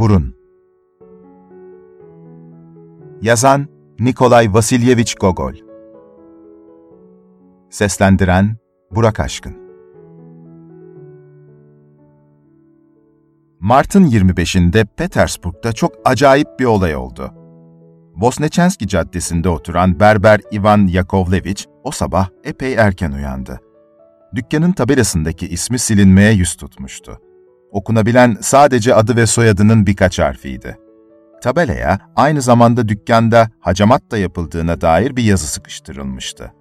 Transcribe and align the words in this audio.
Burun 0.00 0.34
Yazan 3.22 3.68
Nikolay 3.98 4.54
Vasilyevich 4.54 5.14
Gogol 5.20 5.54
Seslendiren 7.70 8.56
Burak 8.90 9.20
Aşkın 9.20 9.56
Mart'ın 13.60 14.04
25'inde 14.04 14.86
Petersburg'da 14.96 15.72
çok 15.72 15.92
acayip 16.04 16.48
bir 16.58 16.64
olay 16.64 16.96
oldu. 16.96 17.34
Vosneçenski 18.16 18.88
Caddesi'nde 18.88 19.48
oturan 19.48 20.00
berber 20.00 20.40
Ivan 20.52 20.86
Yakovlevich 20.86 21.64
o 21.84 21.90
sabah 21.90 22.28
epey 22.44 22.74
erken 22.74 23.12
uyandı. 23.12 23.60
Dükkanın 24.34 24.72
tabelasındaki 24.72 25.48
ismi 25.48 25.78
silinmeye 25.78 26.32
yüz 26.32 26.56
tutmuştu. 26.56 27.20
Okunabilen 27.72 28.36
sadece 28.40 28.94
adı 28.94 29.16
ve 29.16 29.26
soyadının 29.26 29.86
birkaç 29.86 30.18
harfiydi. 30.18 30.78
Tabelaya 31.42 31.98
aynı 32.16 32.42
zamanda 32.42 32.88
dükkanda 32.88 33.50
hacamat 33.60 34.10
da 34.10 34.18
yapıldığına 34.18 34.80
dair 34.80 35.16
bir 35.16 35.24
yazı 35.24 35.46
sıkıştırılmıştı. 35.46 36.52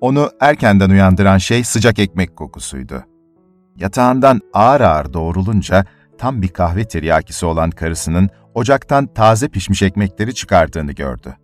Onu 0.00 0.30
erkenden 0.40 0.90
uyandıran 0.90 1.38
şey 1.38 1.64
sıcak 1.64 1.98
ekmek 1.98 2.36
kokusuydu. 2.36 3.04
Yatağından 3.76 4.40
ağır 4.52 4.80
ağır 4.80 5.12
doğrulunca 5.12 5.84
tam 6.18 6.42
bir 6.42 6.48
kahve 6.48 6.84
tiryakisi 6.84 7.46
olan 7.46 7.70
karısının 7.70 8.28
ocaktan 8.54 9.06
taze 9.06 9.48
pişmiş 9.48 9.82
ekmekleri 9.82 10.34
çıkardığını 10.34 10.92
gördü. 10.92 11.36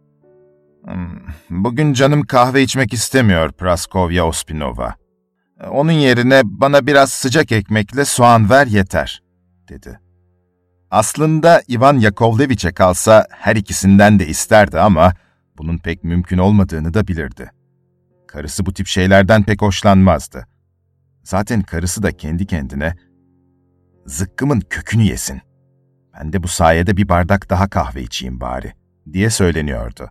Hmm, 0.85 1.19
bugün 1.51 1.93
canım 1.93 2.23
kahve 2.23 2.63
içmek 2.63 2.93
istemiyor 2.93 3.53
Praskovya 3.53 4.27
Ospinova. 4.27 4.95
Onun 5.65 5.93
yerine 5.93 6.43
bana 6.45 6.87
biraz 6.87 7.11
sıcak 7.11 7.53
ekmekle 7.53 8.05
soğan 8.05 8.51
ver 8.51 8.67
yeter, 8.67 9.23
dedi. 9.69 10.01
Aslında 10.91 11.63
Ivan 11.71 11.99
Yakovleviç'e 11.99 12.73
kalsa 12.73 13.27
her 13.31 13.57
ikisinden 13.57 14.19
de 14.19 14.27
isterdi 14.27 14.81
ama 14.81 15.15
bunun 15.59 15.79
pek 15.79 16.05
mümkün 16.05 16.39
olmadığını 16.39 16.95
da 16.95 17.09
bilirdi. 17.09 17.51
Karısı 18.29 18.67
bu 18.67 18.73
tip 18.73 18.87
şeylerden 18.87 19.43
pek 19.43 19.63
hoşlanmazdı. 19.63 20.47
Zaten 21.23 21.63
karısı 21.63 22.03
da 22.03 22.13
kendi 22.13 22.47
kendine, 22.47 22.95
zıkkımın 24.07 24.61
kökünü 24.61 25.03
yesin. 25.03 25.41
Ben 26.15 26.33
de 26.33 26.43
bu 26.43 26.49
sayede 26.49 26.97
bir 26.97 27.09
bardak 27.09 27.51
daha 27.51 27.69
kahve 27.69 28.03
içeyim 28.03 28.41
bari, 28.41 28.73
diye 29.13 29.31
söyleniyordu. 29.31 30.11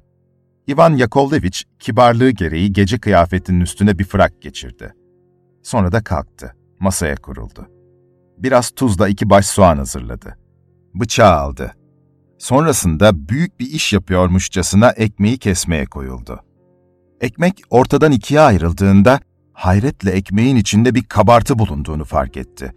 Ivan 0.70 0.96
Yakovleviç 0.96 1.66
kibarlığı 1.80 2.30
gereği 2.30 2.74
gece 2.74 3.00
kıyafetinin 3.00 3.62
üstüne 3.62 4.00
bir 4.00 4.04
frak 4.04 4.42
geçirdi. 4.42 4.94
Sonra 5.66 5.92
da 5.92 6.04
kalktı, 6.04 6.56
masaya 6.80 7.16
kuruldu. 7.16 7.68
Biraz 8.38 8.72
tuzla 8.72 9.08
iki 9.08 9.30
baş 9.30 9.46
soğan 9.46 9.78
hazırladı. 9.78 10.38
Bıçağı 10.94 11.36
aldı. 11.36 11.74
Sonrasında 12.38 13.30
büyük 13.30 13.60
bir 13.60 13.66
iş 13.66 13.94
yapıyormuşçasına 13.94 14.90
ekmeği 14.90 15.38
kesmeye 15.38 15.86
koyuldu. 15.86 16.40
Ekmek 17.22 17.62
ortadan 17.70 18.12
ikiye 18.12 18.40
ayrıldığında 18.40 19.20
hayretle 19.54 20.12
ekmeğin 20.12 20.56
içinde 20.56 20.96
bir 20.96 21.04
kabartı 21.04 21.60
bulunduğunu 21.60 22.06
fark 22.06 22.38
etti. 22.38 22.74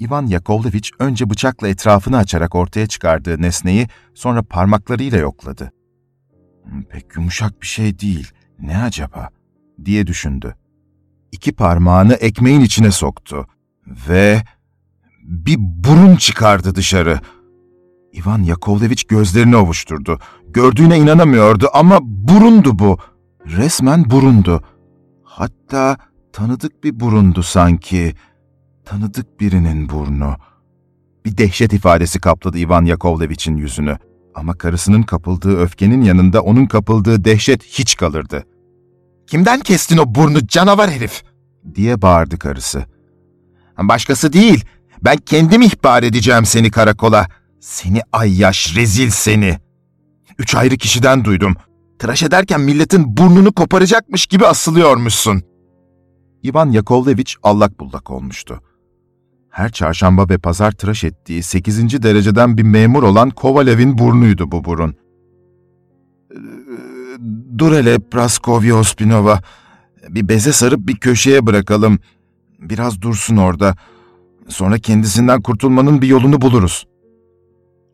Ivan 0.00 0.26
Yakovleviç 0.26 0.92
önce 0.98 1.30
bıçakla 1.30 1.68
etrafını 1.68 2.16
açarak 2.16 2.54
ortaya 2.54 2.86
çıkardığı 2.86 3.42
nesneyi 3.42 3.88
sonra 4.14 4.42
parmaklarıyla 4.42 5.18
yokladı. 5.18 5.72
Hmm, 6.64 6.82
pek 6.82 7.16
yumuşak 7.16 7.62
bir 7.62 7.66
şey 7.66 7.98
değil, 7.98 8.32
ne 8.58 8.78
acaba? 8.78 9.28
diye 9.84 10.06
düşündü. 10.06 10.54
İki 11.34 11.52
parmağını 11.52 12.14
ekmeğin 12.14 12.60
içine 12.60 12.90
soktu 12.90 13.46
ve 14.08 14.42
bir 15.22 15.56
burun 15.58 16.16
çıkardı 16.16 16.74
dışarı. 16.74 17.20
Ivan 18.16 18.42
Yakovleviç 18.42 19.04
gözlerini 19.04 19.56
ovuşturdu. 19.56 20.18
Gördüğüne 20.48 20.98
inanamıyordu 20.98 21.68
ama 21.72 21.98
burundu 22.02 22.78
bu. 22.78 22.98
Resmen 23.46 24.10
burundu. 24.10 24.62
Hatta 25.22 25.96
tanıdık 26.32 26.84
bir 26.84 27.00
burundu 27.00 27.42
sanki. 27.42 28.14
Tanıdık 28.84 29.40
birinin 29.40 29.88
burnu. 29.88 30.36
Bir 31.24 31.38
dehşet 31.38 31.72
ifadesi 31.72 32.20
kapladı 32.20 32.58
Ivan 32.58 32.84
Yakovleviç'in 32.84 33.56
yüzünü. 33.56 33.98
Ama 34.34 34.54
karısının 34.54 35.02
kapıldığı 35.02 35.56
öfkenin 35.56 36.02
yanında 36.02 36.42
onun 36.42 36.66
kapıldığı 36.66 37.24
dehşet 37.24 37.64
hiç 37.64 37.96
kalırdı. 37.96 38.44
''Kimden 39.26 39.60
kestin 39.60 39.96
o 39.96 40.14
burnu 40.14 40.46
canavar 40.46 40.90
herif?'' 40.90 41.24
diye 41.74 42.02
bağırdı 42.02 42.38
karısı. 42.38 42.84
''Başkası 43.78 44.32
değil, 44.32 44.64
ben 45.04 45.16
kendim 45.16 45.62
ihbar 45.62 46.02
edeceğim 46.02 46.44
seni 46.44 46.70
karakola. 46.70 47.26
Seni 47.60 48.00
ayyaş, 48.12 48.76
rezil 48.76 49.10
seni.'' 49.10 49.64
Üç 50.38 50.54
ayrı 50.54 50.76
kişiden 50.76 51.24
duydum. 51.24 51.54
Tıraş 51.98 52.22
ederken 52.22 52.60
milletin 52.60 53.16
burnunu 53.16 53.52
koparacakmış 53.52 54.26
gibi 54.26 54.46
asılıyormuşsun. 54.46 55.42
İvan 56.42 56.70
Yakovleviç 56.70 57.36
allak 57.42 57.80
bullak 57.80 58.10
olmuştu. 58.10 58.60
Her 59.50 59.72
çarşamba 59.72 60.28
ve 60.28 60.38
pazar 60.38 60.72
tıraş 60.72 61.04
ettiği 61.04 61.42
sekizinci 61.42 62.02
dereceden 62.02 62.58
bir 62.58 62.62
memur 62.62 63.02
olan 63.02 63.30
Kovalev'in 63.30 63.98
burnuydu 63.98 64.52
bu 64.52 64.64
burun. 64.64 64.96
Dur 67.58 67.72
hele 67.72 67.98
Praskovya 67.98 68.76
Ospinova. 68.76 69.40
Bir 70.08 70.28
beze 70.28 70.52
sarıp 70.52 70.80
bir 70.80 70.96
köşeye 70.96 71.46
bırakalım. 71.46 71.98
Biraz 72.58 73.02
dursun 73.02 73.36
orada. 73.36 73.76
Sonra 74.48 74.78
kendisinden 74.78 75.42
kurtulmanın 75.42 76.02
bir 76.02 76.08
yolunu 76.08 76.40
buluruz. 76.40 76.86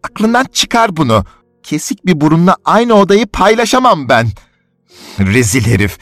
Aklından 0.02 0.44
çıkar 0.52 0.96
bunu. 0.96 1.24
Kesik 1.62 2.06
bir 2.06 2.20
burunla 2.20 2.56
aynı 2.64 2.94
odayı 2.94 3.26
paylaşamam 3.26 4.08
ben. 4.08 4.28
Rezil 5.18 5.66
herif. 5.66 5.98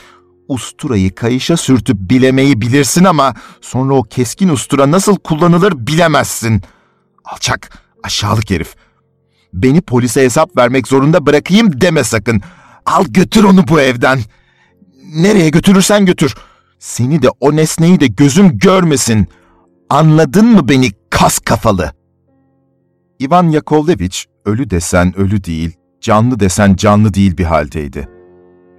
Usturayı 0.48 1.14
kayışa 1.14 1.56
sürtüp 1.56 1.96
bilemeyi 1.96 2.60
bilirsin 2.60 3.04
ama 3.04 3.34
sonra 3.60 3.94
o 3.94 4.02
keskin 4.02 4.48
ustura 4.48 4.90
nasıl 4.90 5.16
kullanılır 5.16 5.86
bilemezsin. 5.86 6.62
Alçak, 7.24 7.78
aşağılık 8.02 8.50
herif. 8.50 8.74
Beni 9.52 9.80
polise 9.80 10.22
hesap 10.22 10.56
vermek 10.56 10.88
zorunda 10.88 11.26
bırakayım 11.26 11.80
deme 11.80 12.04
sakın. 12.04 12.42
Al 12.86 13.04
götür 13.08 13.44
onu 13.44 13.68
bu 13.68 13.80
evden. 13.80 14.18
Nereye 15.14 15.50
götürürsen 15.50 16.06
götür. 16.06 16.34
Seni 16.78 17.22
de 17.22 17.28
o 17.40 17.56
nesneyi 17.56 18.00
de 18.00 18.06
gözüm 18.06 18.58
görmesin. 18.58 19.28
Anladın 19.90 20.46
mı 20.46 20.68
beni 20.68 20.90
kas 21.10 21.38
kafalı? 21.38 21.92
Ivan 23.20 23.48
Yakovleviç 23.48 24.26
ölü 24.44 24.70
desen 24.70 25.18
ölü 25.18 25.44
değil, 25.44 25.76
canlı 26.00 26.40
desen 26.40 26.76
canlı 26.76 27.14
değil 27.14 27.38
bir 27.38 27.44
haldeydi. 27.44 28.08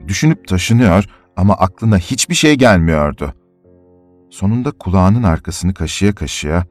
Düşünüp 0.07 0.47
taşınıyor 0.47 1.05
ama 1.37 1.53
aklına 1.53 1.97
hiçbir 1.97 2.35
şey 2.35 2.55
gelmiyordu. 2.55 3.33
Sonunda 4.29 4.71
kulağının 4.71 5.23
arkasını 5.23 5.73
kaşıya 5.73 6.15
kaşıya 6.15 6.65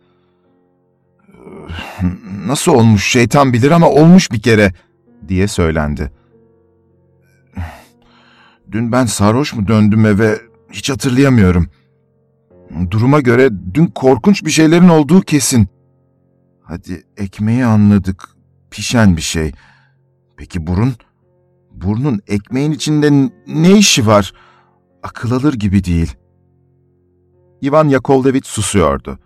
''Nasıl 2.46 2.72
olmuş 2.72 3.06
şeytan 3.06 3.52
bilir 3.52 3.70
ama 3.70 3.88
olmuş 3.88 4.32
bir 4.32 4.42
kere'' 4.42 4.72
diye 5.28 5.48
söylendi. 5.48 6.10
Dün 8.72 8.92
ben 8.92 9.06
sarhoş 9.06 9.54
mu 9.54 9.68
döndüm 9.68 10.06
eve 10.06 10.38
hiç 10.72 10.90
hatırlayamıyorum. 10.90 11.66
Duruma 12.90 13.20
göre 13.20 13.50
dün 13.74 13.86
korkunç 13.86 14.44
bir 14.44 14.50
şeylerin 14.50 14.88
olduğu 14.88 15.20
kesin. 15.20 15.68
Hadi 16.62 17.02
ekmeği 17.16 17.64
anladık. 17.64 18.28
Pişen 18.70 19.16
bir 19.16 19.22
şey. 19.22 19.52
Peki 20.36 20.66
burun? 20.66 20.92
Burnun 21.72 22.20
ekmeğin 22.26 22.72
içinde 22.72 23.30
ne 23.46 23.78
işi 23.78 24.06
var? 24.06 24.32
Akıl 25.02 25.32
alır 25.32 25.54
gibi 25.54 25.84
değil. 25.84 26.16
Ivan 27.62 27.88
Yakovlevich 27.88 28.46
susuyordu. 28.46 29.18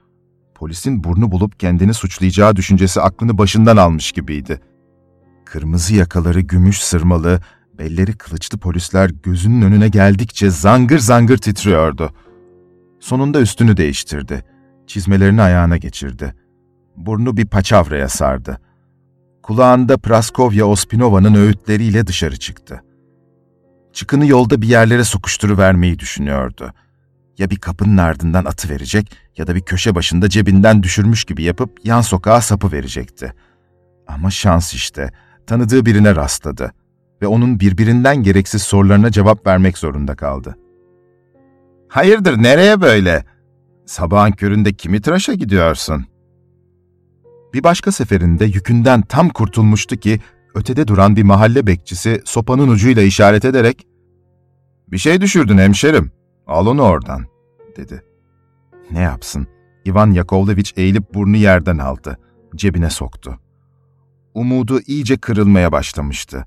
Polisin 0.55 1.05
burnu 1.05 1.33
bulup 1.33 1.61
kendini 1.61 1.95
suçlayacağı 1.95 2.57
düşüncesi 2.57 3.01
aklını 3.01 3.39
başından 3.39 3.77
almış 3.77 4.13
gibiydi. 4.13 4.61
Kırmızı 5.45 5.95
yakaları 5.95 6.41
gümüş 6.41 6.83
sırmalı, 6.83 7.41
belleri 7.83 8.13
kılıçlı 8.13 8.59
polisler 8.59 9.11
gözünün 9.23 9.63
önüne 9.63 9.89
geldikçe 9.89 10.51
zangır 10.51 10.99
zangır 10.99 11.39
titriyordu. 11.39 12.13
Sonunda 13.01 13.41
üstünü 13.41 13.77
değiştirdi. 13.77 14.45
Çizmelerini 14.87 15.43
ayağına 15.43 15.77
geçirdi. 15.77 16.35
Burnu 16.97 17.37
bir 17.37 17.47
paçavraya 17.47 18.09
sardı. 18.09 18.61
Kulağında 19.43 19.99
Praskovya 19.99 20.67
Ospinova'nın 20.67 21.35
öğütleriyle 21.35 22.07
dışarı 22.07 22.37
çıktı. 22.37 22.83
Çıkını 23.93 24.27
yolda 24.27 24.63
bir 24.63 24.69
yerlere 24.69 25.05
sokuşturuvermeyi 25.05 25.99
düşünüyordu. 25.99 26.73
Ya 27.39 27.51
bir 27.51 27.57
kapının 27.57 27.97
ardından 27.97 28.45
atı 28.45 28.69
verecek 28.69 29.17
ya 29.37 29.47
da 29.47 29.55
bir 29.55 29.61
köşe 29.61 29.95
başında 29.95 30.29
cebinden 30.29 30.83
düşürmüş 30.83 31.25
gibi 31.25 31.43
yapıp 31.43 31.79
yan 31.85 32.01
sokağa 32.01 32.41
sapı 32.41 32.73
verecekti. 32.73 33.33
Ama 34.07 34.31
şans 34.31 34.75
işte, 34.75 35.11
tanıdığı 35.47 35.87
birine 35.87 36.17
rastladı 36.17 36.73
ve 37.23 37.27
onun 37.27 37.61
birbirinden 37.61 38.23
gereksiz 38.23 38.63
sorularına 38.63 39.11
cevap 39.11 39.47
vermek 39.47 39.79
zorunda 39.79 40.15
kaldı. 40.15 40.57
''Hayırdır, 41.89 42.43
nereye 42.43 42.81
böyle? 42.81 43.25
Sabahın 43.87 44.33
köründe 44.33 44.73
kimi 44.73 45.01
tıraşa 45.01 45.35
gidiyorsun?'' 45.35 46.07
Bir 47.55 47.65
başka 47.65 47.93
seferinde 47.93 48.45
yükünden 48.45 49.03
tam 49.03 49.29
kurtulmuştu 49.29 49.97
ki, 49.97 50.21
ötede 50.55 50.89
duran 50.89 51.17
bir 51.17 51.23
mahalle 51.23 51.67
bekçisi 51.67 52.23
sopanın 52.25 52.69
ucuyla 52.69 53.03
işaret 53.03 53.45
ederek, 53.45 53.87
''Bir 54.89 54.99
şey 54.99 55.21
düşürdün 55.21 55.59
hemşerim, 55.59 56.13
al 56.47 56.67
onu 56.67 56.83
oradan.'' 56.83 57.27
dedi. 57.77 58.03
Ne 58.91 59.01
yapsın? 59.01 59.47
Ivan 59.87 60.11
Yakovleviç 60.11 60.75
eğilip 60.77 61.15
burnu 61.15 61.37
yerden 61.37 61.79
aldı, 61.79 62.19
cebine 62.57 62.91
soktu. 62.91 63.39
Umudu 64.35 64.81
iyice 64.81 65.17
kırılmaya 65.17 65.73
başlamıştı. 65.73 66.47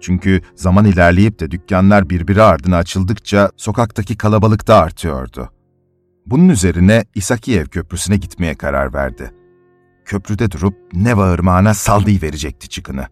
Çünkü 0.00 0.40
zaman 0.54 0.84
ilerleyip 0.84 1.40
de 1.40 1.50
dükkanlar 1.50 2.10
birbiri 2.10 2.42
ardına 2.42 2.76
açıldıkça 2.76 3.50
sokaktaki 3.56 4.16
kalabalık 4.16 4.68
da 4.68 4.76
artıyordu. 4.76 5.50
Bunun 6.26 6.48
üzerine 6.48 7.04
İsakiyev 7.14 7.66
Köprüsü'ne 7.66 8.16
gitmeye 8.16 8.54
karar 8.54 8.94
verdi. 8.94 9.30
Köprüde 10.04 10.50
durup 10.50 10.74
Neva 10.92 11.34
Irmağı'na 11.34 11.74
verecekti 12.22 12.68
çıkını. 12.68 13.06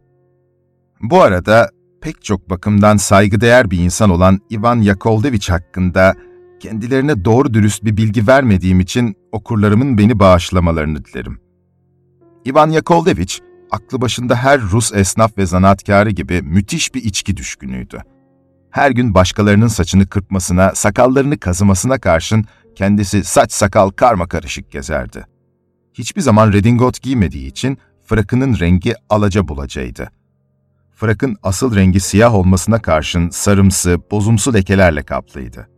Bu 1.02 1.22
arada 1.22 1.70
pek 2.00 2.24
çok 2.24 2.50
bakımdan 2.50 2.96
saygıdeğer 2.96 3.70
bir 3.70 3.78
insan 3.78 4.10
olan 4.10 4.40
Ivan 4.50 4.80
Yakovlevich 4.80 5.50
hakkında 5.50 6.14
kendilerine 6.60 7.24
doğru 7.24 7.54
dürüst 7.54 7.84
bir 7.84 7.96
bilgi 7.96 8.26
vermediğim 8.26 8.80
için 8.80 9.16
okurlarımın 9.32 9.98
beni 9.98 10.18
bağışlamalarını 10.18 11.04
dilerim. 11.04 11.40
Ivan 12.46 12.70
Yakovlevich, 12.70 13.38
aklı 13.70 14.00
başında 14.00 14.36
her 14.36 14.60
Rus 14.60 14.92
esnaf 14.92 15.38
ve 15.38 15.46
zanaatkarı 15.46 16.10
gibi 16.10 16.42
müthiş 16.42 16.94
bir 16.94 17.04
içki 17.04 17.36
düşkünüydü. 17.36 18.02
Her 18.70 18.90
gün 18.90 19.14
başkalarının 19.14 19.66
saçını 19.66 20.06
kırpmasına, 20.06 20.74
sakallarını 20.74 21.38
kazımasına 21.38 21.98
karşın 21.98 22.44
kendisi 22.74 23.24
saç 23.24 23.52
sakal 23.52 23.90
karma 23.90 24.26
karışık 24.26 24.70
gezerdi. 24.70 25.26
Hiçbir 25.94 26.20
zaman 26.20 26.52
redingot 26.52 27.02
giymediği 27.02 27.46
için 27.46 27.78
frakının 28.06 28.58
rengi 28.58 28.94
alaca 29.10 29.48
bulacaydı. 29.48 30.10
Frakın 30.94 31.36
asıl 31.42 31.76
rengi 31.76 32.00
siyah 32.00 32.34
olmasına 32.34 32.82
karşın 32.82 33.30
sarımsı, 33.30 33.98
bozumsu 34.10 34.54
lekelerle 34.54 35.02
kaplıydı. 35.02 35.68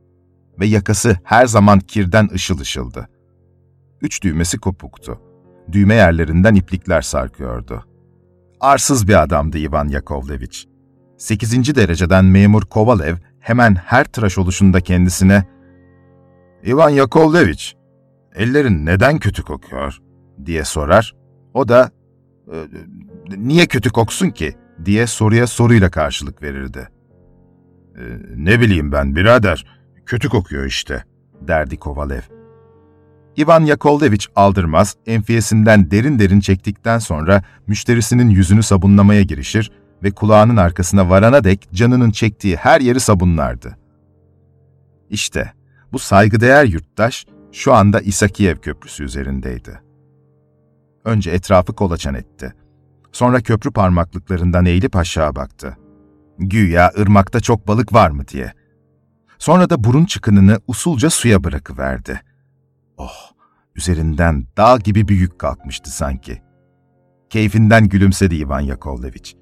Ve 0.60 0.66
yakası 0.66 1.18
her 1.24 1.46
zaman 1.46 1.80
kirden 1.80 2.28
ışıl 2.34 2.60
ışıldı. 2.60 3.08
Üç 4.00 4.22
düğmesi 4.22 4.58
kopuktu. 4.58 5.29
Düğme 5.72 5.94
yerlerinden 5.94 6.54
iplikler 6.54 7.00
sarkıyordu. 7.02 7.84
Arsız 8.60 9.08
bir 9.08 9.22
adamdı 9.22 9.58
Ivan 9.58 9.88
Yakovlevich. 9.88 10.58
Sekizinci 11.18 11.74
dereceden 11.74 12.24
memur 12.24 12.62
Kovalev 12.62 13.16
hemen 13.40 13.74
her 13.74 14.04
tıraş 14.04 14.38
oluşunda 14.38 14.80
kendisine 14.80 15.44
''Ivan 16.64 16.90
Yakovlevich, 16.90 17.72
ellerin 18.34 18.86
neden 18.86 19.18
kötü 19.18 19.42
kokuyor?'' 19.42 20.00
diye 20.46 20.64
sorar. 20.64 21.14
O 21.54 21.68
da 21.68 21.90
e, 22.52 22.56
''Niye 23.36 23.66
kötü 23.66 23.90
koksun 23.90 24.30
ki?'' 24.30 24.56
diye 24.84 25.06
soruya 25.06 25.46
soruyla 25.46 25.90
karşılık 25.90 26.42
verirdi. 26.42 26.88
E, 27.96 28.02
''Ne 28.36 28.60
bileyim 28.60 28.92
ben 28.92 29.16
birader, 29.16 29.66
kötü 30.06 30.28
kokuyor 30.28 30.64
işte.'' 30.64 31.04
derdi 31.40 31.76
Kovalev. 31.76 32.39
Ivan 33.40 33.64
Yakovlevich 33.64 34.26
aldırmaz, 34.36 34.96
enfiyesinden 35.06 35.90
derin 35.90 36.18
derin 36.18 36.40
çektikten 36.40 36.98
sonra 36.98 37.42
müşterisinin 37.66 38.30
yüzünü 38.30 38.62
sabunlamaya 38.62 39.22
girişir 39.22 39.72
ve 40.02 40.10
kulağının 40.10 40.56
arkasına 40.56 41.10
varana 41.10 41.44
dek 41.44 41.68
canının 41.74 42.10
çektiği 42.10 42.56
her 42.56 42.80
yeri 42.80 43.00
sabunlardı. 43.00 43.76
İşte 45.10 45.52
bu 45.92 45.98
saygıdeğer 45.98 46.64
yurttaş 46.64 47.26
şu 47.52 47.74
anda 47.74 48.00
İsakiyev 48.00 48.56
Köprüsü 48.56 49.04
üzerindeydi. 49.04 49.80
Önce 51.04 51.30
etrafı 51.30 51.72
kolaçan 51.72 52.14
etti. 52.14 52.54
Sonra 53.12 53.40
köprü 53.40 53.70
parmaklıklarından 53.70 54.66
eğilip 54.66 54.96
aşağı 54.96 55.34
baktı. 55.34 55.76
Güya 56.38 56.92
ırmakta 56.98 57.40
çok 57.40 57.68
balık 57.68 57.92
var 57.92 58.10
mı 58.10 58.28
diye. 58.28 58.52
Sonra 59.38 59.70
da 59.70 59.84
burun 59.84 60.04
çıkınını 60.04 60.60
usulca 60.66 61.10
suya 61.10 61.44
bırakıverdi. 61.44 62.20
Oh, 62.96 63.29
üzerinden 63.80 64.46
dağ 64.56 64.76
gibi 64.76 65.08
bir 65.08 65.16
yük 65.16 65.38
kalkmıştı 65.38 65.90
sanki. 65.90 66.42
Keyfinden 67.30 67.88
gülümsedi 67.88 68.36
Ivan 68.36 68.60
Yakovlevich. 68.60 69.32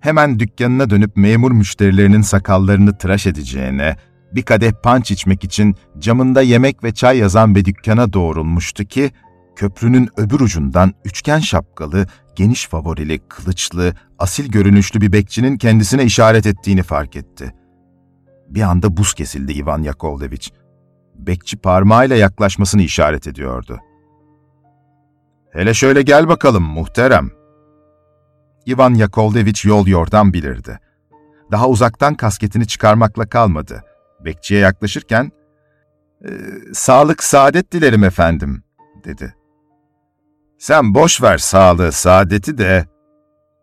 Hemen 0.00 0.38
dükkanına 0.38 0.90
dönüp 0.90 1.16
memur 1.16 1.52
müşterilerinin 1.52 2.22
sakallarını 2.22 2.98
tıraş 2.98 3.26
edeceğine, 3.26 3.96
bir 4.32 4.42
kadeh 4.42 4.72
panç 4.82 5.10
içmek 5.10 5.44
için 5.44 5.74
camında 5.98 6.42
yemek 6.42 6.84
ve 6.84 6.94
çay 6.94 7.18
yazan 7.18 7.54
bir 7.54 7.64
dükkana 7.64 8.12
doğrulmuştu 8.12 8.84
ki, 8.84 9.10
köprünün 9.56 10.08
öbür 10.16 10.40
ucundan 10.40 10.92
üçgen 11.04 11.38
şapkalı, 11.38 12.06
geniş 12.36 12.66
favorili, 12.66 13.18
kılıçlı, 13.28 13.94
asil 14.18 14.50
görünüşlü 14.50 15.00
bir 15.00 15.12
bekçinin 15.12 15.56
kendisine 15.56 16.04
işaret 16.04 16.46
ettiğini 16.46 16.82
fark 16.82 17.16
etti. 17.16 17.54
Bir 18.48 18.62
anda 18.62 18.96
buz 18.96 19.14
kesildi 19.14 19.52
Ivan 19.52 19.82
Yakovlevich. 19.82 20.61
Bekçi 21.26 21.56
parmağıyla 21.56 22.16
yaklaşmasını 22.16 22.82
işaret 22.82 23.26
ediyordu. 23.26 23.80
''Hele 25.52 25.74
şöyle 25.74 26.02
gel 26.02 26.28
bakalım 26.28 26.62
muhterem.'' 26.62 27.32
Ivan 28.66 28.94
Yakovlevich 28.94 29.64
yol 29.64 29.86
yordan 29.86 30.32
bilirdi. 30.32 30.80
Daha 31.50 31.68
uzaktan 31.68 32.14
kasketini 32.14 32.66
çıkarmakla 32.66 33.28
kalmadı. 33.28 33.82
Bekçiye 34.24 34.60
yaklaşırken, 34.60 35.32
e, 36.24 36.30
''Sağlık, 36.72 37.22
saadet 37.22 37.72
dilerim 37.72 38.04
efendim.'' 38.04 38.62
dedi. 39.04 39.34
''Sen 40.58 40.94
boş 40.94 41.22
ver 41.22 41.38
sağlığı, 41.38 41.92
saadeti 41.92 42.58
de 42.58 42.86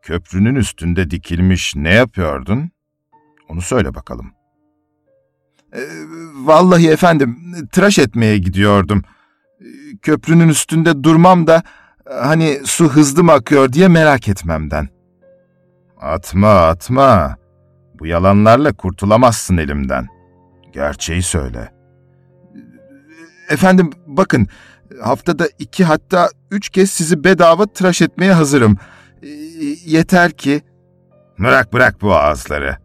köprünün 0.01 0.55
üstünde 0.55 1.09
dikilmiş 1.11 1.75
ne 1.75 1.93
yapıyordun? 1.93 2.71
Onu 3.49 3.61
söyle 3.61 3.95
bakalım.'' 3.95 4.38
E, 5.73 5.79
''Vallahi 6.43 6.89
efendim, 6.89 7.37
tıraş 7.71 7.99
etmeye 7.99 8.37
gidiyordum. 8.37 9.03
Köprünün 10.01 10.49
üstünde 10.49 11.03
durmam 11.03 11.47
da 11.47 11.63
hani 12.21 12.59
su 12.65 12.89
hızlı 12.89 13.23
mı 13.23 13.31
akıyor 13.31 13.73
diye 13.73 13.87
merak 13.87 14.27
etmemden.'' 14.27 14.89
''Atma, 16.01 16.53
atma. 16.53 17.37
Bu 17.99 18.05
yalanlarla 18.05 18.73
kurtulamazsın 18.73 19.57
elimden.'' 19.57 20.19
Gerçeği 20.73 21.23
söyle. 21.23 21.71
Efendim 23.49 23.89
bakın, 24.07 24.47
haftada 25.03 25.47
iki 25.59 25.83
hatta 25.83 26.29
üç 26.51 26.69
kez 26.69 26.91
sizi 26.91 27.23
bedava 27.23 27.65
tıraş 27.65 28.01
etmeye 28.01 28.33
hazırım. 28.33 28.77
Yeter 29.85 30.31
ki... 30.31 30.61
Bırak 31.39 31.73
bırak 31.73 32.01
bu 32.01 32.15
ağızları. 32.15 32.77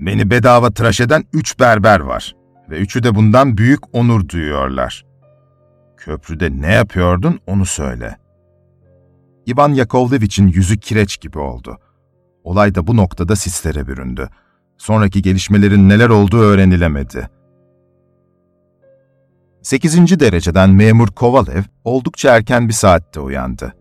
Beni 0.00 0.30
bedava 0.30 0.70
tıraş 0.70 1.00
eden 1.00 1.24
üç 1.32 1.60
berber 1.60 2.00
var. 2.00 2.36
Ve 2.70 2.78
üçü 2.78 3.02
de 3.02 3.14
bundan 3.14 3.56
büyük 3.56 3.94
onur 3.94 4.28
duyuyorlar. 4.28 5.04
Köprüde 5.96 6.60
ne 6.60 6.72
yapıyordun 6.72 7.40
onu 7.46 7.66
söyle. 7.66 8.16
İvan 9.46 9.68
Yakovlevich'in 9.68 10.48
yüzü 10.48 10.78
kireç 10.78 11.20
gibi 11.20 11.38
oldu. 11.38 11.78
Olay 12.44 12.74
da 12.74 12.86
bu 12.86 12.96
noktada 12.96 13.36
sislere 13.36 13.86
büründü. 13.86 14.28
Sonraki 14.78 15.22
gelişmelerin 15.22 15.88
neler 15.88 16.08
olduğu 16.08 16.40
öğrenilemedi. 16.40 17.28
8. 19.62 20.20
dereceden 20.20 20.70
memur 20.70 21.08
Kovalev 21.08 21.62
oldukça 21.84 22.36
erken 22.36 22.68
bir 22.68 22.72
saatte 22.72 23.20
uyandı. 23.20 23.74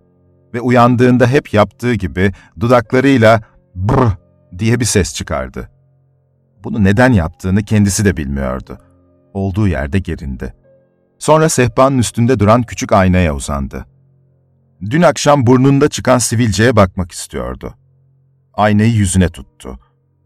Ve 0.54 0.62
uyandığında 0.62 1.28
hep 1.28 1.54
yaptığı 1.54 1.94
gibi 1.94 2.32
dudaklarıyla 2.60 3.42
brr 3.76 4.18
diye 4.60 4.80
bir 4.80 4.86
ses 4.86 5.16
çıkardı. 5.16 5.73
Bunu 6.64 6.84
neden 6.84 7.14
yaptığını 7.14 7.64
kendisi 7.64 8.06
de 8.06 8.18
bilmiyordu. 8.18 8.78
Olduğu 9.34 9.68
yerde 9.68 10.00
gerindi. 10.00 10.54
Sonra 11.20 11.50
sehpanın 11.50 11.98
üstünde 11.98 12.40
duran 12.40 12.64
küçük 12.64 12.92
aynaya 12.92 13.36
uzandı. 13.36 13.86
Dün 14.90 15.02
akşam 15.02 15.48
burnunda 15.48 15.90
çıkan 15.90 16.18
sivilceye 16.18 16.76
bakmak 16.76 17.12
istiyordu. 17.12 17.74
Aynayı 18.54 18.94
yüzüne 18.94 19.30
tuttu 19.30 19.80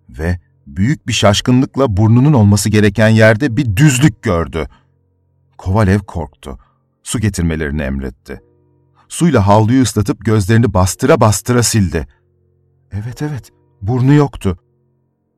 ve 0.09 0.39
büyük 0.67 1.07
bir 1.07 1.13
şaşkınlıkla 1.13 1.97
burnunun 1.97 2.33
olması 2.33 2.69
gereken 2.69 3.07
yerde 3.07 3.57
bir 3.57 3.75
düzlük 3.75 4.21
gördü. 4.21 4.67
Kovalev 5.57 5.99
korktu. 5.99 6.59
Su 7.03 7.19
getirmelerini 7.19 7.81
emretti. 7.81 8.41
Suyla 9.09 9.47
havluyu 9.47 9.81
ıslatıp 9.81 10.25
gözlerini 10.25 10.73
bastıra 10.73 11.21
bastıra 11.21 11.63
sildi. 11.63 12.07
Evet 12.91 13.21
evet, 13.21 13.51
burnu 13.81 14.13
yoktu. 14.13 14.57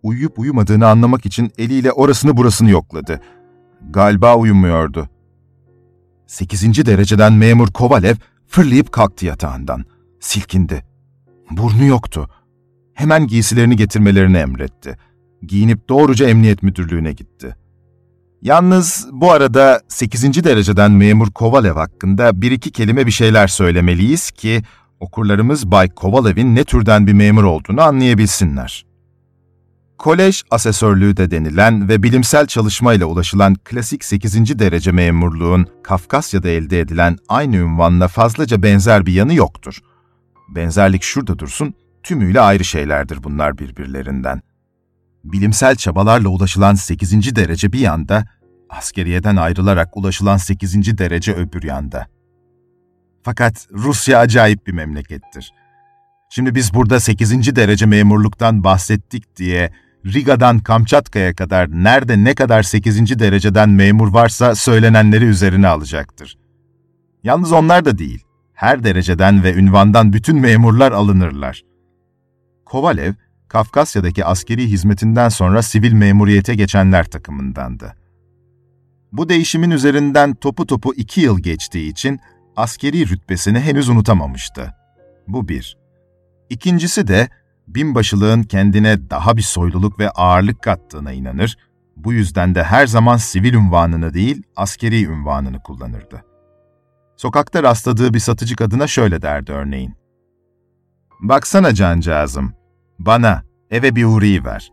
Uyuyup 0.03 0.39
uyumadığını 0.39 0.88
anlamak 0.88 1.25
için 1.25 1.51
eliyle 1.58 1.91
orasını 1.91 2.38
burasını 2.38 2.70
yokladı. 2.70 3.22
Galiba 3.89 4.36
uyumuyordu. 4.36 5.10
Sekizinci 6.27 6.86
dereceden 6.86 7.34
memur 7.34 7.68
Kovalev 7.68 8.15
fırlayıp 8.48 8.91
kalktı 8.91 9.25
yatağından. 9.25 9.86
Silkindi. 10.20 10.86
Burnu 11.51 11.86
yoktu. 11.86 12.29
Hemen 12.94 13.27
giysilerini 13.27 13.75
getirmelerini 13.75 14.38
emretti 14.38 14.98
giyinip 15.48 15.89
doğruca 15.89 16.29
emniyet 16.29 16.63
müdürlüğüne 16.63 17.12
gitti. 17.12 17.56
Yalnız 18.41 19.08
bu 19.12 19.32
arada 19.32 19.82
8. 19.88 20.44
dereceden 20.44 20.91
memur 20.91 21.32
Kovalev 21.32 21.74
hakkında 21.74 22.41
bir 22.41 22.51
iki 22.51 22.72
kelime 22.72 23.06
bir 23.06 23.12
şeyler 23.12 23.48
söylemeliyiz 23.48 24.32
ki 24.32 24.62
Okurlarımız 25.00 25.72
Bay 25.72 25.89
Kovalev'in 25.89 26.56
ne 26.56 26.63
türden 26.63 27.08
bir 27.08 27.13
memur 27.13 27.44
olduğunu 27.44 27.82
anlayabilsinler. 27.82 28.86
Kolej 30.00 30.44
asesörlüğü 30.51 31.18
de 31.18 31.32
denilen 31.32 31.89
ve 31.89 32.03
bilimsel 32.03 32.48
çalışmayla 32.48 33.06
ulaşılan 33.06 33.56
klasik 33.56 34.03
8. 34.03 34.60
derece 34.60 34.91
memurluğun 34.91 35.68
Kafkasya'da 35.84 36.50
elde 36.50 36.79
edilen 36.79 37.18
aynı 37.29 37.56
ünvanla 37.56 38.08
fazlaca 38.08 38.63
benzer 38.63 39.06
bir 39.06 39.13
yanı 39.13 39.34
yoktur. 39.34 39.79
Benzerlik 40.50 41.03
şurada 41.03 41.39
dursun, 41.39 41.74
tümüyle 42.03 42.41
ayrı 42.41 42.65
şeylerdir 42.65 43.24
bunlar 43.24 43.58
birbirlerinden. 43.58 44.41
Bilimsel 45.24 45.75
çabalarla 45.75 46.29
ulaşılan 46.29 46.75
8. 46.75 47.36
derece 47.36 47.74
bir 47.74 47.79
yanda, 47.79 48.25
askeriyeden 48.70 49.36
ayrılarak 49.36 49.98
ulaşılan 49.98 50.38
8. 50.38 50.98
derece 50.98 51.34
öbür 51.34 51.63
yanda. 51.63 52.08
Fakat 53.24 53.68
Rusya 53.72 54.20
acayip 54.20 54.68
bir 54.68 54.74
memlekettir. 54.74 55.53
Şimdi 56.29 56.56
biz 56.56 56.74
burada 56.74 57.00
8. 57.00 57.56
derece 57.56 57.86
memurluktan 57.86 58.63
bahsettik 58.63 59.36
diye 59.36 59.72
Riga'dan 60.06 60.60
Kamçatka'ya 60.60 61.36
kadar 61.36 61.72
nerede 61.72 62.24
ne 62.24 62.36
kadar 62.36 62.63
8. 62.63 63.20
dereceden 63.20 63.70
memur 63.70 64.13
varsa 64.13 64.56
söylenenleri 64.56 65.25
üzerine 65.25 65.68
alacaktır. 65.68 66.38
Yalnız 67.24 67.51
onlar 67.51 67.86
da 67.86 67.98
değil. 67.98 68.24
Her 68.53 68.84
dereceden 68.84 69.44
ve 69.44 69.53
ünvandan 69.53 70.13
bütün 70.13 70.39
memurlar 70.39 70.91
alınırlar. 70.91 71.63
Kovalev, 72.65 73.13
Kafkasya'daki 73.48 74.25
askeri 74.25 74.68
hizmetinden 74.68 75.29
sonra 75.29 75.62
sivil 75.62 75.94
memuriyete 75.94 76.56
geçenler 76.56 77.06
takımındandı. 77.06 77.96
Bu 79.12 79.29
değişimin 79.29 79.72
üzerinden 79.72 80.36
topu 80.36 80.68
topu 80.68 80.94
iki 80.94 81.22
yıl 81.22 81.39
geçtiği 81.39 81.91
için 81.91 82.20
askeri 82.56 83.10
rütbesini 83.10 83.60
henüz 83.60 83.89
unutamamıştı. 83.89 84.74
Bu 85.27 85.48
bir. 85.48 85.77
İkincisi 86.50 87.08
de 87.08 87.29
binbaşılığın 87.76 88.44
kendine 88.44 89.10
daha 89.10 89.38
bir 89.38 89.42
soyluluk 89.42 90.00
ve 90.00 90.10
ağırlık 90.10 90.62
kattığına 90.62 91.12
inanır, 91.12 91.58
bu 91.98 92.14
yüzden 92.14 92.56
de 92.56 92.64
her 92.64 92.88
zaman 92.88 93.18
sivil 93.18 93.54
ünvanını 93.54 94.14
değil, 94.14 94.44
askeri 94.56 95.06
ünvanını 95.06 95.60
kullanırdı. 95.64 96.26
Sokakta 97.18 97.64
rastladığı 97.64 98.14
bir 98.14 98.20
satıcı 98.20 98.56
kadına 98.56 98.88
şöyle 98.88 99.22
derdi 99.22 99.52
örneğin. 99.52 99.96
Baksana 101.20 101.74
cancağızım, 101.74 102.54
bana 103.00 103.44
eve 103.70 103.96
bir 103.96 104.06
uğrayı 104.06 104.46
ver. 104.46 104.72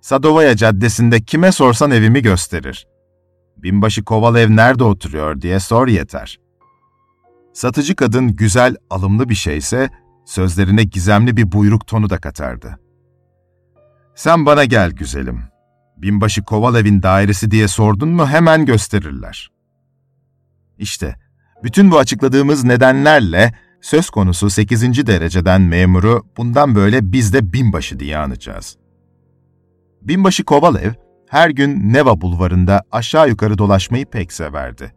Sadovaya 0.00 0.56
Caddesi'nde 0.56 1.20
kime 1.20 1.52
sorsan 1.52 1.90
evimi 1.90 2.22
gösterir. 2.22 2.86
Binbaşı 3.56 4.04
Kovalev 4.04 4.56
nerede 4.56 4.84
oturuyor 4.84 5.40
diye 5.40 5.60
sor 5.60 5.88
yeter. 5.88 6.40
Satıcı 7.52 7.96
kadın 7.96 8.36
güzel, 8.36 8.76
alımlı 8.90 9.28
bir 9.28 9.34
şeyse 9.34 9.90
sözlerine 10.32 10.84
gizemli 10.84 11.36
bir 11.36 11.52
buyruk 11.52 11.86
tonu 11.86 12.10
da 12.10 12.18
katardı. 12.18 12.78
Sen 14.14 14.46
bana 14.46 14.64
gel 14.64 14.90
güzelim. 14.90 15.42
Binbaşı 15.96 16.42
Kovalev'in 16.42 17.02
dairesi 17.02 17.50
diye 17.50 17.68
sordun 17.68 18.08
mu 18.08 18.28
hemen 18.28 18.66
gösterirler. 18.66 19.50
İşte 20.78 21.16
bütün 21.64 21.90
bu 21.90 21.98
açıkladığımız 21.98 22.64
nedenlerle 22.64 23.54
söz 23.80 24.10
konusu 24.10 24.50
8. 24.50 25.06
dereceden 25.06 25.60
memuru 25.60 26.26
bundan 26.36 26.74
böyle 26.74 27.12
biz 27.12 27.32
de 27.32 27.52
binbaşı 27.52 28.00
diye 28.00 28.18
anacağız. 28.18 28.76
Binbaşı 30.02 30.44
Kovalev 30.44 30.92
her 31.28 31.50
gün 31.50 31.92
Neva 31.92 32.20
bulvarında 32.20 32.82
aşağı 32.92 33.28
yukarı 33.28 33.58
dolaşmayı 33.58 34.06
pek 34.06 34.32
severdi. 34.32 34.94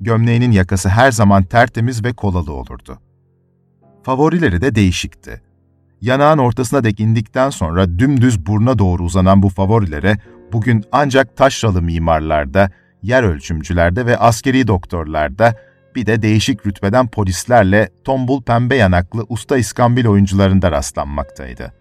Gömleğinin 0.00 0.50
yakası 0.50 0.88
her 0.88 1.12
zaman 1.12 1.42
tertemiz 1.42 2.04
ve 2.04 2.12
kolalı 2.12 2.52
olurdu. 2.52 2.98
Favorileri 4.06 4.60
de 4.60 4.74
değişikti. 4.74 5.40
Yanağın 6.00 6.38
ortasına 6.38 6.84
dek 6.84 7.00
indikten 7.00 7.50
sonra 7.50 7.98
dümdüz 7.98 8.46
buruna 8.46 8.78
doğru 8.78 9.02
uzanan 9.02 9.42
bu 9.42 9.48
favorilere 9.48 10.18
bugün 10.52 10.84
ancak 10.92 11.36
taşralı 11.36 11.82
mimarlarda, 11.82 12.70
yer 13.02 13.22
ölçümcülerde 13.22 14.06
ve 14.06 14.16
askeri 14.18 14.66
doktorlarda 14.66 15.54
bir 15.94 16.06
de 16.06 16.22
değişik 16.22 16.66
rütbeden 16.66 17.08
polislerle 17.08 17.88
tombul 18.04 18.42
pembe 18.42 18.76
yanaklı 18.76 19.26
usta 19.28 19.56
iskambil 19.56 20.06
oyuncularında 20.06 20.70
rastlanmaktaydı. 20.70 21.72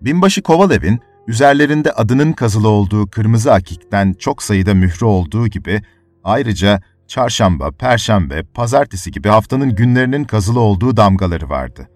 Binbaşı 0.00 0.42
Kovalev'in 0.42 1.00
üzerlerinde 1.28 1.92
adının 1.92 2.32
kazılı 2.32 2.68
olduğu 2.68 3.06
kırmızı 3.06 3.52
akikten 3.52 4.12
çok 4.12 4.42
sayıda 4.42 4.74
mührü 4.74 5.06
olduğu 5.06 5.48
gibi 5.48 5.82
ayrıca 6.24 6.80
çarşamba, 7.08 7.70
perşembe, 7.70 8.42
pazartesi 8.42 9.10
gibi 9.10 9.28
haftanın 9.28 9.74
günlerinin 9.74 10.24
kazılı 10.24 10.60
olduğu 10.60 10.96
damgaları 10.96 11.48
vardı. 11.48 11.88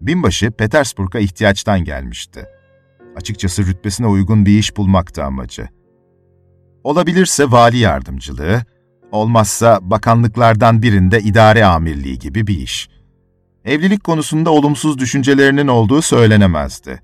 Binbaşı 0.00 0.50
Petersburg'a 0.50 1.18
ihtiyaçtan 1.18 1.84
gelmişti. 1.84 2.46
Açıkçası 3.16 3.66
rütbesine 3.66 4.06
uygun 4.06 4.46
bir 4.46 4.58
iş 4.58 4.76
bulmaktı 4.76 5.24
amacı. 5.24 5.68
Olabilirse 6.84 7.50
vali 7.50 7.76
yardımcılığı, 7.78 8.62
olmazsa 9.12 9.78
bakanlıklardan 9.82 10.82
birinde 10.82 11.20
idare 11.20 11.64
amirliği 11.64 12.18
gibi 12.18 12.46
bir 12.46 12.58
iş. 12.58 12.88
Evlilik 13.64 14.04
konusunda 14.04 14.50
olumsuz 14.50 14.98
düşüncelerinin 14.98 15.68
olduğu 15.68 16.02
söylenemezdi. 16.02 17.00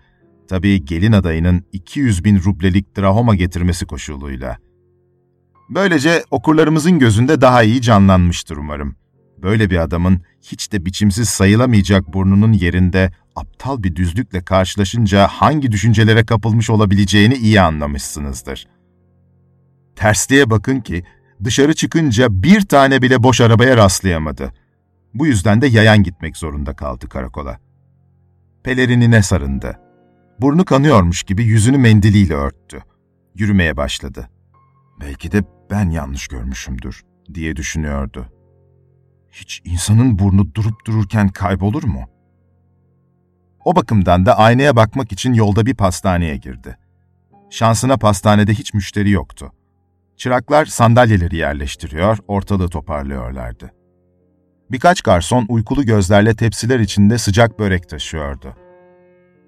Tabii 0.48 0.84
gelin 0.84 1.12
adayının 1.12 1.64
200 1.72 2.24
bin 2.24 2.40
rublelik 2.40 2.96
drahoma 2.96 3.34
getirmesi 3.34 3.86
koşuluyla. 3.86 4.58
Böylece 5.70 6.24
okurlarımızın 6.30 6.98
gözünde 6.98 7.40
daha 7.40 7.62
iyi 7.62 7.82
canlanmıştır 7.82 8.56
umarım. 8.56 8.96
Böyle 9.42 9.70
bir 9.70 9.76
adamın 9.76 10.20
hiç 10.42 10.72
de 10.72 10.86
biçimsiz 10.86 11.28
sayılamayacak 11.28 12.12
burnunun 12.12 12.52
yerinde 12.52 13.12
aptal 13.36 13.82
bir 13.82 13.96
düzlükle 13.96 14.44
karşılaşınca 14.44 15.26
hangi 15.26 15.72
düşüncelere 15.72 16.26
kapılmış 16.26 16.70
olabileceğini 16.70 17.34
iyi 17.34 17.60
anlamışsınızdır. 17.60 18.66
Tersliğe 19.96 20.50
bakın 20.50 20.80
ki 20.80 21.04
dışarı 21.44 21.74
çıkınca 21.74 22.42
bir 22.42 22.60
tane 22.60 23.02
bile 23.02 23.22
boş 23.22 23.40
arabaya 23.40 23.76
rastlayamadı. 23.76 24.52
Bu 25.14 25.26
yüzden 25.26 25.62
de 25.62 25.66
yayan 25.66 26.02
gitmek 26.02 26.36
zorunda 26.36 26.76
kaldı 26.76 27.08
karakola. 27.08 27.58
Pelerinine 28.64 29.22
sarındı. 29.22 29.78
Burnu 30.40 30.64
kanıyormuş 30.64 31.22
gibi 31.22 31.44
yüzünü 31.44 31.78
mendiliyle 31.78 32.34
örttü. 32.34 32.82
Yürümeye 33.34 33.76
başladı. 33.76 34.28
Belki 35.00 35.32
de 35.32 35.42
ben 35.70 35.90
yanlış 35.90 36.28
görmüşümdür 36.28 37.02
diye 37.34 37.56
düşünüyordu. 37.56 38.26
Hiç 39.30 39.62
insanın 39.64 40.18
burnu 40.18 40.54
durup 40.54 40.86
dururken 40.86 41.28
kaybolur 41.28 41.84
mu? 41.84 42.04
O 43.64 43.76
bakımdan 43.76 44.26
da 44.26 44.38
aynaya 44.38 44.76
bakmak 44.76 45.12
için 45.12 45.34
yolda 45.34 45.66
bir 45.66 45.74
pastaneye 45.74 46.36
girdi. 46.36 46.78
Şansına 47.50 47.96
pastanede 47.96 48.54
hiç 48.54 48.74
müşteri 48.74 49.10
yoktu. 49.10 49.52
Çıraklar 50.16 50.66
sandalyeleri 50.66 51.36
yerleştiriyor, 51.36 52.18
ortalığı 52.28 52.68
toparlıyorlardı. 52.68 53.72
Birkaç 54.70 55.02
garson 55.02 55.46
uykulu 55.48 55.84
gözlerle 55.86 56.34
tepsiler 56.34 56.80
içinde 56.80 57.18
sıcak 57.18 57.58
börek 57.58 57.88
taşıyordu. 57.88 58.56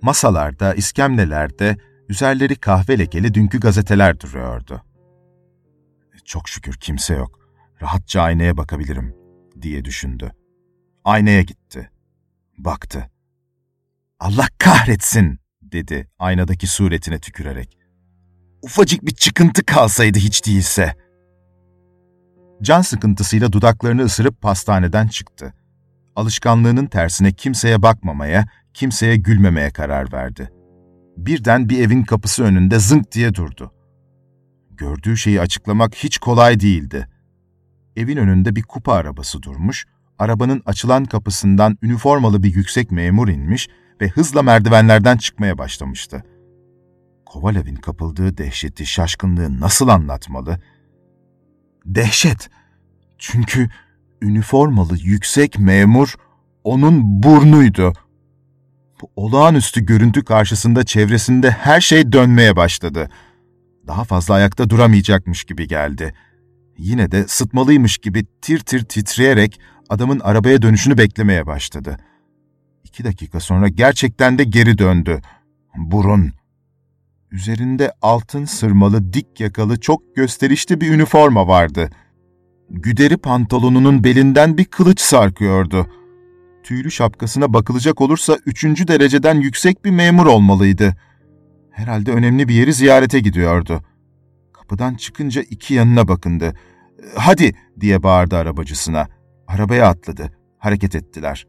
Masalarda, 0.02 0.74
iskemlelerde, 0.74 1.76
üzerleri 2.08 2.56
kahve 2.56 2.98
lekeli 2.98 3.34
dünkü 3.34 3.60
gazeteler 3.60 4.20
duruyordu. 4.20 4.82
Çok 6.28 6.49
şükür 6.49 6.75
kimse 6.75 7.14
yok. 7.14 7.38
Rahatça 7.82 8.23
aynaya 8.23 8.56
bakabilirim, 8.56 9.14
diye 9.62 9.85
düşündü. 9.85 10.32
Aynaya 11.04 11.42
gitti. 11.42 11.90
Baktı. 12.58 13.11
Allah 14.20 14.47
kahretsin, 14.58 15.38
dedi 15.62 16.08
aynadaki 16.18 16.66
suretine 16.66 17.18
tükürerek. 17.18 17.78
Ufacık 18.62 19.06
bir 19.06 19.14
çıkıntı 19.14 19.64
kalsaydı 19.64 20.18
hiç 20.18 20.47
değilse. 20.47 20.97
Can 22.62 22.80
sıkıntısıyla 22.80 23.52
dudaklarını 23.52 24.02
ısırıp 24.02 24.42
pastaneden 24.42 25.06
çıktı. 25.06 25.54
Alışkanlığının 26.16 26.87
tersine 26.87 27.32
kimseye 27.32 27.82
bakmamaya, 27.82 28.49
kimseye 28.75 29.16
gülmemeye 29.16 29.70
karar 29.70 30.12
verdi. 30.12 30.50
Birden 31.16 31.68
bir 31.68 31.80
evin 31.80 32.02
kapısı 32.02 32.44
önünde 32.44 32.78
zınk 32.78 33.12
diye 33.12 33.35
durdu. 33.35 33.77
Gördüğü 34.78 35.16
şeyi 35.16 35.40
açıklamak 35.40 35.94
hiç 35.94 36.18
kolay 36.18 36.61
değildi. 36.61 37.08
Evin 37.97 38.16
önünde 38.16 38.56
bir 38.56 38.62
kupa 38.62 38.92
arabası 38.92 39.42
durmuş, 39.42 39.87
arabanın 40.18 40.62
açılan 40.66 41.04
kapısından 41.04 41.78
üniformalı 41.82 42.42
bir 42.42 42.54
yüksek 42.54 42.90
memur 42.90 43.28
inmiş 43.28 43.68
ve 44.00 44.08
hızla 44.08 44.42
merdivenlerden 44.42 45.16
çıkmaya 45.16 45.58
başlamıştı. 45.58 46.25
Kovalev'in 47.26 47.76
kapıldığı 47.76 48.38
dehşeti, 48.38 48.87
şaşkınlığı 48.87 49.61
nasıl 49.61 49.88
anlatmalı? 49.88 50.61
Dehşet! 51.87 52.50
Çünkü 53.18 53.68
üniformalı 54.23 54.97
yüksek 54.99 55.58
memur 55.58 56.14
onun 56.64 57.23
burnuydu. 57.23 57.92
Bu 59.02 59.11
olağanüstü 59.16 59.87
görüntü 59.87 60.25
karşısında 60.25 60.85
çevresinde 60.85 61.50
her 61.50 61.80
şey 61.80 62.12
dönmeye 62.12 62.56
başladı.'' 62.56 63.27
Daha 63.88 64.04
fazla 64.04 64.35
ayakta 64.35 64.71
duramayacakmış 64.71 65.45
gibi 65.45 65.68
geldi. 65.68 66.14
Yine 66.78 67.11
de 67.11 67.28
sıtmalıymış 67.28 67.99
gibi 67.99 68.26
tir 68.42 68.59
tir 68.59 68.85
titreyerek 68.85 69.61
adamın 69.88 70.21
arabaya 70.21 70.62
dönüşünü 70.62 70.99
beklemeye 70.99 71.47
başladı. 71.47 71.97
İki 72.85 73.04
dakika 73.04 73.40
sonra 73.40 73.68
gerçekten 73.68 74.38
de 74.38 74.45
geri 74.45 74.78
döndü. 74.78 75.21
Burun. 75.76 76.33
Üzerinde 77.30 77.92
altın 78.02 78.45
sırmalı, 78.45 79.12
dik 79.12 79.40
yakalı, 79.40 79.80
çok 79.80 80.16
gösterişli 80.16 80.80
bir 80.80 80.90
üniforma 80.90 81.49
vardı. 81.49 81.90
Güderi 82.71 83.16
pantolonunun 83.16 84.04
belinden 84.04 84.59
bir 84.59 84.64
kılıç 84.64 85.00
sarkıyordu. 85.00 85.87
Tüylü 86.62 86.90
şapkasına 86.90 87.52
bakılacak 87.52 88.00
olursa 88.00 88.38
üçüncü 88.47 88.88
dereceden 88.88 89.40
yüksek 89.40 89.85
bir 89.85 89.90
memur 89.90 90.26
olmalıydı. 90.26 90.97
Herhalde 91.78 92.12
önemli 92.12 92.49
bir 92.49 92.54
yeri 92.54 92.73
ziyarete 92.73 93.20
gidiyordu. 93.20 93.82
Kapıdan 94.52 94.94
çıkınca 94.94 95.42
iki 95.42 95.75
yanına 95.75 96.08
bakındı. 96.08 96.54
''Hadi!'' 97.16 97.54
diye 97.80 98.02
bağırdı 98.02 98.37
arabacısına. 98.37 99.08
Arabaya 99.49 99.87
atladı. 99.87 100.32
Hareket 100.58 100.94
ettiler. 100.94 101.47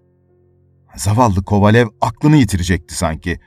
Zavallı 0.96 1.44
Kovalev 1.44 1.88
aklını 2.02 2.38
yitirecekti 2.38 2.96
sanki. 2.96 3.40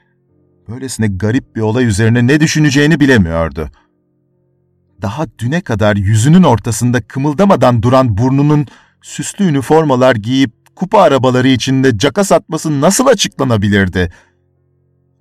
Böylesine 0.68 1.06
garip 1.06 1.56
bir 1.56 1.60
olay 1.60 1.86
üzerine 1.86 2.26
ne 2.26 2.40
düşüneceğini 2.40 3.00
bilemiyordu. 3.00 3.70
Daha 5.02 5.26
düne 5.38 5.60
kadar 5.60 5.96
yüzünün 5.96 6.42
ortasında 6.42 7.00
kımıldamadan 7.00 7.82
duran 7.82 8.18
burnunun 8.18 8.66
süslü 9.02 9.44
üniformalar 9.44 10.16
giyip 10.16 10.52
kupa 10.76 11.00
arabaları 11.00 11.48
içinde 11.48 11.98
caka 11.98 12.24
satması 12.24 12.80
nasıl 12.80 13.06
açıklanabilirdi? 13.06 14.10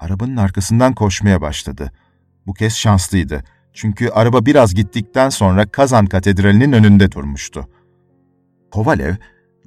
Arabanın 0.02 0.38
arkasından 0.38 0.94
koşmaya 0.94 1.42
başladı. 1.42 1.92
Bu 2.48 2.54
kez 2.54 2.74
şanslıydı. 2.74 3.44
Çünkü 3.74 4.10
araba 4.10 4.46
biraz 4.46 4.74
gittikten 4.74 5.30
sonra 5.30 5.66
Kazan 5.66 6.06
Katedrali'nin 6.06 6.72
önünde 6.72 7.12
durmuştu. 7.12 7.68
Kovalev, 8.72 9.16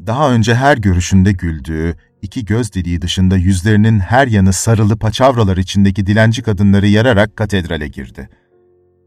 daha 0.07 0.33
önce 0.33 0.55
her 0.55 0.79
görüşünde 0.79 1.33
güldüğü, 1.33 1.97
iki 2.23 2.45
göz 2.45 2.75
deliği 2.75 3.03
dışında 3.03 3.37
yüzlerinin 3.37 4.01
her 4.01 4.27
yanı 4.27 4.53
sarılı 4.53 4.99
paçavralar 4.99 5.57
içindeki 5.57 6.07
dilenci 6.07 6.43
kadınları 6.43 6.87
yararak 6.87 7.37
katedrale 7.37 7.89
girdi. 7.89 8.29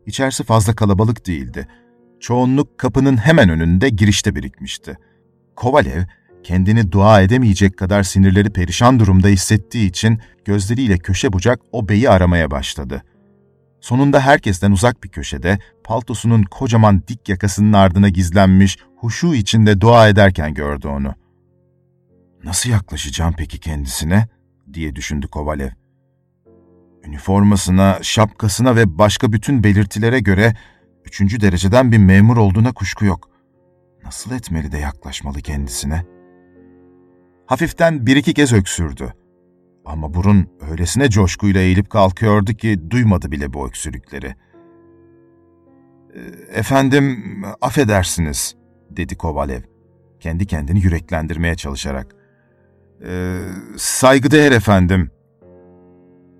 İçerisi 0.05 0.43
fazla 0.43 0.75
kalabalık 0.75 1.27
değildi. 1.27 1.67
Çoğunluk 2.19 2.77
kapının 2.77 3.17
hemen 3.17 3.49
önünde 3.49 3.89
girişte 3.89 4.35
birikmişti. 4.35 4.97
Kovalev, 5.55 6.03
kendini 6.47 6.91
dua 6.91 7.21
edemeyecek 7.21 7.77
kadar 7.77 8.03
sinirleri 8.03 8.49
perişan 8.49 8.99
durumda 8.99 9.27
hissettiği 9.27 9.89
için 9.89 10.19
gözleriyle 10.45 10.97
köşe 10.97 11.33
bucak 11.33 11.59
o 11.71 11.89
beyi 11.89 12.09
aramaya 12.09 12.51
başladı. 12.51 13.03
Sonunda 13.81 14.19
herkesten 14.19 14.71
uzak 14.71 15.03
bir 15.03 15.09
köşede, 15.09 15.59
paltosunun 15.83 16.43
kocaman 16.43 17.03
dik 17.07 17.29
yakasının 17.29 17.73
ardına 17.73 18.09
gizlenmiş, 18.09 18.77
huşu 18.97 19.33
içinde 19.33 19.81
dua 19.81 20.07
ederken 20.07 20.53
gördü 20.53 20.87
onu. 20.87 21.13
Nasıl 22.43 22.69
yaklaşacağım 22.69 23.33
peki 23.37 23.59
kendisine? 23.59 24.27
diye 24.73 24.95
düşündü 24.95 25.27
Kovalev. 25.27 25.69
Üniformasına, 27.05 27.99
şapkasına 28.01 28.75
ve 28.75 28.97
başka 28.97 29.33
bütün 29.33 29.63
belirtilere 29.63 30.19
göre 30.19 30.55
üçüncü 31.05 31.41
dereceden 31.41 31.91
bir 31.91 31.97
memur 31.97 32.37
olduğuna 32.37 32.73
kuşku 32.73 33.05
yok. 33.05 33.29
Nasıl 34.03 34.31
etmeli 34.31 34.71
de 34.71 34.77
yaklaşmalı 34.77 35.41
kendisine? 35.41 36.16
Hafiften 37.47 38.05
bir 38.05 38.15
iki 38.15 38.33
kez 38.33 38.53
öksürdü. 38.53 39.13
Ama 39.85 40.13
burun 40.13 40.49
öylesine 40.71 41.09
coşkuyla 41.09 41.61
eğilip 41.61 41.89
kalkıyordu 41.89 42.53
ki 42.53 42.79
duymadı 42.89 43.31
bile 43.31 43.53
bu 43.53 43.67
öksürükleri. 43.67 44.35
Ee, 46.15 46.19
''Efendim, 46.53 47.23
affedersiniz.'' 47.61 48.55
dedi 48.89 49.17
Kovalev, 49.17 49.61
kendi 50.19 50.45
kendini 50.45 50.79
yüreklendirmeye 50.79 51.55
çalışarak. 51.55 52.15
Ee, 53.05 53.39
''Saygıdeğer 53.77 54.51
efendim.'' 54.51 55.11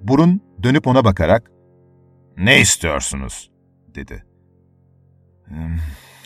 Burun 0.02 0.42
dönüp 0.64 0.88
ona 0.88 1.06
bakarak, 1.06 1.52
''Ne 2.38 2.62
istiyorsunuz?'' 2.62 3.52
dedi. 3.96 4.24
Ee, 5.52 5.54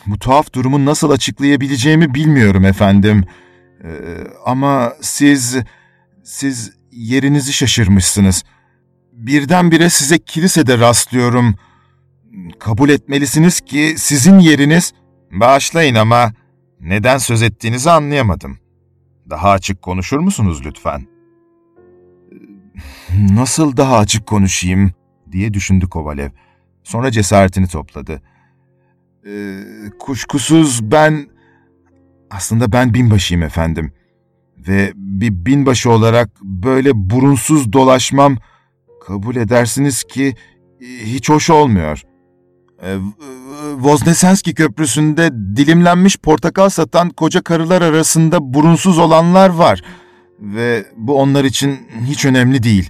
''Bu 0.06 0.20
tuhaf 0.20 0.54
durumu 0.54 0.86
nasıl 0.86 1.12
açıklayabileceğimi 1.12 2.13
bilmiyorum 2.13 2.65
efendim. 2.65 3.26
Ee, 3.84 3.88
ama 4.46 4.94
siz, 5.02 5.58
siz 6.24 6.72
yerinizi 6.91 7.54
şaşırmışsınız. 7.54 8.44
Birdenbire 9.13 9.89
size 9.89 10.20
kilisede 10.20 10.80
rastlıyorum. 10.80 11.56
Kabul 12.60 12.89
etmelisiniz 12.89 13.62
ki 13.62 13.96
sizin 13.98 14.39
yeriniz... 14.39 14.94
Bağışlayın 15.32 15.96
ama 15.96 16.34
neden 16.80 17.17
söz 17.17 17.41
ettiğinizi 17.41 17.91
anlayamadım. 17.91 18.58
Daha 19.30 19.50
açık 19.50 19.82
konuşur 19.82 20.20
musunuz 20.20 20.62
lütfen? 20.65 21.08
Nasıl 23.32 23.78
daha 23.78 23.98
açık 23.98 24.28
konuşayım 24.28 24.91
diye 25.32 25.54
düşündü 25.54 25.89
Kovalev. 25.89 26.30
Sonra 26.84 27.12
cesaretini 27.12 27.67
topladı. 27.67 28.22
Ee, 29.28 29.63
kuşkusuz 30.00 30.91
ben... 30.91 31.31
Aslında 32.32 32.72
ben 32.72 32.94
binbaşıyım 32.94 33.44
efendim 33.44 33.94
ve 34.67 34.91
bir 34.96 35.46
binbaşı 35.46 35.91
olarak 35.91 36.41
böyle 36.41 36.91
burunsuz 36.94 37.74
dolaşmam 37.74 38.38
kabul 39.08 39.36
edersiniz 39.36 40.04
ki 40.04 40.36
e, 40.82 40.86
hiç 40.86 41.30
hoş 41.30 41.50
olmuyor. 41.50 42.02
E, 42.84 42.98
Voznesenski 43.78 44.54
Köprüsü'nde 44.54 45.32
dilimlenmiş 45.56 46.17
portakal 46.17 46.70
satan 46.70 47.10
koca 47.10 47.41
karılar 47.41 47.82
arasında 47.82 48.54
burunsuz 48.54 49.00
olanlar 49.00 49.50
var 49.50 49.82
ve 50.39 50.86
bu 50.98 51.20
onlar 51.22 51.44
için 51.44 51.88
hiç 52.06 52.26
önemli 52.26 52.63
değil. 52.63 52.89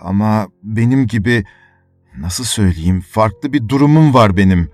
Ama 0.00 0.48
benim 0.62 1.06
gibi 1.06 1.44
nasıl 2.18 2.44
söyleyeyim 2.44 3.00
farklı 3.00 3.52
bir 3.52 3.68
durumum 3.68 4.14
var 4.14 4.36
benim. 4.36 4.70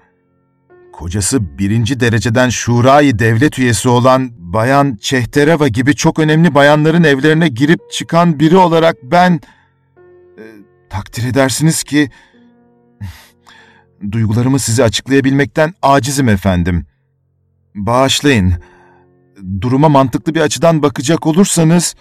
Kocası 0.98 1.58
birinci 1.58 2.00
dereceden 2.00 2.48
şurayı 2.48 3.18
devlet 3.18 3.58
üyesi 3.58 3.88
olan 3.88 4.30
Bayan 4.38 4.96
Çehtereva 5.00 5.68
gibi 5.68 5.94
çok 5.94 6.18
önemli 6.18 6.54
bayanların 6.54 7.04
evlerine 7.04 7.48
girip 7.48 7.90
çıkan 7.90 8.40
biri 8.40 8.56
olarak 8.56 8.96
ben... 9.02 9.40
E, 10.38 10.44
takdir 10.90 11.28
edersiniz 11.28 11.82
ki... 11.82 12.10
duygularımı 14.12 14.58
size 14.58 14.84
açıklayabilmekten 14.84 15.74
acizim 15.82 16.28
efendim. 16.28 16.86
Bağışlayın. 17.74 18.54
Duruma 19.60 19.88
mantıklı 19.88 20.34
bir 20.34 20.40
açıdan 20.40 20.82
bakacak 20.82 21.26
olursanız... 21.26 21.94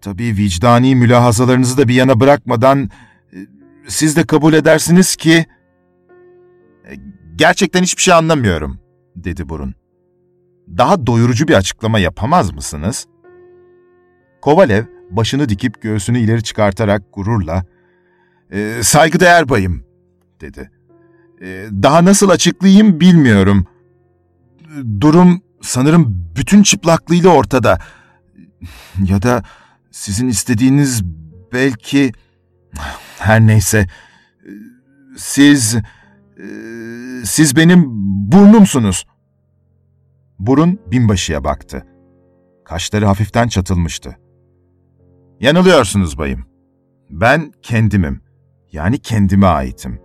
Tabii 0.00 0.36
vicdani 0.36 0.94
mülahazalarınızı 0.94 1.78
da 1.78 1.88
bir 1.88 1.94
yana 1.94 2.20
bırakmadan... 2.20 2.90
E, 3.32 3.38
siz 3.88 4.16
de 4.16 4.24
kabul 4.24 4.52
edersiniz 4.52 5.16
ki... 5.16 5.46
Gerçekten 7.36 7.82
hiçbir 7.82 8.02
şey 8.02 8.14
anlamıyorum, 8.14 8.78
dedi 9.16 9.48
Burun 9.48 9.74
daha 10.68 11.06
doyurucu 11.06 11.48
bir 11.48 11.54
açıklama 11.54 11.98
yapamaz 11.98 12.52
mısınız? 12.52 13.06
Kovalev 14.42 14.84
başını 15.10 15.48
dikip 15.48 15.82
göğsünü 15.82 16.18
ileri 16.18 16.42
çıkartarak 16.42 17.02
gururla 17.12 17.64
e, 18.50 18.80
''Saygıdeğer 18.82 19.48
bayım'' 19.48 19.84
dedi. 20.40 20.70
E, 21.40 21.66
''Daha 21.70 22.04
nasıl 22.04 22.28
açıklayayım 22.28 23.00
bilmiyorum. 23.00 23.66
Durum 25.00 25.42
sanırım 25.62 26.30
bütün 26.36 26.62
çıplaklığıyla 26.62 27.30
ortada. 27.30 27.78
Ya 29.04 29.22
da 29.22 29.42
sizin 29.90 30.28
istediğiniz 30.28 31.02
belki... 31.52 32.12
Her 33.18 33.40
neyse. 33.40 33.86
Siz... 35.16 35.76
Siz 37.24 37.56
benim 37.56 37.84
burnumsunuz.'' 38.32 39.14
Burun 40.38 40.80
binbaşıya 40.86 41.44
baktı. 41.44 41.86
Kaşları 42.64 43.06
hafiften 43.06 43.48
çatılmıştı. 43.48 44.16
Yanılıyorsunuz 45.40 46.18
bayım. 46.18 46.46
Ben 47.10 47.52
kendimim. 47.62 48.22
Yani 48.72 48.98
kendime 48.98 49.46
aitim. 49.46 50.00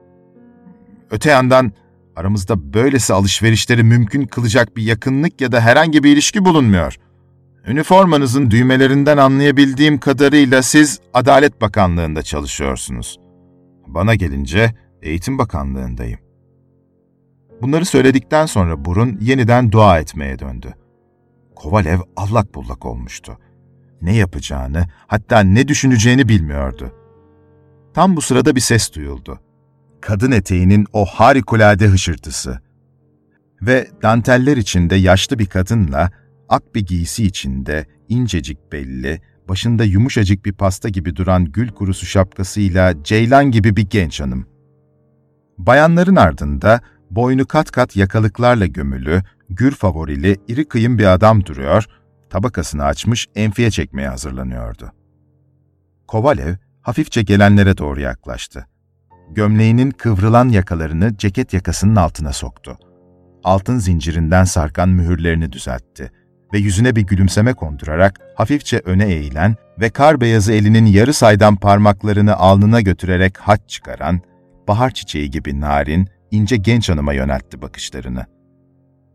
Öte 1.11 1.29
yandan 1.29 1.71
aramızda 2.15 2.73
böylesi 2.73 3.13
alışverişleri 3.13 3.83
mümkün 3.83 4.25
kılacak 4.25 4.77
bir 4.77 4.83
yakınlık 4.83 5.41
ya 5.41 5.51
da 5.51 5.61
herhangi 5.61 6.03
bir 6.03 6.13
ilişki 6.13 6.45
bulunmuyor. 6.45 6.95
Üniformanızın 7.67 8.51
düğmelerinden 8.51 9.17
anlayabildiğim 9.17 9.99
kadarıyla 9.99 10.61
siz 10.61 10.99
Adalet 11.13 11.61
Bakanlığı'nda 11.61 12.21
çalışıyorsunuz. 12.21 13.19
Bana 13.87 14.15
gelince 14.15 14.73
Eğitim 15.01 15.37
Bakanlığı'ndayım. 15.37 16.28
Bunları 17.61 17.85
söyledikten 17.85 18.45
sonra 18.45 18.85
Burun 18.85 19.17
yeniden 19.21 19.71
dua 19.71 19.99
etmeye 19.99 20.39
döndü. 20.39 20.73
Kovalev 21.55 21.99
allak 22.15 22.55
bullak 22.55 22.85
olmuştu. 22.85 23.37
Ne 24.01 24.15
yapacağını, 24.15 24.85
hatta 25.07 25.39
ne 25.39 25.67
düşüneceğini 25.67 26.29
bilmiyordu. 26.29 26.93
Tam 27.93 28.15
bu 28.15 28.21
sırada 28.21 28.55
bir 28.55 28.61
ses 28.61 28.93
duyuldu. 28.93 29.39
Kadın 30.01 30.31
eteğinin 30.31 30.85
o 30.93 31.05
harikulade 31.05 31.87
hışırtısı. 31.87 32.59
Ve 33.61 33.87
danteller 34.03 34.57
içinde 34.57 34.95
yaşlı 34.95 35.39
bir 35.39 35.45
kadınla 35.45 36.11
ak 36.49 36.75
bir 36.75 36.85
giysi 36.85 37.23
içinde, 37.25 37.85
incecik 38.09 38.71
belli, 38.71 39.21
başında 39.49 39.83
yumuşacık 39.83 40.45
bir 40.45 40.53
pasta 40.53 40.89
gibi 40.89 41.15
duran 41.15 41.45
gül 41.45 41.69
kurusu 41.69 42.05
şapkasıyla 42.05 43.03
ceylan 43.03 43.51
gibi 43.51 43.75
bir 43.75 43.89
genç 43.89 44.21
hanım. 44.21 44.47
Bayanların 45.57 46.15
ardında 46.15 46.81
boynu 47.11 47.45
kat 47.45 47.71
kat 47.71 47.95
yakalıklarla 47.95 48.65
gömülü, 48.65 49.21
gür 49.49 49.71
favorili 49.71 50.37
iri 50.47 50.67
kıyım 50.67 50.97
bir 50.97 51.13
adam 51.13 51.45
duruyor, 51.45 51.85
tabakasını 52.29 52.83
açmış 52.83 53.27
enfiye 53.35 53.71
çekmeye 53.71 54.09
hazırlanıyordu. 54.09 54.91
Kovalev 56.07 56.55
hafifçe 56.81 57.21
gelenlere 57.21 57.77
doğru 57.77 58.01
yaklaştı. 58.01 58.67
Gömleğinin 59.29 59.91
kıvrılan 59.91 60.49
yakalarını 60.49 61.17
ceket 61.17 61.53
yakasının 61.53 61.95
altına 61.95 62.33
soktu. 62.33 62.77
Altın 63.43 63.77
zincirinden 63.77 64.43
sarkan 64.43 64.89
mühürlerini 64.89 65.51
düzeltti 65.51 66.11
ve 66.53 66.57
yüzüne 66.57 66.95
bir 66.95 67.01
gülümseme 67.01 67.53
kondurarak 67.53 68.19
hafifçe 68.35 68.81
öne 68.85 69.05
eğilen 69.05 69.55
ve 69.79 69.89
kar 69.89 70.21
beyazı 70.21 70.53
elinin 70.53 70.85
yarı 70.85 71.13
saydam 71.13 71.55
parmaklarını 71.55 72.35
alnına 72.35 72.81
götürerek 72.81 73.37
haç 73.37 73.61
çıkaran, 73.67 74.21
bahar 74.67 74.91
çiçeği 74.91 75.31
gibi 75.31 75.61
narin, 75.61 76.07
ince 76.31 76.57
genç 76.57 76.89
hanıma 76.89 77.13
yöneltti 77.13 77.61
bakışlarını. 77.61 78.25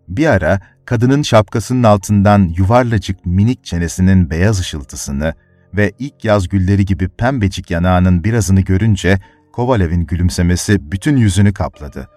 Bir 0.08 0.26
ara 0.26 0.60
kadının 0.84 1.22
şapkasının 1.22 1.82
altından 1.82 2.54
yuvarlacık 2.56 3.26
minik 3.26 3.64
çenesinin 3.64 4.30
beyaz 4.30 4.60
ışıltısını 4.60 5.34
ve 5.74 5.92
ilk 5.98 6.24
yaz 6.24 6.48
gülleri 6.48 6.84
gibi 6.84 7.08
pembecik 7.08 7.70
yanağının 7.70 8.24
birazını 8.24 8.60
görünce 8.60 9.18
Kovalev'in 9.52 10.06
gülümsemesi 10.06 10.92
bütün 10.92 11.16
yüzünü 11.16 11.52
kapladı. 11.52 12.08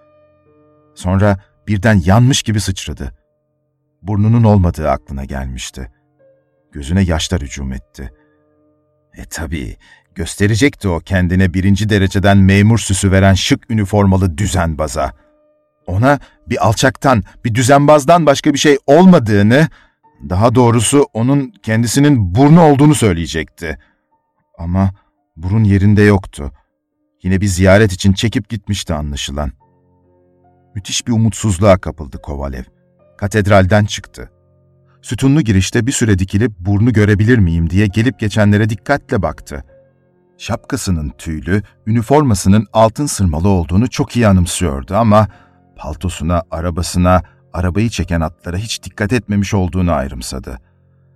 Sonra 0.94 1.40
birden 1.68 2.02
yanmış 2.04 2.42
gibi 2.42 2.60
sıçradı. 2.60 3.12
Burnunun 4.02 4.44
olmadığı 4.44 4.90
aklına 4.90 5.24
gelmişti. 5.24 5.90
Gözüne 6.72 7.02
yaşlar 7.02 7.42
hücum 7.42 7.72
etti. 7.72 8.12
E 9.16 9.24
tabii, 9.24 9.76
gösterecekti 10.18 10.88
o 10.88 11.00
kendine 11.00 11.54
birinci 11.54 11.88
dereceden 11.88 12.38
memur 12.38 12.78
süsü 12.78 13.12
veren 13.12 13.34
şık 13.34 13.70
üniformalı 13.70 14.38
düzenbaza. 14.38 15.12
Ona 15.86 16.18
bir 16.46 16.66
alçaktan, 16.66 17.22
bir 17.44 17.54
düzenbazdan 17.54 18.26
başka 18.26 18.54
bir 18.54 18.58
şey 18.58 18.78
olmadığını, 18.86 19.68
daha 20.28 20.54
doğrusu 20.54 21.06
onun 21.12 21.52
kendisinin 21.62 22.34
burnu 22.34 22.62
olduğunu 22.62 22.94
söyleyecekti. 22.94 23.78
Ama 24.58 24.90
burun 25.36 25.64
yerinde 25.64 26.02
yoktu. 26.02 26.52
Yine 27.22 27.40
bir 27.40 27.46
ziyaret 27.46 27.92
için 27.92 28.12
çekip 28.12 28.48
gitmişti 28.48 28.94
anlaşılan. 28.94 29.52
Müthiş 30.74 31.06
bir 31.06 31.12
umutsuzluğa 31.12 31.78
kapıldı 31.78 32.22
Kovalev. 32.22 32.64
Katedralden 33.18 33.84
çıktı. 33.84 34.30
Sütunlu 35.02 35.40
girişte 35.40 35.86
bir 35.86 35.92
süre 35.92 36.18
dikilip 36.18 36.52
burnu 36.58 36.92
görebilir 36.92 37.38
miyim 37.38 37.70
diye 37.70 37.86
gelip 37.86 38.18
geçenlere 38.18 38.68
dikkatle 38.68 39.22
baktı. 39.22 39.64
Şapkasının 40.38 41.12
tüylü, 41.18 41.62
üniformasının 41.86 42.66
altın 42.72 43.06
sırmalı 43.06 43.48
olduğunu 43.48 43.90
çok 43.90 44.16
iyi 44.16 44.28
anımsıyordu 44.28 44.96
ama 44.96 45.28
paltosuna, 45.76 46.42
arabasına, 46.50 47.22
arabayı 47.52 47.90
çeken 47.90 48.20
atlara 48.20 48.56
hiç 48.56 48.82
dikkat 48.82 49.12
etmemiş 49.12 49.54
olduğunu 49.54 49.92
ayrımsadı. 49.92 50.58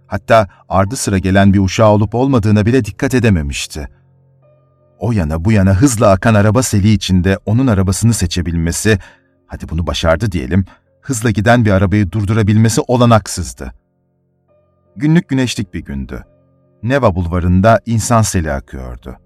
Hatta 0.06 0.48
ardı 0.68 0.96
sıra 0.96 1.18
gelen 1.18 1.52
bir 1.52 1.58
uşağı 1.58 1.88
olup 1.90 2.14
olmadığına 2.14 2.66
bile 2.66 2.84
dikkat 2.84 3.14
edememişti. 3.14 3.88
O 4.98 5.12
yana 5.12 5.44
bu 5.44 5.52
yana 5.52 5.74
hızla 5.74 6.10
akan 6.10 6.34
araba 6.34 6.62
seli 6.62 6.92
içinde 6.92 7.38
onun 7.46 7.66
arabasını 7.66 8.14
seçebilmesi, 8.14 8.98
hadi 9.46 9.68
bunu 9.68 9.86
başardı 9.86 10.32
diyelim, 10.32 10.64
hızla 11.00 11.30
giden 11.30 11.64
bir 11.64 11.70
arabayı 11.70 12.12
durdurabilmesi 12.12 12.80
olanaksızdı. 12.80 13.72
Günlük 14.96 15.28
güneşlik 15.28 15.74
bir 15.74 15.80
gündü. 15.80 16.24
Neva 16.82 17.14
bulvarında 17.14 17.80
insan 17.86 18.22
seli 18.22 18.52
akıyordu. 18.52 19.16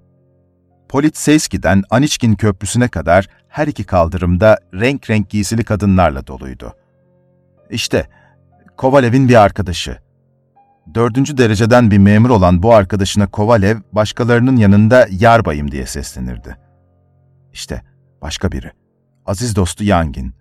Politseyski'den 0.89 1.83
Aniçkin 1.91 2.35
Köprüsü'ne 2.35 2.89
kadar 2.89 3.29
her 3.49 3.67
iki 3.67 3.85
kaldırımda 3.85 4.59
renk 4.75 5.11
renk 5.11 5.31
giysili 5.31 5.65
kadınlarla 5.65 6.27
doluydu. 6.27 6.73
İşte, 7.71 8.09
Kovalev'in 8.77 9.29
bir 9.29 9.43
arkadaşı. 9.43 9.99
Dördüncü 10.95 11.39
dereceden 11.39 11.91
bir 11.91 11.99
memur 11.99 12.31
olan 12.31 12.63
bu 12.63 12.75
arkadaşına 12.75 13.27
Kovalev, 13.27 13.79
başkalarının 13.93 14.57
yanında 14.57 15.07
yarbayım 15.11 15.71
diye 15.71 15.87
seslenirdi. 15.87 16.57
İşte, 17.53 17.83
başka 18.23 18.53
biri. 18.53 18.73
Aziz 19.27 19.57
dostu 19.57 19.85
Yangin. 19.85 20.35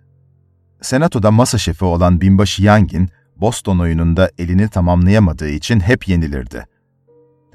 Senatoda 0.82 1.30
masa 1.30 1.58
şefi 1.58 1.84
olan 1.84 2.20
binbaşı 2.20 2.62
Yangin, 2.62 3.10
Boston 3.36 3.78
oyununda 3.78 4.30
elini 4.38 4.68
tamamlayamadığı 4.68 5.48
için 5.48 5.80
hep 5.80 6.08
yenilirdi. 6.08 6.66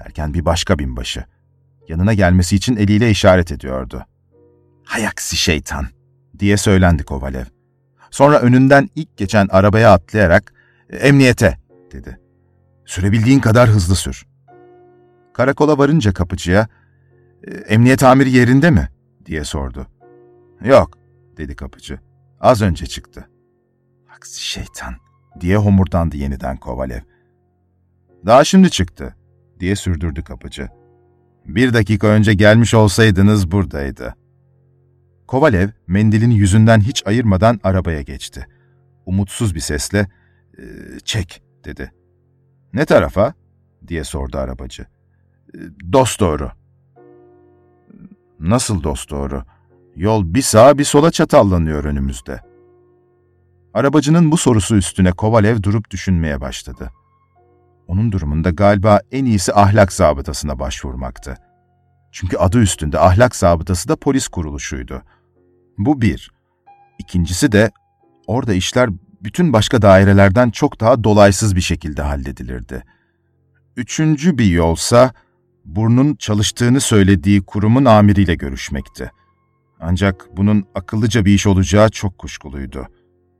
Derken 0.05 0.33
bir 0.33 0.45
başka 0.45 0.79
binbaşı. 0.79 1.25
Yanına 1.87 2.13
gelmesi 2.13 2.55
için 2.55 2.75
eliyle 2.75 3.09
işaret 3.09 3.51
ediyordu. 3.51 4.05
Hayaksi 4.83 5.37
şeytan, 5.37 5.85
diye 6.39 6.57
söylendi 6.57 7.03
Kovalev. 7.03 7.45
Sonra 8.11 8.39
önünden 8.39 8.89
ilk 8.95 9.17
geçen 9.17 9.47
arabaya 9.47 9.93
atlayarak, 9.93 10.53
emniyete, 10.89 11.57
dedi. 11.91 12.19
Sürebildiğin 12.85 13.39
kadar 13.39 13.69
hızlı 13.69 13.95
sür. 13.95 14.25
Karakola 15.33 15.77
varınca 15.77 16.13
kapıcıya, 16.13 16.67
emniyet 17.67 18.03
amiri 18.03 18.31
yerinde 18.31 18.71
mi, 18.71 18.89
diye 19.25 19.43
sordu. 19.43 19.87
Yok, 20.63 20.97
dedi 21.37 21.55
kapıcı. 21.55 21.99
Az 22.39 22.61
önce 22.61 22.85
çıktı. 22.85 23.29
Aksi 24.15 24.43
şeytan, 24.43 24.95
diye 25.41 25.57
homurdandı 25.57 26.17
yeniden 26.17 26.57
Kovalev. 26.57 27.01
Daha 28.25 28.43
şimdi 28.43 28.69
çıktı, 28.69 29.15
diye 29.61 29.75
sürdürdü 29.75 30.23
kapıcı. 30.23 30.69
Bir 31.45 31.73
dakika 31.73 32.07
önce 32.07 32.33
gelmiş 32.33 32.73
olsaydınız 32.73 33.51
buradaydı. 33.51 34.15
Kovalev, 35.27 35.69
mendilini 35.87 36.35
yüzünden 36.35 36.79
hiç 36.79 37.07
ayırmadan 37.07 37.59
arabaya 37.63 38.01
geçti. 38.01 38.47
Umutsuz 39.05 39.55
bir 39.55 39.59
sesle, 39.59 40.07
e, 40.57 40.63
çek, 41.03 41.43
dedi. 41.65 41.91
Ne 42.73 42.85
tarafa? 42.85 43.33
diye 43.87 44.03
sordu 44.03 44.37
arabacı. 44.37 44.85
E, 45.53 45.57
dost 45.93 46.19
doğru. 46.19 46.51
Nasıl 48.39 48.83
dost 48.83 49.09
doğru? 49.09 49.43
Yol 49.95 50.33
bir 50.33 50.41
sağa 50.41 50.77
bir 50.77 50.83
sola 50.83 51.11
çatallanıyor 51.11 51.83
önümüzde. 51.83 52.39
Arabacının 53.73 54.31
bu 54.31 54.37
sorusu 54.37 54.75
üstüne 54.75 55.11
Kovalev 55.11 55.63
durup 55.63 55.91
düşünmeye 55.91 56.41
başladı. 56.41 56.91
Onun 57.91 58.11
durumunda 58.11 58.49
galiba 58.49 58.99
en 59.11 59.25
iyisi 59.25 59.53
ahlak 59.53 59.93
zabıtasına 59.93 60.59
başvurmaktı. 60.59 61.37
Çünkü 62.11 62.37
adı 62.37 62.59
üstünde 62.59 62.99
ahlak 62.99 63.35
zabıtası 63.35 63.89
da 63.89 63.95
polis 63.95 64.27
kuruluşuydu. 64.27 65.03
Bu 65.77 66.01
bir. 66.01 66.31
İkincisi 66.99 67.51
de 67.51 67.71
orada 68.27 68.53
işler 68.53 68.89
bütün 69.21 69.53
başka 69.53 69.81
dairelerden 69.81 70.49
çok 70.49 70.79
daha 70.79 71.03
dolaysız 71.03 71.55
bir 71.55 71.61
şekilde 71.61 72.01
halledilirdi. 72.01 72.83
Üçüncü 73.77 74.37
bir 74.37 74.51
yolsa 74.51 75.13
burnun 75.65 76.15
çalıştığını 76.15 76.81
söylediği 76.81 77.41
kurumun 77.41 77.85
amiriyle 77.85 78.35
görüşmekti. 78.35 79.11
Ancak 79.79 80.27
bunun 80.37 80.65
akıllıca 80.75 81.25
bir 81.25 81.33
iş 81.33 81.47
olacağı 81.47 81.89
çok 81.89 82.17
kuşkuluydu. 82.17 82.87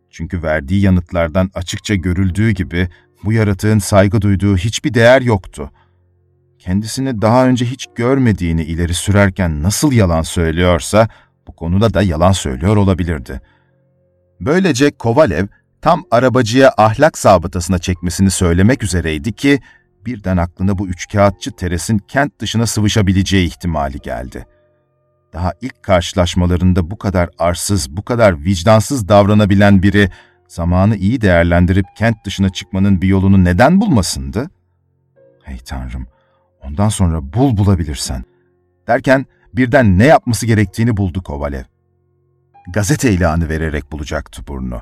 Çünkü 0.09 0.43
verdiği 0.43 0.81
yanıtlardan 0.81 1.51
açıkça 1.53 1.95
görüldüğü 1.95 2.51
gibi 2.51 2.89
bu 3.23 3.33
yaratığın 3.33 3.79
saygı 3.79 4.21
duyduğu 4.21 4.57
hiçbir 4.57 4.93
değer 4.93 5.21
yoktu. 5.21 5.71
Kendisini 6.59 7.21
daha 7.21 7.47
önce 7.47 7.65
hiç 7.65 7.87
görmediğini 7.95 8.63
ileri 8.63 8.93
sürerken 8.93 9.63
nasıl 9.63 9.91
yalan 9.91 10.21
söylüyorsa 10.21 11.07
bu 11.47 11.55
konuda 11.55 11.93
da 11.93 12.01
yalan 12.01 12.31
söylüyor 12.31 12.77
olabilirdi. 12.77 13.41
Böylece 14.39 14.91
Kovalev 14.91 15.47
tam 15.81 16.03
arabacıya 16.11 16.73
ahlak 16.77 17.17
zabıtasına 17.17 17.79
çekmesini 17.79 18.31
söylemek 18.31 18.83
üzereydi 18.83 19.33
ki 19.33 19.59
birden 20.05 20.37
aklına 20.37 20.77
bu 20.77 20.87
üçkağıtçı 20.87 21.51
Teres'in 21.51 21.97
kent 21.97 22.39
dışına 22.39 22.67
sıvışabileceği 22.67 23.47
ihtimali 23.47 23.99
geldi. 23.99 24.45
Daha 25.33 25.53
ilk 25.61 25.83
karşılaşmalarında 25.83 26.91
bu 26.91 26.97
kadar 26.97 27.29
arsız, 27.39 27.97
bu 27.97 28.05
kadar 28.05 28.43
vicdansız 28.43 29.07
davranabilen 29.07 29.83
biri 29.83 30.09
zamanı 30.51 30.95
iyi 30.95 31.21
değerlendirip 31.21 31.85
kent 31.95 32.25
dışına 32.25 32.49
çıkmanın 32.49 33.01
bir 33.01 33.07
yolunu 33.07 33.43
neden 33.43 33.81
bulmasındı? 33.81 34.49
Hey 35.43 35.57
Tanrım, 35.57 36.07
ondan 36.63 36.89
sonra 36.89 37.33
bul 37.33 37.57
bulabilirsen. 37.57 38.23
Derken 38.87 39.25
birden 39.53 39.99
ne 39.99 40.05
yapması 40.05 40.45
gerektiğini 40.45 40.97
buldu 40.97 41.23
Kovalev. 41.23 41.63
Gazete 42.73 43.13
ilanı 43.13 43.49
vererek 43.49 43.91
bulacaktı 43.91 44.47
burnu. 44.47 44.81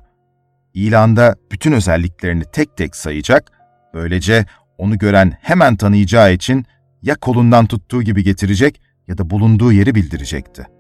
İlanda 0.74 1.36
bütün 1.52 1.72
özelliklerini 1.72 2.44
tek 2.52 2.78
tek 2.78 2.96
sayacak, 2.96 3.52
böylece 3.94 4.46
onu 4.78 4.98
gören 4.98 5.38
hemen 5.42 5.76
tanıyacağı 5.76 6.34
için 6.34 6.66
ya 7.02 7.16
kolundan 7.16 7.66
tuttuğu 7.66 8.02
gibi 8.04 8.24
getirecek 8.24 8.82
ya 9.08 9.18
da 9.18 9.30
bulunduğu 9.30 9.72
yeri 9.72 9.96
bildirecekti. 9.96 10.79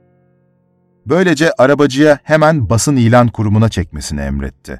Böylece 1.05 1.51
arabacıya 1.57 2.19
hemen 2.23 2.69
basın 2.69 2.95
ilan 2.95 3.27
kurumuna 3.27 3.69
çekmesini 3.69 4.21
emretti 4.21 4.79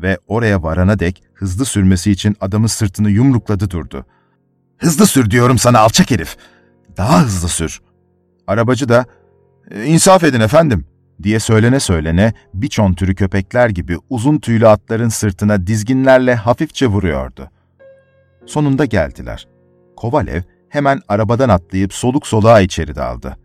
ve 0.00 0.18
oraya 0.26 0.62
varana 0.62 0.98
dek 0.98 1.22
hızlı 1.34 1.64
sürmesi 1.64 2.10
için 2.10 2.36
adamın 2.40 2.66
sırtını 2.66 3.10
yumrukladı 3.10 3.70
durdu. 3.70 4.06
Hızlı 4.78 5.06
sür 5.06 5.30
diyorum 5.30 5.58
sana 5.58 5.78
alçak 5.78 6.10
herif. 6.10 6.36
Daha 6.96 7.22
hızlı 7.22 7.48
sür. 7.48 7.80
Arabacı 8.46 8.88
da, 8.88 9.04
e, 9.70 9.84
insaf 9.84 10.24
edin 10.24 10.40
efendim, 10.40 10.86
diye 11.22 11.40
söylene 11.40 11.80
söylene 11.80 12.32
biçon 12.54 12.92
türü 12.92 13.14
köpekler 13.14 13.68
gibi 13.68 13.96
uzun 14.10 14.38
tüylü 14.38 14.68
atların 14.68 15.08
sırtına 15.08 15.66
dizginlerle 15.66 16.34
hafifçe 16.34 16.86
vuruyordu. 16.86 17.50
Sonunda 18.46 18.84
geldiler. 18.84 19.48
Kovalev 19.96 20.42
hemen 20.68 21.00
arabadan 21.08 21.48
atlayıp 21.48 21.94
soluk 21.94 22.26
soluğa 22.26 22.60
içeri 22.60 22.94
daldı. 22.94 23.36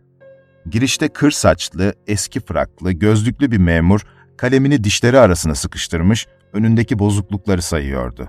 Girişte 0.70 1.08
kır 1.08 1.30
saçlı, 1.30 1.94
eski 2.06 2.40
fraklı, 2.40 2.92
gözlüklü 2.92 3.50
bir 3.50 3.58
memur 3.58 4.00
kalemini 4.36 4.84
dişleri 4.84 5.18
arasına 5.18 5.54
sıkıştırmış, 5.54 6.26
önündeki 6.52 6.98
bozuklukları 6.98 7.62
sayıyordu. 7.62 8.28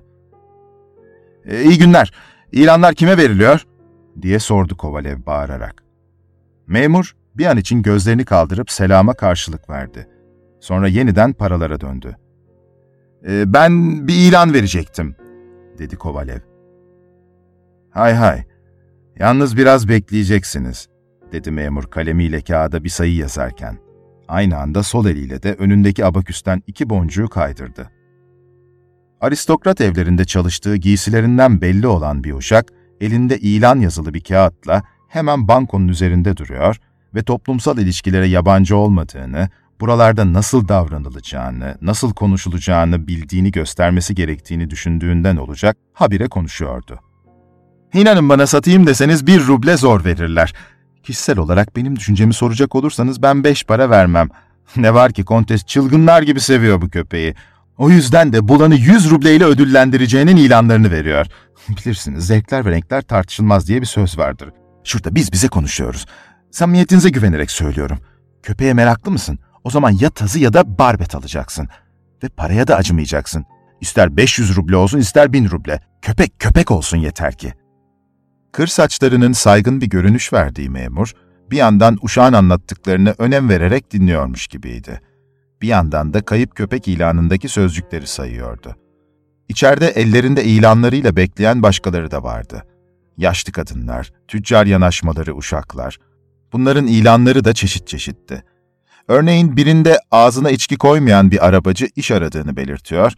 E, 1.46 1.64
iyi 1.64 1.78
günler, 1.78 2.14
ilanlar 2.52 2.96
kime 2.96 3.18
veriliyor? 3.18 3.68
diye 4.22 4.40
sordu 4.40 4.78
Kovalev 4.78 5.26
bağırarak. 5.26 5.84
Memur 6.68 7.16
bir 7.36 7.46
an 7.46 7.58
için 7.58 7.82
gözlerini 7.82 8.26
kaldırıp 8.26 8.72
selama 8.72 9.14
karşılık 9.14 9.70
verdi. 9.70 10.08
Sonra 10.60 10.88
yeniden 10.88 11.34
paralara 11.34 11.82
döndü. 11.82 12.18
E, 13.28 13.54
ben 13.54 14.08
bir 14.08 14.14
ilan 14.14 14.54
verecektim, 14.54 15.16
dedi 15.78 15.96
Kovalev. 15.96 16.40
Hay 17.90 18.14
hay, 18.14 18.44
yalnız 19.20 19.58
biraz 19.58 19.88
bekleyeceksiniz, 19.88 20.90
dedi 21.32 21.52
memur 21.52 21.84
kalemiyle 21.84 22.42
kağıda 22.42 22.84
bir 22.84 22.90
sayı 22.90 23.16
yazarken. 23.16 23.78
Aynı 24.28 24.58
anda 24.58 24.84
sol 24.84 25.06
eliyle 25.06 25.44
de 25.44 25.54
önündeki 25.54 26.06
abaküsten 26.06 26.64
iki 26.68 26.90
boncuğu 26.90 27.30
kaydırdı. 27.30 27.92
Aristokrat 29.22 29.82
evlerinde 29.82 30.26
çalıştığı 30.26 30.76
giysilerinden 30.76 31.62
belli 31.62 31.88
olan 31.88 32.24
bir 32.24 32.34
uşak, 32.34 32.70
elinde 33.02 33.38
ilan 33.38 33.80
yazılı 33.80 34.14
bir 34.14 34.22
kağıtla 34.22 34.84
hemen 35.08 35.48
bankonun 35.48 35.88
üzerinde 35.88 36.38
duruyor 36.38 36.78
ve 37.16 37.24
toplumsal 37.24 37.78
ilişkilere 37.78 38.28
yabancı 38.28 38.76
olmadığını, 38.76 39.50
buralarda 39.80 40.34
nasıl 40.34 40.68
davranılacağını, 40.68 41.78
nasıl 41.82 42.14
konuşulacağını 42.14 43.08
bildiğini 43.08 43.52
göstermesi 43.52 44.16
gerektiğini 44.16 44.70
düşündüğünden 44.70 45.38
olacak 45.38 45.78
habire 45.94 46.28
konuşuyordu. 46.28 47.00
İnanın 47.94 48.30
bana 48.30 48.48
satayım 48.48 48.88
deseniz 48.88 49.28
bir 49.28 49.48
ruble 49.48 49.78
zor 49.78 50.06
verirler. 50.06 50.54
Kişisel 51.08 51.40
olarak 51.40 51.76
benim 51.76 51.96
düşüncemi 51.96 52.34
soracak 52.34 52.76
olursanız 52.76 53.22
ben 53.22 53.44
beş 53.44 53.64
para 53.64 53.90
vermem. 53.90 54.30
Ne 54.76 54.94
var 54.94 55.12
ki 55.12 55.26
kontes 55.26 55.66
çılgınlar 55.66 56.22
gibi 56.22 56.40
seviyor 56.40 56.82
bu 56.82 56.90
köpeği. 56.90 57.36
O 57.78 57.90
yüzden 57.90 58.34
de 58.34 58.48
bulanı 58.48 58.76
yüz 58.76 59.10
rubleyle 59.10 59.46
ödüllendireceğinin 59.46 60.38
ilanlarını 60.38 60.92
veriyor. 60.92 61.26
Bilirsiniz 61.70 62.28
zevkler 62.28 62.66
ve 62.66 62.72
renkler 62.72 63.02
tartışılmaz 63.02 63.68
diye 63.68 63.82
bir 63.82 63.86
söz 63.86 64.18
vardır. 64.18 64.50
Şurada 64.84 65.16
biz 65.16 65.32
bize 65.32 65.48
konuşuyoruz. 65.48 66.06
Samimiyetinize 66.52 67.10
güvenerek 67.10 67.52
söylüyorum. 67.52 67.98
Köpeğe 68.44 68.74
meraklı 68.74 69.12
mısın? 69.12 69.40
O 69.64 69.70
zaman 69.70 69.92
ya 69.92 70.10
tazı 70.10 70.40
ya 70.40 70.54
da 70.54 70.78
barbet 70.78 71.16
alacaksın. 71.16 71.68
Ve 72.24 72.30
paraya 72.30 72.68
da 72.68 72.76
acımayacaksın. 72.76 73.46
İster 73.82 74.18
500 74.18 74.56
ruble 74.56 74.76
olsun 74.76 75.00
ister 75.00 75.34
1000 75.34 75.50
ruble. 75.50 75.80
Köpek 76.02 76.40
köpek 76.40 76.72
olsun 76.72 76.98
yeter 76.98 77.38
ki. 77.38 77.54
Kır 78.52 78.68
saçlarının 78.68 79.32
saygın 79.32 79.82
bir 79.82 79.90
görünüş 79.90 80.34
verdiği 80.34 80.70
memur, 80.70 81.14
bir 81.52 81.58
yandan 81.58 81.98
uşağın 82.02 82.34
anlattıklarını 82.34 83.16
önem 83.18 83.50
vererek 83.50 83.92
dinliyormuş 83.92 84.48
gibiydi. 84.48 85.02
Bir 85.62 85.68
yandan 85.68 86.14
da 86.14 86.22
kayıp 86.22 86.56
köpek 86.56 86.88
ilanındaki 86.88 87.50
sözcükleri 87.50 88.08
sayıyordu. 88.08 88.76
İçeride 89.50 89.88
ellerinde 89.88 90.44
ilanlarıyla 90.44 91.16
bekleyen 91.16 91.64
başkaları 91.64 92.12
da 92.12 92.24
vardı. 92.24 92.64
Yaşlı 93.18 93.52
kadınlar, 93.52 94.12
tüccar 94.28 94.66
yanaşmaları 94.66 95.36
uşaklar. 95.36 95.98
Bunların 96.54 96.88
ilanları 96.88 97.46
da 97.46 97.54
çeşit 97.54 97.88
çeşitti. 97.88 98.44
Örneğin 99.08 99.58
birinde 99.58 100.00
ağzına 100.12 100.50
içki 100.50 100.78
koymayan 100.78 101.32
bir 101.32 101.48
arabacı 101.48 101.88
iş 101.96 102.12
aradığını 102.12 102.58
belirtiyor, 102.58 103.14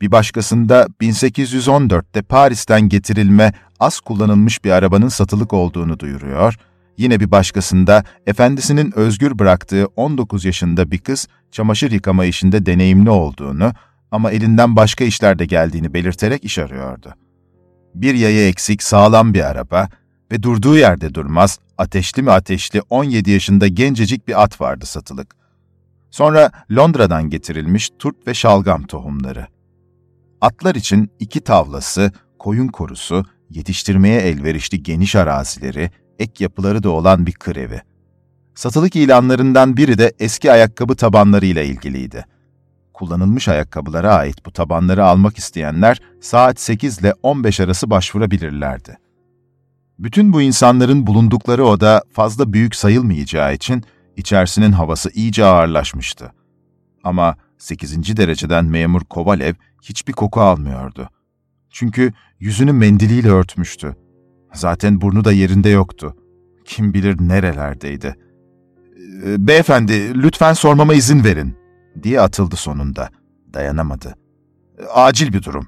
bir 0.00 0.12
başkasında 0.12 0.86
1814'te 1.00 2.22
Paris'ten 2.22 2.88
getirilme 2.88 3.52
az 3.82 4.00
kullanılmış 4.00 4.64
bir 4.64 4.70
arabanın 4.70 5.08
satılık 5.08 5.52
olduğunu 5.52 5.98
duyuruyor, 5.98 6.56
yine 6.98 7.20
bir 7.20 7.30
başkasında 7.30 8.04
efendisinin 8.26 8.92
özgür 8.98 9.38
bıraktığı 9.38 9.86
19 9.96 10.44
yaşında 10.44 10.90
bir 10.90 10.98
kız 10.98 11.28
çamaşır 11.50 11.90
yıkama 11.90 12.24
işinde 12.24 12.66
deneyimli 12.66 13.10
olduğunu 13.10 13.72
ama 14.10 14.30
elinden 14.30 14.76
başka 14.76 15.04
işlerde 15.04 15.44
geldiğini 15.44 15.94
belirterek 15.94 16.44
iş 16.44 16.58
arıyordu. 16.58 17.14
Bir 17.94 18.14
yaya 18.14 18.48
eksik 18.48 18.82
sağlam 18.82 19.34
bir 19.34 19.50
araba 19.50 19.88
ve 20.32 20.42
durduğu 20.42 20.76
yerde 20.76 21.14
durmaz, 21.14 21.58
ateşli 21.78 22.22
mi 22.22 22.30
ateşli 22.30 22.82
17 22.90 23.30
yaşında 23.30 23.68
gencecik 23.68 24.28
bir 24.28 24.42
at 24.42 24.60
vardı 24.60 24.86
satılık. 24.86 25.36
Sonra 26.10 26.50
Londra'dan 26.70 27.30
getirilmiş 27.30 27.90
turp 27.98 28.26
ve 28.26 28.34
şalgam 28.34 28.82
tohumları. 28.82 29.46
Atlar 30.40 30.74
için 30.74 31.10
iki 31.18 31.40
tavlası, 31.40 32.12
koyun 32.38 32.68
korusu, 32.68 33.24
yetiştirmeye 33.54 34.20
elverişli 34.20 34.82
geniş 34.82 35.16
arazileri, 35.16 35.90
ek 36.18 36.44
yapıları 36.44 36.82
da 36.82 36.90
olan 36.90 37.26
bir 37.26 37.32
kır 37.32 37.56
evi. 37.56 37.80
Satılık 38.54 38.96
ilanlarından 38.96 39.76
biri 39.76 39.98
de 39.98 40.12
eski 40.18 40.52
ayakkabı 40.52 40.94
tabanlarıyla 40.96 41.62
ilgiliydi. 41.62 42.24
Kullanılmış 42.94 43.48
ayakkabılara 43.48 44.14
ait 44.14 44.46
bu 44.46 44.50
tabanları 44.50 45.04
almak 45.04 45.38
isteyenler 45.38 46.00
saat 46.20 46.60
8 46.60 46.98
ile 46.98 47.14
15 47.22 47.60
arası 47.60 47.90
başvurabilirlerdi. 47.90 48.98
Bütün 49.98 50.32
bu 50.32 50.42
insanların 50.42 51.06
bulundukları 51.06 51.64
oda 51.64 52.02
fazla 52.12 52.52
büyük 52.52 52.74
sayılmayacağı 52.74 53.54
için 53.54 53.84
içerisinin 54.16 54.72
havası 54.72 55.10
iyice 55.10 55.44
ağırlaşmıştı. 55.44 56.32
Ama 57.04 57.36
8. 57.58 58.16
dereceden 58.16 58.64
memur 58.64 59.04
Kovalev 59.04 59.54
hiçbir 59.82 60.12
koku 60.12 60.40
almıyordu. 60.40 61.08
Çünkü 61.72 62.12
yüzünü 62.40 62.72
mendiliyle 62.72 63.28
örtmüştü. 63.28 63.96
Zaten 64.54 65.00
burnu 65.00 65.24
da 65.24 65.32
yerinde 65.32 65.68
yoktu. 65.68 66.16
Kim 66.64 66.94
bilir 66.94 67.16
nerelerdeydi. 67.20 68.16
Ee, 69.24 69.46
beyefendi, 69.46 70.22
lütfen 70.22 70.52
sormama 70.52 70.94
izin 70.94 71.24
verin, 71.24 71.56
diye 72.02 72.20
atıldı 72.20 72.56
sonunda. 72.56 73.08
Dayanamadı. 73.54 74.14
Acil 74.94 75.32
bir 75.32 75.42
durum. 75.42 75.66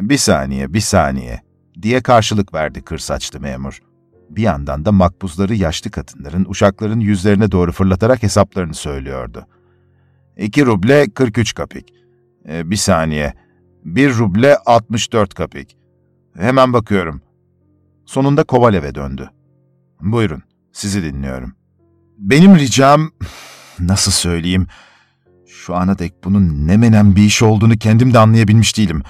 Bir 0.00 0.16
saniye, 0.16 0.74
bir 0.74 0.80
saniye, 0.80 1.40
diye 1.82 2.02
karşılık 2.02 2.54
verdi 2.54 2.82
kırsaçlı 2.82 3.40
memur. 3.40 3.82
Bir 4.30 4.42
yandan 4.42 4.84
da 4.84 4.92
makbuzları 4.92 5.54
yaşlı 5.54 5.90
kadınların, 5.90 6.46
uşakların 6.48 7.00
yüzlerine 7.00 7.52
doğru 7.52 7.72
fırlatarak 7.72 8.22
hesaplarını 8.22 8.74
söylüyordu. 8.74 9.46
İki 10.36 10.66
ruble 10.66 11.10
43 11.10 11.54
kapik. 11.54 11.94
Ee, 12.48 12.70
bir 12.70 12.76
saniye. 12.76 13.34
Bir 13.84 14.14
ruble 14.14 14.56
64 14.56 15.34
kapik. 15.34 15.76
Hemen 16.36 16.72
bakıyorum. 16.72 17.22
Sonunda 18.06 18.44
Kovalev'e 18.44 18.94
döndü. 18.94 19.30
Buyurun, 20.00 20.42
sizi 20.72 21.02
dinliyorum. 21.02 21.52
Benim 22.18 22.56
ricam, 22.56 23.10
nasıl 23.80 24.12
söyleyeyim, 24.12 24.66
şu 25.46 25.74
ana 25.74 25.98
dek 25.98 26.14
bunun 26.24 26.68
ne 26.68 26.76
menen 26.76 27.16
bir 27.16 27.22
iş 27.22 27.42
olduğunu 27.42 27.78
kendim 27.78 28.14
de 28.14 28.18
anlayabilmiş 28.18 28.78
değilim. 28.78 29.02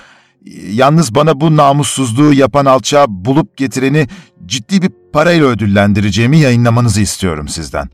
Yalnız 0.73 1.15
bana 1.15 1.41
bu 1.41 1.57
namussuzluğu 1.57 2.33
yapan 2.33 2.65
alçağı 2.65 3.07
bulup 3.09 3.57
getireni 3.57 4.09
ciddi 4.47 4.83
bir 4.83 4.91
parayla 5.13 5.47
ödüllendireceğimi 5.47 6.39
yayınlamanızı 6.39 7.01
istiyorum 7.01 7.49
sizden. 7.49 7.89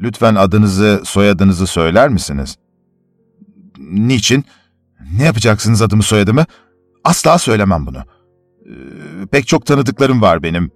Lütfen 0.00 0.34
adınızı, 0.34 1.02
soyadınızı 1.04 1.66
söyler 1.66 2.08
misiniz? 2.08 2.56
Niçin? 3.78 4.44
Ne 5.14 5.24
yapacaksınız 5.24 5.82
adımı 5.82 6.02
soyadımı? 6.02 6.44
Asla 7.04 7.38
söylemem 7.38 7.86
bunu. 7.86 7.98
Ee, 7.98 9.26
pek 9.30 9.46
çok 9.46 9.66
tanıdıklarım 9.66 10.22
var 10.22 10.42
benim. 10.42 10.70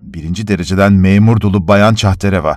Birinci 0.00 0.46
dereceden 0.46 0.92
memur 0.92 1.40
dolu 1.40 1.68
Bayan 1.68 1.94
Çahtereva, 1.94 2.56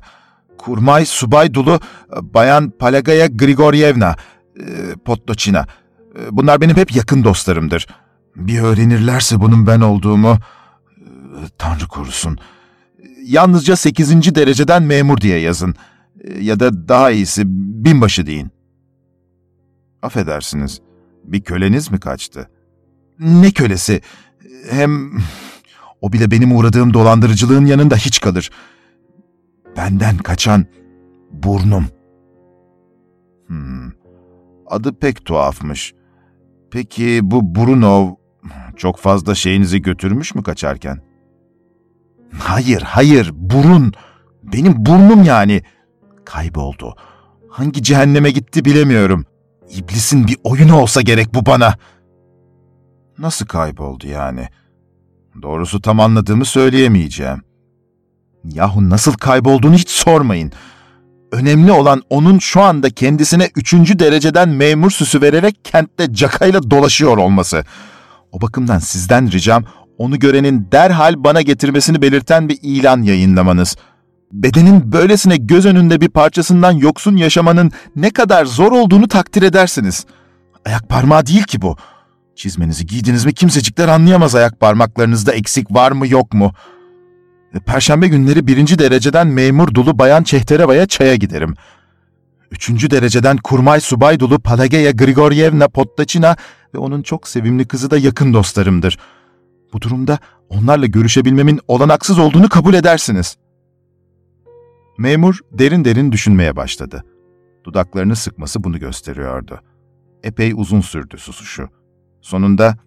kurmay 0.57 1.05
subay 1.05 1.53
dolu 1.53 1.79
Bayan 2.21 2.69
Palagaya 2.69 3.27
Grigoryevna, 3.27 4.15
e, 4.59 4.95
Pottoçina. 5.05 5.65
E, 6.19 6.19
bunlar 6.31 6.61
benim 6.61 6.77
hep 6.77 6.95
yakın 6.95 7.23
dostlarımdır. 7.23 7.87
Bir 8.35 8.61
öğrenirlerse 8.61 9.39
bunun 9.41 9.67
ben 9.67 9.81
olduğumu, 9.81 10.37
e, 10.97 10.99
Tanrı 11.57 11.87
korusun. 11.87 12.37
Yalnızca 13.23 13.75
sekizinci 13.75 14.35
dereceden 14.35 14.83
memur 14.83 15.17
diye 15.17 15.39
yazın. 15.39 15.75
Ya 16.39 16.59
da 16.59 16.87
daha 16.87 17.11
iyisi 17.11 17.43
binbaşı 17.85 18.25
deyin. 18.25 18.51
Affedersiniz, 20.01 20.81
bir 21.27 21.41
köleniz 21.41 21.91
mi 21.91 21.99
kaçtı? 21.99 22.49
Ne 23.19 23.51
kölesi? 23.51 24.01
Hem 24.69 25.11
o 26.01 26.13
bile 26.13 26.31
benim 26.31 26.55
uğradığım 26.55 26.93
dolandırıcılığın 26.93 27.65
yanında 27.65 27.95
hiç 27.95 28.19
kalır. 28.21 28.51
Benden 29.77 30.17
kaçan 30.17 30.65
burnum. 31.31 31.85
Hmm, 33.47 33.91
adı 34.67 34.99
pek 34.99 35.25
tuhafmış. 35.25 35.93
Peki 36.71 37.19
bu 37.23 37.55
Brunov 37.55 38.09
çok 38.75 38.97
fazla 38.97 39.35
şeyinizi 39.35 39.81
götürmüş 39.81 40.35
mü 40.35 40.43
kaçarken? 40.43 41.01
Hayır, 42.39 42.81
hayır, 42.81 43.31
burun. 43.33 43.93
Benim 44.43 44.85
burnum 44.85 45.23
yani. 45.23 45.63
Kayboldu. 46.25 46.95
Hangi 47.49 47.83
cehenneme 47.83 48.31
gitti 48.31 48.65
bilemiyorum. 48.65 49.25
İblisin 49.69 50.27
bir 50.27 50.37
oyunu 50.43 50.81
olsa 50.81 51.01
gerek 51.01 51.33
bu 51.33 51.45
bana. 51.45 51.75
Nasıl 53.17 53.45
kayboldu 53.45 54.07
yani? 54.07 54.47
Doğrusu 55.41 55.81
tam 55.81 55.99
anladığımı 55.99 56.45
söyleyemeyeceğim. 56.45 57.41
Yahu 58.43 58.89
nasıl 58.89 59.13
kaybolduğunu 59.13 59.75
hiç 59.75 59.89
sormayın. 59.89 60.51
Önemli 61.31 61.71
olan 61.71 62.01
onun 62.09 62.39
şu 62.39 62.61
anda 62.61 62.89
kendisine 62.89 63.49
üçüncü 63.55 63.99
dereceden 63.99 64.49
memur 64.49 64.91
süsü 64.91 65.21
vererek 65.21 65.65
kentte 65.65 66.13
cakayla 66.13 66.71
dolaşıyor 66.71 67.17
olması. 67.17 67.63
O 68.31 68.41
bakımdan 68.41 68.79
sizden 68.79 69.31
ricam 69.31 69.63
onu 69.97 70.19
görenin 70.19 70.67
derhal 70.71 71.23
bana 71.23 71.41
getirmesini 71.41 72.01
belirten 72.01 72.49
bir 72.49 72.59
ilan 72.61 73.01
yayınlamanız. 73.01 73.75
Bedenin 74.43 74.91
böylesine 74.91 75.37
göz 75.37 75.65
önünde 75.65 76.01
bir 76.01 76.09
parçasından 76.09 76.71
yoksun 76.71 77.15
yaşamanın 77.15 77.71
ne 77.95 78.09
kadar 78.09 78.45
zor 78.45 78.71
olduğunu 78.71 79.07
takdir 79.07 79.41
edersiniz. 79.41 80.05
Ayak 80.65 80.89
parmağı 80.89 81.25
değil 81.25 81.43
ki 81.43 81.61
bu. 81.61 81.77
Çizmenizi 82.35 82.85
giydiniz 82.85 83.25
mi 83.25 83.33
kimsecikler 83.33 83.87
anlayamaz 83.87 84.35
ayak 84.35 84.59
parmaklarınızda 84.59 85.33
eksik 85.33 85.71
var 85.71 85.91
mı 85.91 86.07
yok 86.07 86.33
mu?'' 86.33 86.53
E, 87.55 87.59
Perşembe 87.59 88.07
günleri 88.07 88.47
birinci 88.47 88.79
dereceden 88.79 89.27
memur 89.27 89.73
dulu 89.73 89.99
Bayan 89.99 90.23
Çehtereva'ya 90.23 90.85
çaya 90.85 91.15
giderim. 91.15 91.53
Üçüncü 92.51 92.91
dereceden 92.91 93.37
kurmay 93.37 93.79
subay 93.79 94.19
dulu 94.19 94.39
Pelageya 94.39 94.91
Grigoryevna 94.91 95.67
Pottaçina 95.67 96.35
ve 96.73 96.77
onun 96.77 97.01
çok 97.01 97.27
sevimli 97.27 97.65
kızı 97.67 97.91
da 97.91 97.97
yakın 97.97 98.33
dostlarımdır. 98.33 98.97
Bu 99.73 99.81
durumda 99.81 100.19
onlarla 100.49 100.85
görüşebilmemin 100.85 101.59
olanaksız 101.67 102.19
olduğunu 102.19 102.49
kabul 102.49 102.73
edersiniz. 102.73 103.37
Memur 104.97 105.39
derin 105.51 105.85
derin 105.85 106.11
düşünmeye 106.11 106.55
başladı. 106.55 107.03
Dudaklarını 107.63 108.15
sıkması 108.15 108.63
bunu 108.63 108.79
gösteriyordu. 108.79 109.61
Epey 110.23 110.53
uzun 110.55 110.81
sürdü 110.81 111.17
susuşu. 111.17 111.69
Sonunda, 112.21 112.77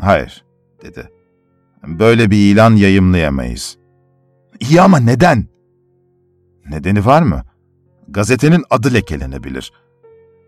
''Hayır'' 0.00 0.44
dedi. 0.82 1.08
Böyle 1.86 2.30
bir 2.30 2.36
ilan 2.52 2.76
yayımlayamayız. 2.76 3.78
İyi 4.60 4.80
ama 4.80 4.98
neden? 4.98 5.46
Nedeni 6.70 7.06
var 7.06 7.22
mı? 7.22 7.42
Gazetenin 8.08 8.64
adı 8.70 8.94
lekelenebilir. 8.94 9.72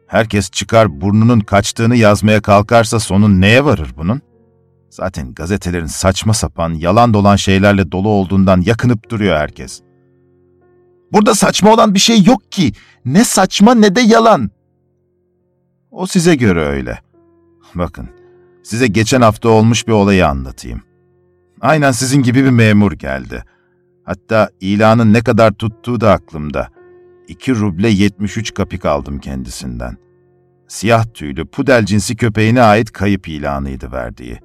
Herkes 0.06 0.50
çıkar 0.50 1.00
burnunun 1.00 1.40
kaçtığını 1.40 1.96
yazmaya 1.96 2.42
kalkarsa 2.42 3.00
sonun 3.00 3.40
neye 3.40 3.64
varır 3.64 3.94
bunun? 3.96 4.20
Zaten 4.90 5.34
gazetelerin 5.34 5.86
saçma 5.86 6.34
sapan, 6.34 6.70
yalan 6.70 7.14
dolan 7.14 7.36
şeylerle 7.36 7.92
dolu 7.92 8.08
olduğundan 8.08 8.60
yakınıp 8.60 9.10
duruyor 9.10 9.36
herkes. 9.36 9.82
Burada 11.12 11.34
saçma 11.34 11.72
olan 11.72 11.94
bir 11.94 11.98
şey 11.98 12.24
yok 12.24 12.52
ki. 12.52 12.72
Ne 13.04 13.24
saçma 13.24 13.74
ne 13.74 13.96
de 13.96 14.00
yalan. 14.00 14.50
O 15.90 16.06
size 16.06 16.34
göre 16.34 16.64
öyle. 16.64 16.98
Bakın, 17.74 18.08
size 18.62 18.86
geçen 18.86 19.20
hafta 19.20 19.48
olmuş 19.48 19.86
bir 19.86 19.92
olayı 19.92 20.28
anlatayım. 20.28 20.82
Aynen 21.60 21.92
sizin 21.92 22.22
gibi 22.22 22.44
bir 22.44 22.50
memur 22.50 22.92
geldi. 22.92 23.44
Hatta 24.04 24.50
ilanın 24.60 25.12
ne 25.12 25.20
kadar 25.20 25.52
tuttuğu 25.52 26.00
da 26.00 26.12
aklımda. 26.12 26.68
2 27.28 27.54
ruble 27.54 27.88
73 27.88 28.54
kapik 28.54 28.84
aldım 28.84 29.18
kendisinden. 29.18 29.96
Siyah 30.68 31.04
tüylü 31.14 31.46
pudel 31.46 31.86
cinsi 31.86 32.16
köpeğine 32.16 32.62
ait 32.62 32.92
kayıp 32.92 33.28
ilanıydı 33.28 33.92
verdiği. 33.92 34.40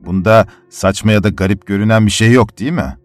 Bunda 0.00 0.46
saçma 0.70 1.12
ya 1.12 1.22
da 1.22 1.28
garip 1.28 1.66
görünen 1.66 2.06
bir 2.06 2.10
şey 2.10 2.32
yok 2.32 2.58
değil 2.58 2.72
mi? 2.72 2.96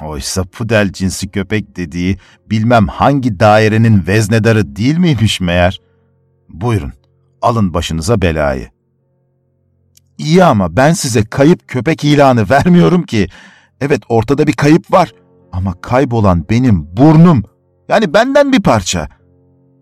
Oysa 0.00 0.44
pudel 0.44 0.92
cinsi 0.92 1.28
köpek 1.30 1.76
dediği 1.76 2.18
bilmem 2.50 2.88
hangi 2.88 3.40
dairenin 3.40 4.06
veznedarı 4.06 4.76
değil 4.76 4.98
miymiş 4.98 5.40
meğer? 5.40 5.80
Buyurun, 6.48 6.92
alın 7.42 7.74
başınıza 7.74 8.22
belayı. 8.22 8.70
İyi 10.18 10.44
ama 10.44 10.76
ben 10.76 10.92
size 10.92 11.24
kayıp 11.24 11.68
köpek 11.68 12.04
ilanı 12.04 12.50
vermiyorum 12.50 13.02
ki. 13.02 13.28
Evet 13.80 14.02
ortada 14.08 14.46
bir 14.46 14.52
kayıp 14.52 14.92
var 14.92 15.12
ama 15.52 15.80
kaybolan 15.80 16.44
benim 16.50 16.96
burnum. 16.96 17.42
Yani 17.88 18.14
benden 18.14 18.52
bir 18.52 18.62
parça. 18.62 19.08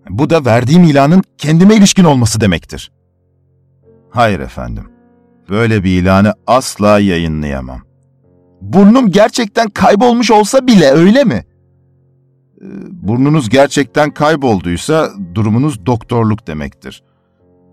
Bu 0.09 0.31
da 0.31 0.45
verdiğim 0.45 0.85
ilanın 0.85 1.23
kendime 1.39 1.75
ilişkin 1.75 2.05
olması 2.05 2.41
demektir. 2.41 2.93
Hayır 4.11 4.41
efendim. 4.41 4.91
Böyle 5.49 5.85
bir 5.85 6.03
ilanı 6.03 6.35
asla 6.47 6.99
yayınlayamam. 6.99 7.90
Burnum 8.61 9.11
gerçekten 9.11 9.71
kaybolmuş 9.71 10.31
olsa 10.31 10.67
bile 10.67 10.91
öyle 10.91 11.25
mi? 11.25 11.45
Ee, 12.63 12.67
burnunuz 12.91 13.49
gerçekten 13.49 14.11
kaybolduysa 14.11 15.11
durumunuz 15.35 15.87
doktorluk 15.87 16.47
demektir. 16.47 17.03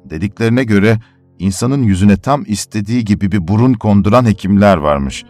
Dediklerine 0.05 0.63
göre 0.63 0.99
insanın 1.39 1.83
yüzüne 1.83 2.17
tam 2.17 2.43
istediği 2.47 3.05
gibi 3.05 3.31
bir 3.31 3.47
burun 3.47 3.73
konduran 3.73 4.25
hekimler 4.25 4.77
varmış. 4.77 5.25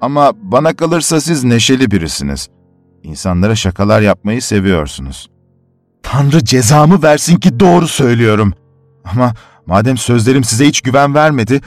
Ama 0.00 0.32
bana 0.42 0.76
kalırsa 0.76 1.20
siz 1.20 1.44
neşeli 1.44 1.90
birisiniz. 1.90 2.48
İnsanlara 3.02 3.54
şakalar 3.54 4.00
yapmayı 4.00 4.42
seviyorsunuz. 4.42 5.30
Tanrı 6.02 6.44
cezamı 6.44 7.02
versin 7.02 7.36
ki 7.36 7.60
doğru 7.60 7.88
söylüyorum. 7.88 8.54
Ama 9.04 9.34
madem 9.66 9.96
sözlerim 9.96 10.44
size 10.44 10.66
hiç 10.66 10.80
güven 10.80 11.14
vermedi, 11.14 11.60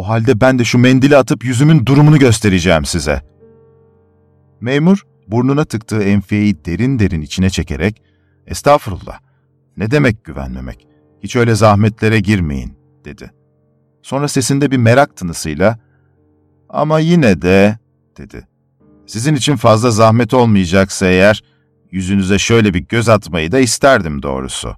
o 0.00 0.08
halde 0.08 0.40
ben 0.40 0.58
de 0.58 0.64
şu 0.64 0.78
mendili 0.78 1.16
atıp 1.16 1.44
yüzümün 1.44 1.86
durumunu 1.86 2.18
göstereceğim 2.18 2.84
size. 2.84 3.22
Memur, 4.60 5.02
burnuna 5.28 5.64
tıktığı 5.64 6.02
enfiyeyi 6.02 6.64
derin 6.64 6.98
derin 6.98 7.20
içine 7.20 7.50
çekerek, 7.50 8.02
''Estağfurullah, 8.46 9.20
ne 9.76 9.90
demek 9.90 10.24
güvenmemek? 10.24 10.86
Hiç 11.22 11.36
öyle 11.36 11.54
zahmetlere 11.54 12.20
girmeyin 12.20 12.78
dedi. 13.04 13.30
Sonra 14.02 14.28
sesinde 14.28 14.70
bir 14.70 14.76
merak 14.76 15.16
tınısıyla 15.16 15.78
ama 16.68 16.98
yine 16.98 17.42
de 17.42 17.78
dedi. 18.18 18.48
Sizin 19.06 19.34
için 19.34 19.56
fazla 19.56 19.90
zahmet 19.90 20.34
olmayacaksa 20.34 21.06
eğer 21.06 21.44
yüzünüze 21.90 22.38
şöyle 22.38 22.74
bir 22.74 22.80
göz 22.88 23.08
atmayı 23.08 23.52
da 23.52 23.58
isterdim 23.58 24.22
doğrusu. 24.22 24.76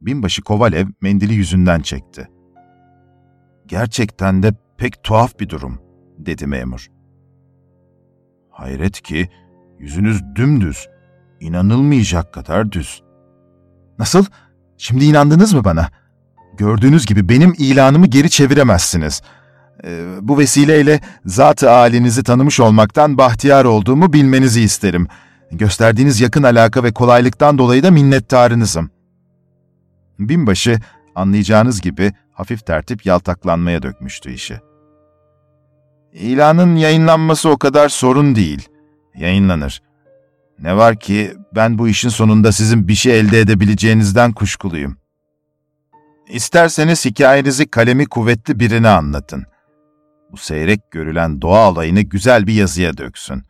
Binbaşı 0.00 0.42
Kovalev 0.42 0.86
mendili 1.00 1.34
yüzünden 1.34 1.80
çekti. 1.80 2.28
Gerçekten 3.66 4.42
de 4.42 4.52
pek 4.76 5.02
tuhaf 5.02 5.40
bir 5.40 5.48
durum, 5.48 5.78
dedi 6.18 6.46
memur. 6.46 6.90
Hayret 8.50 9.02
ki 9.02 9.28
yüzünüz 9.78 10.22
dümdüz, 10.34 10.88
inanılmayacak 11.40 12.34
kadar 12.34 12.72
düz. 12.72 13.02
Nasıl? 13.98 14.24
Şimdi 14.78 15.04
inandınız 15.04 15.54
mı 15.54 15.64
bana? 15.64 15.88
Gördüğünüz 16.56 17.06
gibi 17.06 17.28
benim 17.28 17.54
ilanımı 17.58 18.06
geri 18.06 18.30
çeviremezsiniz. 18.30 19.22
Ee, 19.84 20.06
bu 20.20 20.38
vesileyle 20.38 21.00
zat-ı 21.26 21.68
halinizi 21.68 22.22
tanımış 22.22 22.60
olmaktan 22.60 23.18
bahtiyar 23.18 23.64
olduğumu 23.64 24.12
bilmenizi 24.12 24.62
isterim. 24.62 25.06
Gösterdiğiniz 25.52 26.20
yakın 26.20 26.42
alaka 26.42 26.84
ve 26.84 26.92
kolaylıktan 26.92 27.58
dolayı 27.58 27.82
da 27.82 27.90
minnettarınızım. 27.90 28.90
Binbaşı, 30.18 30.80
anlayacağınız 31.14 31.80
gibi 31.80 32.12
hafif 32.42 32.66
tertip 32.66 33.06
yaltaklanmaya 33.06 33.82
dökmüştü 33.82 34.32
işi. 34.32 34.60
İlanın 36.12 36.76
yayınlanması 36.76 37.48
o 37.48 37.58
kadar 37.58 37.88
sorun 37.88 38.34
değil. 38.34 38.68
Yayınlanır. 39.14 39.82
Ne 40.58 40.76
var 40.76 41.00
ki 41.00 41.34
ben 41.54 41.78
bu 41.78 41.88
işin 41.88 42.08
sonunda 42.08 42.52
sizin 42.52 42.88
bir 42.88 42.94
şey 42.94 43.20
elde 43.20 43.40
edebileceğinizden 43.40 44.32
kuşkuluyum. 44.32 44.96
İsterseniz 46.28 47.04
hikayenizi 47.04 47.66
kalemi 47.66 48.06
kuvvetli 48.06 48.60
birine 48.60 48.88
anlatın. 48.88 49.44
Bu 50.32 50.36
seyrek 50.36 50.90
görülen 50.90 51.42
doğa 51.42 51.64
alayını 51.64 52.00
güzel 52.00 52.46
bir 52.46 52.54
yazıya 52.54 52.96
döksün. 52.96 53.42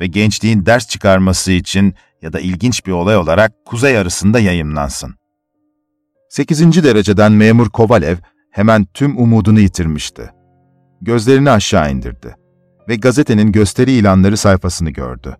Ve 0.00 0.06
gençliğin 0.06 0.66
ders 0.66 0.88
çıkarması 0.88 1.52
için 1.52 1.94
ya 2.22 2.32
da 2.32 2.40
ilginç 2.40 2.86
bir 2.86 2.92
olay 2.92 3.16
olarak 3.16 3.52
kuzey 3.64 3.98
arasında 3.98 4.40
yayımlansın. 4.40 5.14
Sekizinci 6.28 6.84
dereceden 6.84 7.32
memur 7.32 7.68
Kovalev 7.68 8.16
hemen 8.50 8.86
tüm 8.94 9.18
umudunu 9.18 9.60
yitirmişti. 9.60 10.30
Gözlerini 11.00 11.50
aşağı 11.50 11.92
indirdi 11.92 12.36
ve 12.88 12.96
gazetenin 12.96 13.52
gösteri 13.52 13.92
ilanları 13.92 14.36
sayfasını 14.36 14.90
gördü. 14.90 15.36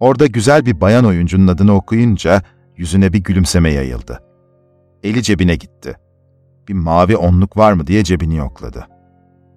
Orada 0.00 0.26
güzel 0.26 0.66
bir 0.66 0.80
bayan 0.80 1.04
oyuncunun 1.04 1.46
adını 1.46 1.74
okuyunca 1.74 2.42
yüzüne 2.76 3.12
bir 3.12 3.18
gülümseme 3.18 3.70
yayıldı. 3.72 4.22
Eli 5.02 5.22
cebine 5.22 5.56
gitti. 5.56 5.96
Bir 6.68 6.74
mavi 6.74 7.16
onluk 7.16 7.56
var 7.56 7.72
mı 7.72 7.86
diye 7.86 8.04
cebini 8.04 8.36
yokladı. 8.36 8.86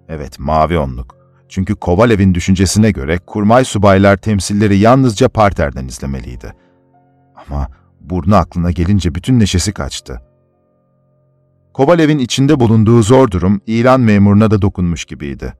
Evet, 0.08 0.38
mavi 0.38 0.78
onluk. 0.78 1.16
Çünkü 1.48 1.74
Kovalev'in 1.74 2.34
düşüncesine 2.34 2.90
göre 2.90 3.18
kurmay 3.18 3.64
subaylar 3.64 4.16
temsilleri 4.16 4.78
yalnızca 4.78 5.28
parterden 5.28 5.86
izlemeliydi. 5.86 6.52
Ama 7.36 7.68
burnu 8.00 8.36
aklına 8.36 8.70
gelince 8.70 9.14
bütün 9.14 9.40
neşesi 9.40 9.72
kaçtı. 9.72 10.27
Kovalev'in 11.78 12.18
içinde 12.18 12.60
bulunduğu 12.60 13.02
zor 13.02 13.30
durum 13.30 13.60
ilan 13.66 14.00
memuruna 14.00 14.50
da 14.50 14.62
dokunmuş 14.62 15.04
gibiydi. 15.04 15.54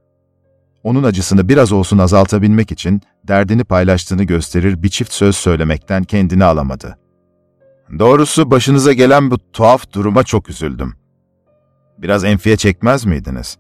Onun 0.83 1.03
acısını 1.03 1.49
biraz 1.49 1.73
olsun 1.73 1.99
azaltabilmek 1.99 2.73
için 2.73 3.01
derdini 3.29 3.65
paylaştığını 3.65 4.25
gösterir 4.25 4.83
bir 4.83 4.89
çift 4.89 5.13
söz 5.13 5.37
söylemekten 5.37 6.05
kendini 6.05 6.45
alamadı. 6.45 6.99
Doğrusu 7.99 8.51
başınıza 8.51 8.93
gelen 8.93 9.31
bu 9.31 9.39
tuhaf 9.53 9.93
duruma 9.93 10.25
çok 10.25 10.49
üzüldüm. 10.49 10.95
Biraz 11.99 12.25
enfiye 12.25 12.57
çekmez 12.57 13.05
miydiniz? 13.05 13.59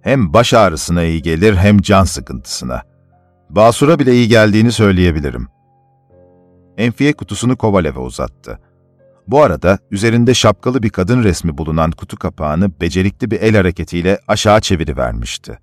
Hem 0.00 0.32
baş 0.32 0.54
ağrısına 0.54 1.02
iyi 1.02 1.22
gelir 1.22 1.56
hem 1.56 1.78
can 1.78 2.04
sıkıntısına. 2.04 2.82
Basur'a 3.50 3.98
bile 3.98 4.14
iyi 4.14 4.28
geldiğini 4.28 4.72
söyleyebilirim. 4.72 5.48
Enfiye 6.76 7.12
kutusunu 7.12 7.56
Kovalev'e 7.56 8.00
uzattı. 8.00 8.58
Bu 9.26 9.42
arada 9.42 9.78
üzerinde 9.90 10.34
şapkalı 10.34 10.82
bir 10.82 10.90
kadın 10.90 11.24
resmi 11.24 11.58
bulunan 11.58 11.90
kutu 11.90 12.16
kapağını 12.16 12.80
becerikli 12.80 13.30
bir 13.30 13.40
el 13.40 13.56
hareketiyle 13.56 14.20
aşağı 14.28 14.60
çevirivermişti. 14.60 15.58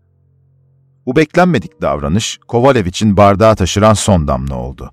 Bu 1.05 1.16
beklenmedik 1.16 1.82
davranış 1.82 2.39
Kovalev 2.47 2.86
için 2.86 3.18
bardağı 3.18 3.55
taşıran 3.55 3.93
son 3.93 4.28
damla 4.28 4.55
oldu. 4.55 4.91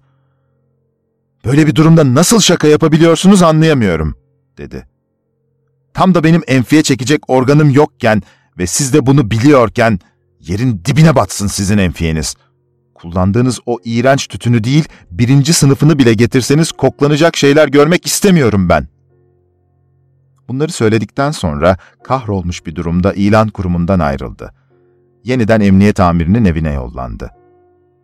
''Böyle 1.45 1.67
bir 1.67 1.75
durumda 1.75 2.15
nasıl 2.15 2.41
şaka 2.41 2.69
yapabiliyorsunuz 2.69 3.43
anlayamıyorum.'' 3.43 4.15
dedi. 4.59 4.87
''Tam 5.95 6.15
da 6.15 6.25
benim 6.25 6.43
enfiye 6.47 6.83
çekecek 6.83 7.31
organım 7.31 7.71
yokken 7.71 8.23
ve 8.59 8.67
siz 8.67 8.93
de 8.93 9.07
bunu 9.07 9.31
biliyorken 9.31 9.99
yerin 10.41 10.83
dibine 10.85 11.17
batsın 11.17 11.47
sizin 11.47 11.79
enfiyeniz. 11.79 12.35
Kullandığınız 13.03 13.61
o 13.67 13.79
iğrenç 13.85 14.27
tütünü 14.27 14.65
değil, 14.65 14.89
birinci 15.11 15.53
sınıfını 15.53 15.99
bile 15.99 16.15
getirseniz 16.15 16.73
koklanacak 16.73 17.37
şeyler 17.37 17.69
görmek 17.69 18.07
istemiyorum 18.07 18.69
ben.'' 18.69 18.89
Bunları 20.49 20.73
söyledikten 20.73 21.31
sonra 21.31 21.77
kahrolmuş 22.05 22.67
bir 22.67 22.75
durumda 22.75 23.13
ilan 23.13 23.49
kurumundan 23.49 23.99
ayrıldı 23.99 24.53
yeniden 25.29 25.61
emniyet 25.61 26.01
amirinin 26.01 26.45
evine 26.45 26.73
yollandı. 26.73 27.31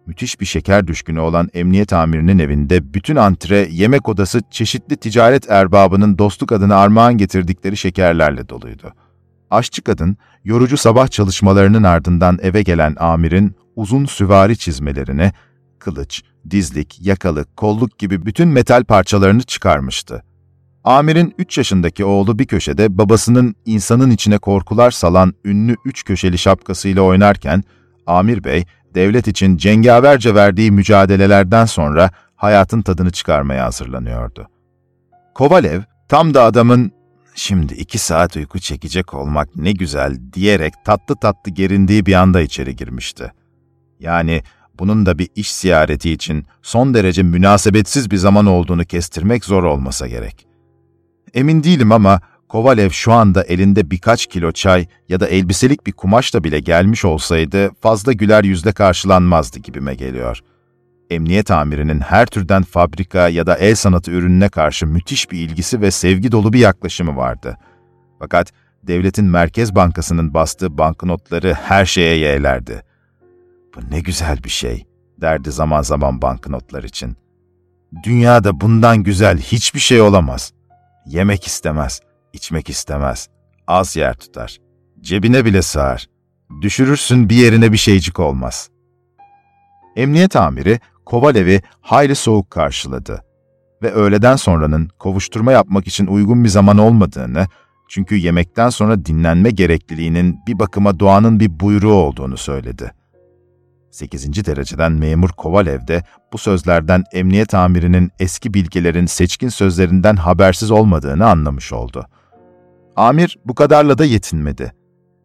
Müthiş 0.06 0.40
bir 0.40 0.46
şeker 0.46 0.86
düşkünü 0.86 1.20
olan 1.20 1.48
emniyet 1.54 1.92
amirinin 1.92 2.38
evinde 2.38 2.94
bütün 2.94 3.16
antre, 3.16 3.68
yemek 3.70 4.08
odası 4.08 4.40
çeşitli 4.50 4.96
ticaret 4.96 5.50
erbabının 5.50 6.18
dostluk 6.18 6.52
adına 6.52 6.76
armağan 6.76 7.18
getirdikleri 7.18 7.76
şekerlerle 7.76 8.48
doluydu. 8.48 8.92
Aşçı 9.50 9.82
kadın, 9.82 10.16
yorucu 10.44 10.76
sabah 10.76 11.08
çalışmalarının 11.08 11.82
ardından 11.82 12.38
eve 12.42 12.62
gelen 12.62 12.96
amirin 12.98 13.56
uzun 13.76 14.04
süvari 14.04 14.58
çizmelerini, 14.58 15.32
kılıç, 15.78 16.22
dizlik, 16.50 16.98
yakalık, 17.00 17.56
kolluk 17.56 17.98
gibi 17.98 18.26
bütün 18.26 18.48
metal 18.48 18.84
parçalarını 18.84 19.42
çıkarmıştı. 19.42 20.22
Amir'in 20.84 21.34
3 21.38 21.58
yaşındaki 21.58 22.04
oğlu 22.04 22.38
bir 22.38 22.46
köşede 22.46 22.98
babasının 22.98 23.54
insanın 23.66 24.10
içine 24.10 24.38
korkular 24.38 24.90
salan 24.90 25.34
ünlü 25.44 25.76
üç 25.84 26.04
köşeli 26.04 26.38
şapkasıyla 26.38 27.02
oynarken, 27.02 27.62
Amir 28.06 28.44
Bey, 28.44 28.64
devlet 28.94 29.28
için 29.28 29.56
cengaverce 29.56 30.34
verdiği 30.34 30.70
mücadelelerden 30.70 31.64
sonra 31.64 32.10
hayatın 32.36 32.82
tadını 32.82 33.10
çıkarmaya 33.10 33.64
hazırlanıyordu. 33.64 34.48
Kovalev, 35.34 35.80
tam 36.08 36.34
da 36.34 36.42
adamın 36.42 36.92
şimdi 37.34 37.74
iki 37.74 37.98
saat 37.98 38.36
uyku 38.36 38.58
çekecek 38.58 39.14
olmak 39.14 39.56
ne 39.56 39.72
güzel 39.72 40.18
diyerek 40.32 40.74
tatlı 40.84 41.16
tatlı 41.16 41.50
gerindiği 41.50 42.06
bir 42.06 42.14
anda 42.14 42.40
içeri 42.40 42.76
girmişti. 42.76 43.32
Yani 44.00 44.42
bunun 44.78 45.06
da 45.06 45.18
bir 45.18 45.28
iş 45.34 45.52
ziyareti 45.52 46.10
için 46.10 46.46
son 46.62 46.94
derece 46.94 47.22
münasebetsiz 47.22 48.10
bir 48.10 48.16
zaman 48.16 48.46
olduğunu 48.46 48.84
kestirmek 48.84 49.44
zor 49.44 49.64
olmasa 49.64 50.08
gerek. 50.08 50.46
Emin 51.34 51.64
değilim 51.64 51.92
ama 51.92 52.20
Kovalev 52.48 52.90
şu 52.90 53.12
anda 53.12 53.42
elinde 53.42 53.90
birkaç 53.90 54.26
kilo 54.26 54.52
çay 54.52 54.86
ya 55.08 55.20
da 55.20 55.26
elbiselik 55.26 55.86
bir 55.86 55.92
kumaş 55.92 56.34
da 56.34 56.44
bile 56.44 56.60
gelmiş 56.60 57.04
olsaydı 57.04 57.70
fazla 57.80 58.12
güler 58.12 58.44
yüzle 58.44 58.72
karşılanmazdı 58.72 59.58
gibime 59.58 59.94
geliyor. 59.94 60.40
Emniyet 61.10 61.50
amirinin 61.50 62.00
her 62.00 62.26
türden 62.26 62.62
fabrika 62.62 63.28
ya 63.28 63.46
da 63.46 63.56
el 63.56 63.74
sanatı 63.74 64.10
ürününe 64.10 64.48
karşı 64.48 64.86
müthiş 64.86 65.30
bir 65.30 65.38
ilgisi 65.38 65.80
ve 65.80 65.90
sevgi 65.90 66.32
dolu 66.32 66.52
bir 66.52 66.58
yaklaşımı 66.58 67.16
vardı. 67.16 67.58
Fakat 68.18 68.52
devletin 68.82 69.24
Merkez 69.24 69.74
Bankası'nın 69.74 70.34
bastığı 70.34 70.78
banknotları 70.78 71.54
her 71.54 71.86
şeye 71.86 72.16
yeğlerdi. 72.16 72.82
Bu 73.76 73.80
ne 73.90 74.00
güzel 74.00 74.44
bir 74.44 74.50
şey, 74.50 74.86
derdi 75.20 75.52
zaman 75.52 75.82
zaman 75.82 76.22
banknotlar 76.22 76.82
için. 76.82 77.16
Dünyada 78.02 78.60
bundan 78.60 79.02
güzel 79.02 79.38
hiçbir 79.38 79.80
şey 79.80 80.00
olamaz. 80.00 80.52
Yemek 81.06 81.46
istemez, 81.46 82.00
içmek 82.32 82.70
istemez. 82.70 83.28
Az 83.66 83.96
yer 83.96 84.14
tutar. 84.14 84.58
Cebine 85.00 85.44
bile 85.44 85.62
sığar. 85.62 86.08
Düşürürsün 86.60 87.28
bir 87.28 87.36
yerine 87.36 87.72
bir 87.72 87.76
şeycik 87.76 88.20
olmaz. 88.20 88.70
Emniyet 89.96 90.36
amiri 90.36 90.80
Kovalev'i 91.06 91.62
hayli 91.80 92.14
soğuk 92.14 92.50
karşıladı 92.50 93.24
ve 93.82 93.92
öğleden 93.92 94.36
sonranın 94.36 94.88
kovuşturma 94.98 95.52
yapmak 95.52 95.86
için 95.86 96.06
uygun 96.06 96.44
bir 96.44 96.48
zaman 96.48 96.78
olmadığını, 96.78 97.46
çünkü 97.88 98.16
yemekten 98.16 98.70
sonra 98.70 99.04
dinlenme 99.04 99.50
gerekliliğinin 99.50 100.38
bir 100.46 100.58
bakıma 100.58 101.00
doğanın 101.00 101.40
bir 101.40 101.60
buyruğu 101.60 101.92
olduğunu 101.92 102.36
söyledi. 102.36 102.92
8. 103.90 104.46
dereceden 104.46 104.92
memur 104.92 105.28
Kovalev 105.28 105.86
de 105.86 106.02
bu 106.32 106.38
sözlerden 106.38 107.04
emniyet 107.12 107.54
amirinin 107.54 108.10
eski 108.18 108.54
bilgilerin 108.54 109.06
seçkin 109.06 109.48
sözlerinden 109.48 110.16
habersiz 110.16 110.70
olmadığını 110.70 111.26
anlamış 111.26 111.72
oldu. 111.72 112.06
Amir 112.96 113.38
bu 113.44 113.54
kadarla 113.54 113.98
da 113.98 114.04
yetinmedi. 114.04 114.72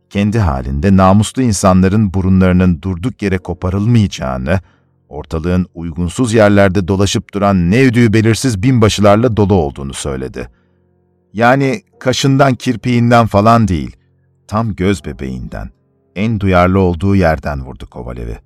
Kendi 0.09 0.39
halinde 0.39 0.97
namuslu 0.97 1.41
insanların 1.41 2.13
burunlarının 2.13 2.81
durduk 2.81 3.21
yere 3.21 3.37
koparılmayacağını, 3.37 4.59
ortalığın 5.09 5.65
uygunsuz 5.73 6.33
yerlerde 6.33 6.87
dolaşıp 6.87 7.33
duran 7.33 7.71
ne 7.71 7.81
ödüğü 7.81 8.13
belirsiz 8.13 8.63
binbaşılarla 8.63 9.37
dolu 9.37 9.53
olduğunu 9.53 9.93
söyledi. 9.93 10.49
Yani 11.33 11.81
kaşından 11.99 12.55
kirpiğinden 12.55 13.25
falan 13.25 13.67
değil, 13.67 13.95
tam 14.47 14.75
göz 14.75 15.05
bebeğinden, 15.05 15.69
en 16.15 16.39
duyarlı 16.39 16.79
olduğu 16.79 17.15
yerden 17.15 17.65
vurdu 17.65 17.87
Kovalev'i. 17.89 18.37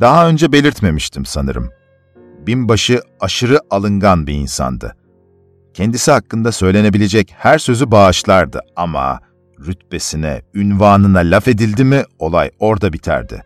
Daha 0.00 0.28
önce 0.28 0.52
belirtmemiştim 0.52 1.24
sanırım. 1.24 1.70
Binbaşı 2.46 3.00
aşırı 3.20 3.58
alıngan 3.70 4.26
bir 4.26 4.34
insandı. 4.34 4.96
Kendisi 5.74 6.10
hakkında 6.10 6.52
söylenebilecek 6.52 7.34
her 7.38 7.58
sözü 7.58 7.90
bağışlardı 7.90 8.60
ama 8.76 9.20
rütbesine, 9.66 10.42
ünvanına 10.54 11.18
laf 11.18 11.48
edildi 11.48 11.84
mi 11.84 12.02
olay 12.18 12.50
orada 12.58 12.92
biterdi. 12.92 13.42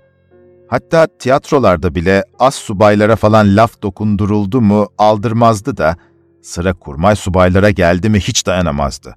Hatta 0.68 1.06
tiyatrolarda 1.18 1.94
bile 1.94 2.24
az 2.38 2.54
subaylara 2.54 3.16
falan 3.16 3.56
laf 3.56 3.82
dokunduruldu 3.82 4.60
mu 4.60 4.88
aldırmazdı 4.98 5.76
da 5.76 5.96
sıra 6.42 6.72
kurmay 6.72 7.16
subaylara 7.16 7.70
geldi 7.70 8.08
mi 8.08 8.20
hiç 8.20 8.46
dayanamazdı. 8.46 9.16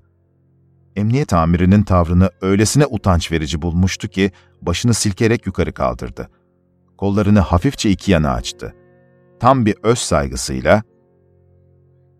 Emniyet 0.95 1.33
amirinin 1.33 1.83
tavrını 1.83 2.29
öylesine 2.41 2.85
utanç 2.85 3.31
verici 3.31 3.61
bulmuştu 3.61 4.07
ki 4.07 4.31
başını 4.61 4.93
silkerek 4.93 5.45
yukarı 5.45 5.73
kaldırdı 5.73 6.29
kollarını 6.99 7.39
hafifçe 7.39 7.89
iki 7.89 8.11
yana 8.11 8.31
açtı. 8.31 8.75
Tam 9.39 9.65
bir 9.65 9.75
öz 9.83 9.99
saygısıyla, 9.99 10.83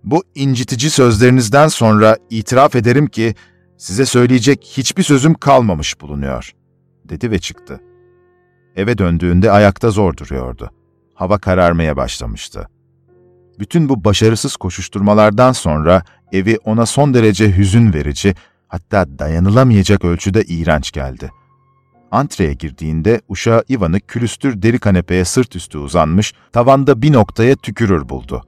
''Bu 0.04 0.24
incitici 0.36 0.90
sözlerinizden 0.90 1.68
sonra 1.68 2.18
itiraf 2.30 2.76
ederim 2.76 3.08
ki 3.08 3.36
size 3.78 4.06
söyleyecek 4.06 4.74
hiçbir 4.78 5.04
sözüm 5.04 5.34
kalmamış 5.34 6.02
bulunuyor.'' 6.02 6.54
dedi 7.06 7.32
ve 7.32 7.40
çıktı. 7.40 7.82
Eve 8.76 8.98
döndüğünde 8.98 9.52
ayakta 9.52 9.90
zor 9.90 10.18
duruyordu. 10.18 10.72
Hava 11.14 11.38
kararmaya 11.38 11.98
başlamıştı. 11.98 12.68
Bütün 13.60 13.90
bu 13.90 14.04
başarısız 14.04 14.56
koşuşturmalardan 14.56 15.52
sonra 15.52 16.04
evi 16.32 16.58
ona 16.64 16.86
son 16.86 17.14
derece 17.14 17.58
hüzün 17.58 17.94
verici, 17.94 18.36
hatta 18.68 19.20
dayanılamayacak 19.20 20.06
ölçüde 20.06 20.44
iğrenç 20.44 20.92
geldi. 20.92 21.32
Antreye 22.12 22.54
girdiğinde 22.54 23.22
uşağı 23.30 23.64
Ivan'ı 23.70 24.00
külüstür 24.00 24.62
deri 24.62 24.80
kanepeye 24.80 25.26
sırt 25.26 25.56
üstü 25.56 25.78
uzanmış, 25.78 26.34
tavanda 26.52 27.02
bir 27.02 27.14
noktaya 27.14 27.56
tükürür 27.56 28.10
buldu. 28.10 28.44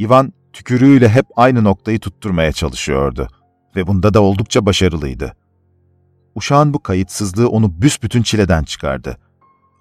Ivan 0.00 0.32
tükürüğüyle 0.52 1.08
hep 1.08 1.26
aynı 1.36 1.64
noktayı 1.64 1.98
tutturmaya 1.98 2.52
çalışıyordu 2.52 3.28
ve 3.76 3.86
bunda 3.86 4.14
da 4.14 4.22
oldukça 4.22 4.66
başarılıydı. 4.66 5.36
Uşağın 6.34 6.74
bu 6.74 6.82
kayıtsızlığı 6.82 7.48
onu 7.48 7.82
büsbütün 7.82 8.22
çileden 8.22 8.62
çıkardı. 8.62 9.16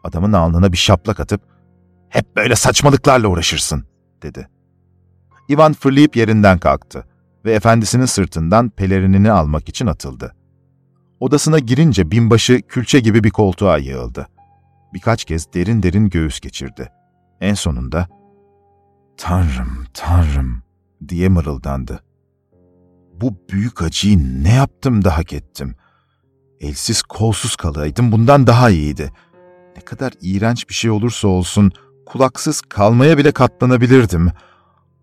Adamın 0.04 0.34
alnına 0.34 0.72
bir 0.72 0.78
şaplak 0.78 1.20
atıp, 1.20 1.41
''Hep 2.10 2.36
böyle 2.36 2.56
saçmalıklarla 2.56 3.28
uğraşırsın.'' 3.28 3.86
dedi. 4.22 4.50
Ivan 5.50 5.74
fırlayıp 5.74 6.16
yerinden 6.16 6.58
kalktı 6.58 7.04
ve 7.45 7.54
efendisinin 7.54 8.06
sırtından 8.06 8.70
pelerinini 8.70 9.32
almak 9.32 9.70
için 9.70 9.88
atıldı. 9.88 10.36
Odasına 11.20 11.60
girince 11.60 12.12
binbaşı 12.12 12.62
külçe 12.62 13.00
gibi 13.00 13.24
bir 13.24 13.30
koltuğa 13.32 13.78
yığıldı. 13.78 14.28
Birkaç 14.93 15.26
kez 15.26 15.54
derin 15.54 15.84
derin 15.84 16.10
göğüs 16.10 16.39
geçirdi. 16.39 16.89
En 17.41 17.54
sonunda, 17.54 18.08
''Tanrım, 19.18 19.86
Tanrım'' 19.93 20.64
diye 21.10 21.30
mırıldandı. 21.30 22.04
bu 23.22 23.34
büyük 23.52 23.82
acıyı 23.82 24.43
ne 24.43 24.54
yaptım 24.54 25.04
da 25.04 25.18
hak 25.18 25.34
ettim? 25.34 25.76
Elsiz 26.60 27.02
kolsuz 27.02 27.56
kalaydım 27.56 28.12
bundan 28.12 28.47
daha 28.47 28.70
iyiydi. 28.70 29.12
Ne 29.80 29.86
kadar 29.86 30.13
iğrenç 30.21 30.69
bir 30.69 30.73
şey 30.73 30.91
olursa 30.91 31.27
olsun 31.27 31.71
kulaksız 32.05 32.61
kalmaya 32.61 33.17
bile 33.17 33.32
katlanabilirdim. 33.32 34.32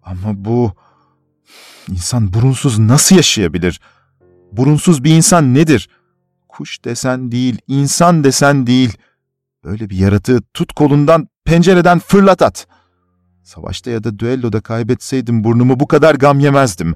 Ama 0.02 0.44
bu... 0.44 0.72
insan 1.90 2.32
burunsuz 2.32 2.78
nasıl 2.78 3.16
yaşayabilir? 3.16 3.80
Burunsuz 4.52 5.04
bir 5.04 5.10
insan 5.10 5.54
nedir? 5.54 5.88
Kuş 6.48 6.84
desen 6.84 7.32
değil, 7.32 7.58
insan 7.68 8.24
desen 8.24 8.66
değil. 8.66 8.96
Böyle 9.64 9.90
bir 9.90 9.96
yaratığı 9.96 10.42
tut 10.54 10.72
kolundan, 10.72 11.28
pencereden 11.44 11.98
fırlat 11.98 12.42
at. 12.42 12.66
Savaşta 13.42 13.90
ya 13.90 14.04
da 14.04 14.18
düelloda 14.18 14.60
kaybetseydim 14.60 15.44
burnumu 15.44 15.80
bu 15.80 15.86
kadar 15.86 16.14
gam 16.14 16.40
yemezdim. 16.40 16.94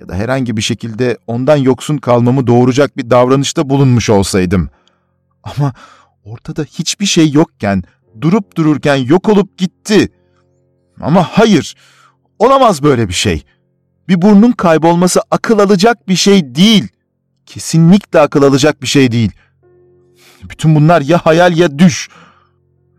Ya 0.00 0.08
da 0.08 0.14
herhangi 0.14 0.56
bir 0.56 0.62
şekilde 0.62 1.18
ondan 1.26 1.56
yoksun 1.56 1.98
kalmamı 1.98 2.46
doğuracak 2.46 2.96
bir 2.96 3.10
davranışta 3.10 3.70
bulunmuş 3.70 4.10
olsaydım. 4.10 4.70
Ama 5.42 5.72
ortada 6.24 6.62
hiçbir 6.62 7.06
şey 7.06 7.32
yokken, 7.32 7.82
durup 8.20 8.56
dururken 8.56 8.96
yok 8.96 9.28
olup 9.28 9.58
gitti. 9.58 10.08
Ama 11.00 11.22
hayır, 11.22 11.74
olamaz 12.38 12.82
böyle 12.82 13.08
bir 13.08 13.14
şey. 13.14 13.44
Bir 14.08 14.22
burnun 14.22 14.52
kaybolması 14.52 15.20
akıl 15.30 15.58
alacak 15.58 16.08
bir 16.08 16.16
şey 16.16 16.54
değil. 16.54 16.88
Kesinlikle 17.46 18.20
akıl 18.20 18.42
alacak 18.42 18.82
bir 18.82 18.86
şey 18.86 19.12
değil. 19.12 19.32
Bütün 20.50 20.74
bunlar 20.74 21.00
ya 21.00 21.18
hayal 21.18 21.56
ya 21.56 21.78
düş. 21.78 22.08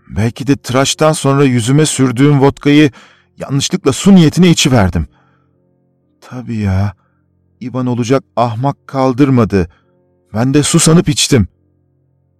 Belki 0.09 0.47
de 0.47 0.55
tıraştan 0.55 1.13
sonra 1.13 1.43
yüzüme 1.43 1.85
sürdüğüm 1.85 2.41
vodkayı 2.41 2.91
yanlışlıkla 3.37 3.93
su 3.93 4.15
niyetine 4.15 4.49
içiverdim. 4.49 5.07
Tabii 6.21 6.57
ya, 6.57 6.93
İvan 7.59 7.85
olacak 7.85 8.23
ahmak 8.35 8.87
kaldırmadı. 8.87 9.69
Ben 10.33 10.53
de 10.53 10.63
su 10.63 10.79
sanıp 10.79 11.09
içtim. 11.09 11.47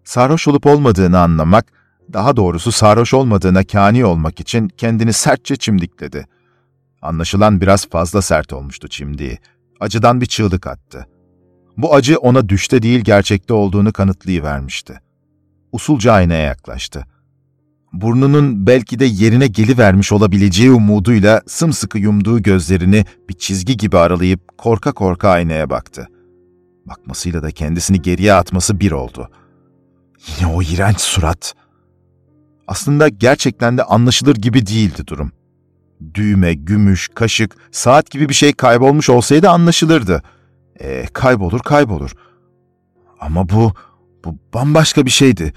Sarhoş 0.06 0.48
olup 0.48 0.66
olmadığını 0.66 1.20
anlamak, 1.20 1.66
daha 2.14 2.38
doğrusu 2.38 2.72
sarhoş 2.72 3.14
olmadığına 3.14 3.64
kani 3.64 4.06
olmak 4.06 4.40
için 4.40 4.68
kendini 4.68 5.14
sertçe 5.14 5.56
çimdikledi. 5.56 6.28
Anlaşılan 7.02 7.62
biraz 7.62 7.90
fazla 7.90 8.22
sert 8.22 8.54
olmuştu 8.54 8.88
çimdiği. 8.88 9.40
Acıdan 9.80 10.22
bir 10.22 10.26
çığlık 10.26 10.68
attı. 10.68 11.08
Bu 11.78 11.96
acı 11.96 12.18
ona 12.18 12.50
düşte 12.50 12.82
değil 12.82 13.00
gerçekte 13.00 13.54
olduğunu 13.54 13.94
kanıtlayıvermişti. 13.94 15.00
Usulca 15.72 16.14
aynaya 16.14 16.44
yaklaştı. 16.44 17.06
Burnunun 17.94 18.68
belki 18.68 19.00
de 19.00 19.06
yerine 19.06 19.48
gelivermiş 19.48 20.12
olabileceği 20.12 20.72
umuduyla 20.72 21.42
sımsıkı 21.48 21.98
yumduğu 21.98 22.42
gözlerini 22.42 23.06
bir 23.30 23.34
çizgi 23.34 23.78
gibi 23.78 23.98
aralayıp 23.98 24.58
korka 24.58 24.92
korka 24.92 25.30
aynaya 25.30 25.70
baktı. 25.70 26.08
Bakmasıyla 26.86 27.44
da 27.44 27.52
kendisini 27.52 28.02
geriye 28.02 28.34
atması 28.34 28.80
bir 28.80 28.92
oldu. 28.92 29.30
Yine 30.28 30.52
o 30.54 30.62
iğrenç 30.62 31.00
surat. 31.00 31.54
Aslında 32.68 33.08
gerçekten 33.08 33.78
de 33.78 33.84
anlaşılır 33.84 34.36
gibi 34.36 34.68
değildi 34.68 35.08
durum. 35.08 35.32
Düğme, 36.14 36.54
gümüş, 36.54 37.10
kaşık, 37.16 37.56
saat 37.72 38.12
gibi 38.12 38.30
bir 38.30 38.34
şey 38.34 38.54
kaybolmuş 38.54 39.10
olsaydı 39.10 39.50
anlaşılırdı.'' 39.50 40.36
E, 40.80 41.06
kaybolur 41.14 41.60
kaybolur. 41.60 42.12
Ama 43.20 43.50
bu, 43.50 43.74
bu 44.26 44.36
bambaşka 44.54 45.06
bir 45.06 45.12
şeydi. 45.12 45.54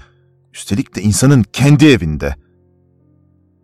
Üstelik 0.53 0.95
de 0.95 1.01
insanın 1.01 1.43
kendi 1.43 1.87
evinde. 1.87 2.35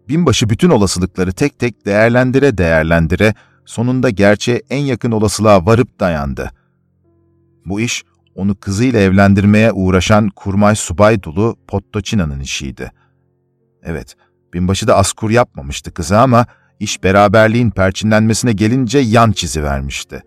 Binbaşı 0.09 0.49
bütün 0.49 0.69
olasılıkları 0.69 1.31
tek 1.33 1.59
tek 1.59 1.85
değerlendire 1.85 2.57
değerlendire 2.57 3.33
sonunda 3.65 4.09
gerçeğe 4.09 4.61
en 4.69 4.79
yakın 4.79 5.11
olasılığa 5.11 5.65
varıp 5.65 5.99
dayandı. 5.99 6.51
Bu 7.65 7.79
iş 7.79 8.03
onu 8.35 8.59
kızıyla 8.59 8.99
evlendirmeye 8.99 9.71
uğraşan 9.71 10.29
kurmay 10.29 10.75
subay 10.75 11.23
dulu 11.23 11.57
Pottoçina'nın 11.67 12.39
işiydi. 12.39 12.91
Evet, 13.83 14.15
binbaşı 14.53 14.87
da 14.87 14.97
askur 14.97 15.29
yapmamıştı 15.29 15.93
kızı 15.93 16.19
ama 16.19 16.45
iş 16.79 17.03
beraberliğin 17.03 17.71
perçinlenmesine 17.71 18.51
gelince 18.51 18.99
yan 18.99 19.31
çizi 19.31 19.63
vermişti. 19.63 20.23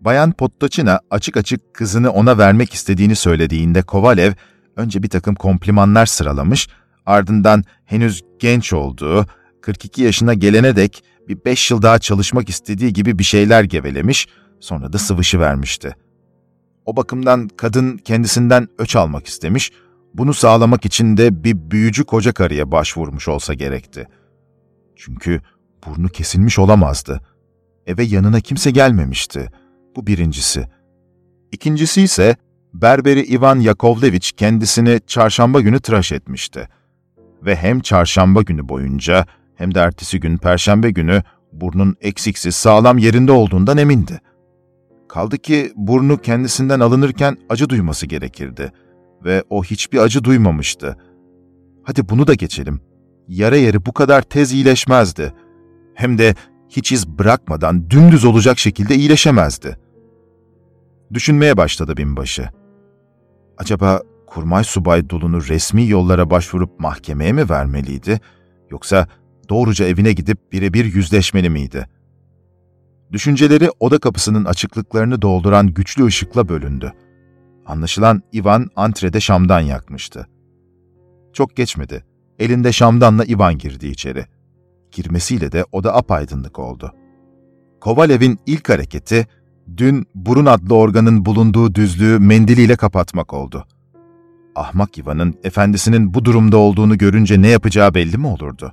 Bayan 0.00 0.32
Pottoçina 0.32 1.00
açık 1.10 1.36
açık 1.36 1.74
kızını 1.74 2.10
ona 2.10 2.38
vermek 2.38 2.74
istediğini 2.74 3.16
söylediğinde 3.16 3.82
Kovalev 3.82 4.32
önce 4.76 5.02
bir 5.02 5.08
takım 5.08 5.34
komplimanlar 5.34 6.06
sıralamış, 6.06 6.68
ardından 7.06 7.64
henüz 7.84 8.22
genç 8.38 8.72
olduğu, 8.72 9.26
42 9.62 10.02
yaşına 10.02 10.34
gelene 10.34 10.76
dek 10.76 11.04
bir 11.28 11.44
beş 11.44 11.70
yıl 11.70 11.82
daha 11.82 11.98
çalışmak 11.98 12.48
istediği 12.48 12.92
gibi 12.92 13.18
bir 13.18 13.24
şeyler 13.24 13.64
gevelemiş, 13.64 14.28
sonra 14.60 14.92
da 14.92 14.98
sıvışı 14.98 15.40
vermişti. 15.40 15.96
O 16.86 16.96
bakımdan 16.96 17.48
kadın 17.48 17.96
kendisinden 17.96 18.68
öç 18.78 18.96
almak 18.96 19.26
istemiş, 19.26 19.72
bunu 20.14 20.34
sağlamak 20.34 20.84
için 20.84 21.16
de 21.16 21.44
bir 21.44 21.70
büyücü 21.70 22.04
koca 22.04 22.32
karıya 22.32 22.70
başvurmuş 22.70 23.28
olsa 23.28 23.54
gerekti. 23.54 24.08
Çünkü 24.96 25.40
burnu 25.86 26.08
kesilmiş 26.08 26.58
olamazdı. 26.58 27.20
Eve 27.86 28.02
yanına 28.02 28.40
kimse 28.40 28.70
gelmemişti.'' 28.70 29.64
Bu 29.96 30.06
birincisi. 30.06 30.66
İkincisi 31.52 32.02
ise 32.02 32.36
berberi 32.74 33.34
Ivan 33.34 33.60
Yakovlevich 33.60 34.30
kendisini 34.36 35.00
çarşamba 35.06 35.60
günü 35.60 35.80
tıraş 35.80 36.12
etmişti. 36.12 36.68
Ve 37.42 37.56
hem 37.56 37.80
çarşamba 37.80 38.42
günü 38.42 38.68
boyunca 38.68 39.26
hem 39.54 39.74
de 39.74 39.80
ertesi 39.80 40.20
gün 40.20 40.36
perşembe 40.36 40.90
günü 40.90 41.22
burnun 41.52 41.96
eksiksiz 42.00 42.54
sağlam 42.56 42.98
yerinde 42.98 43.32
olduğundan 43.32 43.78
emindi. 43.78 44.20
Kaldı 45.08 45.38
ki 45.38 45.72
burnu 45.76 46.18
kendisinden 46.18 46.80
alınırken 46.80 47.36
acı 47.48 47.68
duyması 47.68 48.06
gerekirdi 48.06 48.72
ve 49.24 49.44
o 49.50 49.64
hiçbir 49.64 49.98
acı 49.98 50.24
duymamıştı. 50.24 50.96
Hadi 51.82 52.08
bunu 52.08 52.26
da 52.26 52.34
geçelim. 52.34 52.80
Yara 53.28 53.56
yeri 53.56 53.86
bu 53.86 53.92
kadar 53.92 54.22
tez 54.22 54.52
iyileşmezdi. 54.52 55.32
Hem 55.94 56.18
de 56.18 56.34
hiç 56.68 56.92
iz 56.92 57.08
bırakmadan 57.08 57.90
dümdüz 57.90 58.24
olacak 58.24 58.58
şekilde 58.58 58.94
iyileşemezdi. 58.94 59.78
Düşünmeye 61.12 61.56
başladı 61.56 61.96
binbaşı. 61.96 62.48
Acaba 63.58 64.00
kurmay 64.26 64.64
subay 64.64 65.08
Dulu'nu 65.08 65.48
resmi 65.48 65.88
yollara 65.88 66.30
başvurup 66.30 66.80
mahkemeye 66.80 67.32
mi 67.32 67.50
vermeliydi, 67.50 68.20
yoksa 68.70 69.08
doğruca 69.48 69.86
evine 69.86 70.12
gidip 70.12 70.52
birebir 70.52 70.84
yüzleşmeli 70.84 71.50
miydi? 71.50 71.86
Düşünceleri 73.14 73.70
oda 73.80 73.98
kapısının 73.98 74.44
açıklıklarını 74.44 75.22
dolduran 75.22 75.66
güçlü 75.66 76.04
ışıkla 76.04 76.48
bölündü. 76.48 76.92
Anlaşılan 77.66 78.22
Ivan 78.34 78.70
antrede 78.76 79.20
şamdan 79.20 79.60
yakmıştı. 79.60 80.28
Çok 81.32 81.56
geçmedi. 81.56 82.04
Elinde 82.38 82.72
şamdanla 82.72 83.24
Ivan 83.24 83.58
girdi 83.58 83.86
içeri. 83.86 84.26
Girmesiyle 84.92 85.52
de 85.52 85.64
oda 85.72 85.94
apaydınlık 85.94 86.58
oldu. 86.58 86.92
Kovalev'in 87.80 88.38
ilk 88.46 88.68
hareketi 88.68 89.26
dün 89.76 90.06
burun 90.14 90.46
adlı 90.46 90.74
organın 90.74 91.24
bulunduğu 91.24 91.74
düzlüğü 91.74 92.18
mendiliyle 92.18 92.76
kapatmak 92.76 93.32
oldu. 93.32 93.66
Ahmak 94.56 94.98
Ivan'ın 94.98 95.34
efendisinin 95.44 96.14
bu 96.14 96.24
durumda 96.24 96.56
olduğunu 96.56 96.98
görünce 96.98 97.42
ne 97.42 97.48
yapacağı 97.48 97.94
belli 97.94 98.18
mi 98.18 98.26
olurdu? 98.26 98.72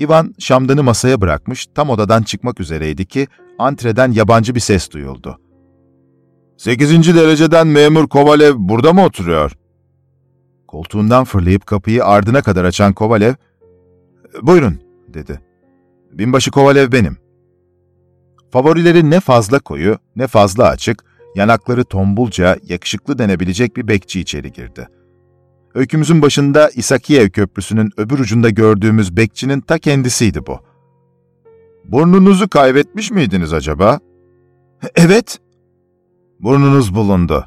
Ivan 0.00 0.34
şamdanı 0.38 0.82
masaya 0.82 1.20
bırakmış, 1.20 1.66
tam 1.74 1.90
odadan 1.90 2.22
çıkmak 2.22 2.60
üzereydi 2.60 3.06
ki 3.06 3.26
antreden 3.58 4.12
yabancı 4.12 4.54
bir 4.54 4.60
ses 4.60 4.90
duyuldu. 4.90 5.38
Sekizinci 6.56 7.14
dereceden 7.14 7.66
memur 7.66 8.08
Kovalev 8.08 8.54
burada 8.58 8.92
mı 8.92 9.04
oturuyor? 9.04 9.52
Koltuğundan 10.68 11.24
fırlayıp 11.24 11.66
kapıyı 11.66 12.04
ardına 12.04 12.42
kadar 12.42 12.64
açan 12.64 12.92
Kovalev, 12.92 13.34
''Buyurun'' 14.42 14.80
dedi. 15.08 15.40
''Binbaşı 16.12 16.50
Kovalev 16.50 16.92
benim.'' 16.92 17.18
Favorileri 18.52 19.10
ne 19.10 19.20
fazla 19.20 19.58
koyu 19.58 19.98
ne 20.16 20.26
fazla 20.26 20.68
açık, 20.68 21.04
yanakları 21.34 21.84
tombulca, 21.84 22.56
yakışıklı 22.62 23.18
denebilecek 23.18 23.76
bir 23.76 23.88
bekçi 23.88 24.20
içeri 24.20 24.52
girdi. 24.52 24.88
Öykümüzün 25.76 26.22
başında 26.22 26.68
İsakiyev 26.68 27.30
Köprüsü'nün 27.30 27.90
öbür 27.96 28.18
ucunda 28.18 28.50
gördüğümüz 28.50 29.16
bekçinin 29.16 29.60
ta 29.60 29.78
kendisiydi 29.78 30.46
bu. 30.46 30.58
''Burnunuzu 31.84 32.48
kaybetmiş 32.48 33.10
miydiniz 33.10 33.52
acaba?'' 33.52 34.00
''Evet.'' 34.96 35.38
''Burnunuz 36.40 36.94
bulundu.'' 36.94 37.46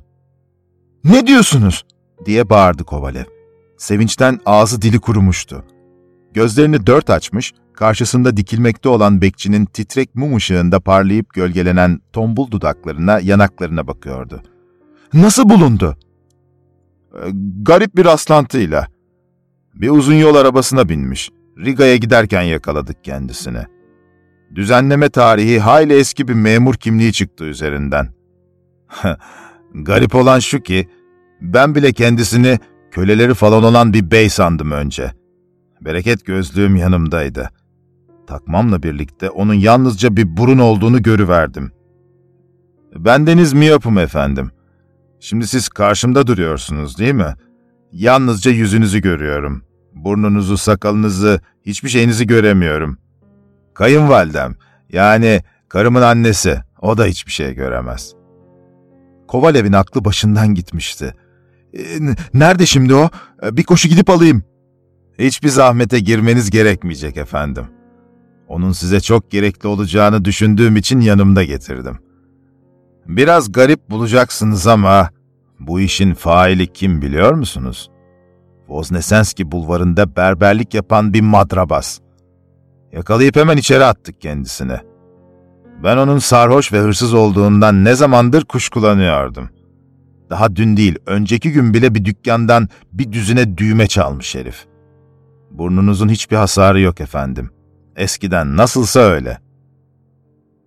''Ne 1.03 1.27
diyorsunuz?'' 1.27 1.85
diye 2.25 2.49
bağırdı 2.49 2.83
Kovalev. 2.83 3.25
Sevinçten 3.77 4.39
ağzı 4.45 4.81
dili 4.81 4.99
kurumuştu. 4.99 5.63
Gözlerini 6.33 6.87
dört 6.87 7.09
açmış, 7.09 7.53
karşısında 7.73 8.37
dikilmekte 8.37 8.89
olan 8.89 9.21
bekçinin 9.21 9.65
titrek 9.65 10.15
mum 10.15 10.35
ışığında 10.35 10.79
parlayıp 10.79 11.33
gölgelenen 11.33 11.99
tombul 12.13 12.51
dudaklarına, 12.51 13.19
yanaklarına 13.19 13.87
bakıyordu. 13.87 14.43
''Nasıl 15.13 15.49
bulundu?'' 15.49 16.08
''Garip 17.61 17.95
bir 17.95 18.05
rastlantıyla. 18.05 18.87
Bir 19.73 19.89
uzun 19.89 20.13
yol 20.13 20.35
arabasına 20.35 20.89
binmiş. 20.89 21.29
Riga'ya 21.57 21.95
giderken 21.95 22.41
yakaladık 22.41 23.03
kendisini.'' 23.03 23.79
Düzenleme 24.55 25.09
tarihi 25.09 25.59
hayli 25.59 25.93
eski 25.93 26.27
bir 26.27 26.33
memur 26.33 26.75
kimliği 26.75 27.13
çıktı 27.13 27.43
üzerinden. 27.43 28.07
Garip 29.73 30.15
olan 30.15 30.39
şu 30.39 30.59
ki, 30.59 30.89
ben 31.41 31.75
bile 31.75 31.93
kendisini 31.93 32.59
köleleri 32.91 33.33
falan 33.33 33.63
olan 33.63 33.93
bir 33.93 34.11
bey 34.11 34.29
sandım 34.29 34.71
önce. 34.71 35.11
Bereket 35.81 36.25
gözlüğüm 36.25 36.75
yanımdaydı. 36.75 37.49
Takmamla 38.27 38.83
birlikte 38.83 39.29
onun 39.29 39.53
yalnızca 39.53 40.15
bir 40.15 40.37
burun 40.37 40.59
olduğunu 40.59 41.01
görüverdim. 41.01 41.71
Bendeniz 42.95 43.53
miyopum 43.53 43.97
efendim. 43.97 44.51
Şimdi 45.19 45.47
siz 45.47 45.69
karşımda 45.69 46.27
duruyorsunuz 46.27 46.97
değil 46.97 47.13
mi? 47.13 47.33
Yalnızca 47.91 48.51
yüzünüzü 48.51 49.01
görüyorum. 49.01 49.63
Burnunuzu, 49.93 50.57
sakalınızı, 50.57 51.41
hiçbir 51.65 51.89
şeyinizi 51.89 52.27
göremiyorum. 52.27 52.97
Kayınvalidem, 53.73 54.55
yani 54.89 55.41
karımın 55.69 56.01
annesi, 56.01 56.59
o 56.81 56.97
da 56.97 57.05
hiçbir 57.05 57.31
şey 57.31 57.53
göremez. 57.53 58.13
Kovalev'in 59.27 59.73
aklı 59.73 60.05
başından 60.05 60.53
gitmişti. 60.53 61.13
E, 61.73 61.81
nerede 62.33 62.65
şimdi 62.65 62.95
o? 62.95 63.09
E, 63.43 63.57
bir 63.57 63.63
koşu 63.63 63.87
gidip 63.87 64.09
alayım. 64.09 64.43
Hiçbir 65.19 65.49
zahmete 65.49 65.99
girmeniz 65.99 66.49
gerekmeyecek 66.49 67.17
efendim. 67.17 67.65
Onun 68.47 68.71
size 68.71 68.99
çok 68.99 69.31
gerekli 69.31 69.67
olacağını 69.67 70.25
düşündüğüm 70.25 70.75
için 70.75 70.99
yanımda 70.99 71.43
getirdim. 71.43 71.99
Biraz 73.09 73.51
garip 73.51 73.89
bulacaksınız 73.89 74.67
ama 74.67 75.09
bu 75.59 75.79
işin 75.79 76.13
faili 76.13 76.67
kim 76.67 77.01
biliyor 77.01 77.33
musunuz? 77.33 77.89
Voznesenski 78.67 79.51
bulvarında 79.51 80.15
berberlik 80.15 80.73
yapan 80.73 81.13
bir 81.13 81.21
madrabas. 81.21 81.99
Yakalayıp 82.91 83.35
hemen 83.35 83.57
içeri 83.57 83.83
attık 83.83 84.21
kendisini. 84.21 84.77
Ben 85.83 85.97
onun 85.97 86.19
sarhoş 86.19 86.73
ve 86.73 86.79
hırsız 86.79 87.13
olduğundan 87.13 87.85
ne 87.85 87.95
zamandır 87.95 88.45
kuşkulanıyordum. 88.45 89.49
Daha 90.29 90.55
dün 90.55 90.77
değil, 90.77 90.95
önceki 91.05 91.51
gün 91.51 91.73
bile 91.73 91.95
bir 91.95 92.05
dükkandan 92.05 92.67
bir 92.93 93.11
düzine 93.11 93.57
düğme 93.57 93.87
çalmış 93.87 94.35
herif. 94.35 94.65
Burnunuzun 95.51 96.09
hiçbir 96.09 96.35
hasarı 96.35 96.79
yok 96.79 97.01
efendim. 97.01 97.49
Eskiden 97.95 98.57
nasılsa 98.57 98.99
öyle. 98.99 99.37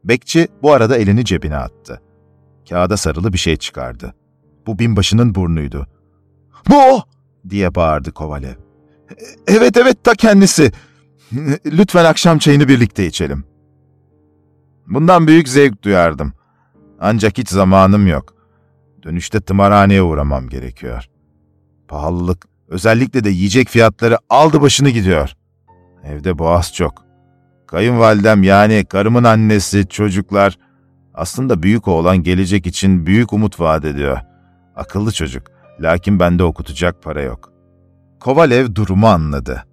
Bekçi 0.04 0.48
bu 0.62 0.72
arada 0.72 0.96
elini 0.96 1.24
cebine 1.24 1.56
attı. 1.56 2.02
Kağıda 2.68 2.96
sarılı 2.96 3.32
bir 3.32 3.38
şey 3.38 3.56
çıkardı. 3.56 4.14
Bu 4.66 4.78
binbaşının 4.78 5.34
burnuydu. 5.34 5.86
''Bu 6.68 6.76
o!'' 6.76 7.02
diye 7.50 7.74
bağırdı 7.74 8.12
Kovalev. 8.12 8.54
''Evet 9.46 9.76
evet 9.76 10.04
ta 10.04 10.14
kendisi. 10.14 10.72
Lütfen 11.66 12.04
akşam 12.04 12.38
çayını 12.38 12.68
birlikte 12.68 13.06
içelim.'' 13.06 13.52
Bundan 14.86 15.26
büyük 15.26 15.48
zevk 15.48 15.82
duyardım. 15.82 16.32
Ancak 17.00 17.38
hiç 17.38 17.48
zamanım 17.48 18.06
yok. 18.06 18.34
Dönüşte 19.02 19.40
tımarhaneye 19.40 20.02
uğramam 20.02 20.48
gerekiyor. 20.48 21.08
Pahalılık, 21.88 22.46
özellikle 22.68 23.24
de 23.24 23.30
yiyecek 23.30 23.68
fiyatları 23.68 24.18
aldı 24.30 24.60
başını 24.60 24.90
gidiyor. 24.90 25.32
Evde 26.04 26.38
boğaz 26.38 26.74
çok. 26.74 27.04
Kayınvalidem 27.66 28.42
yani 28.42 28.84
karımın 28.84 29.24
annesi, 29.24 29.88
çocuklar... 29.88 30.58
Aslında 31.14 31.62
büyük 31.62 31.88
oğlan 31.88 32.22
gelecek 32.22 32.66
için 32.66 33.06
büyük 33.06 33.32
umut 33.32 33.60
vaat 33.60 33.84
ediyor. 33.84 34.18
Akıllı 34.76 35.12
çocuk. 35.12 35.42
Lakin 35.80 36.20
bende 36.20 36.44
okutacak 36.44 37.02
para 37.02 37.22
yok. 37.22 37.52
Kovalev 38.20 38.74
durumu 38.74 39.06
anladı. 39.06 39.64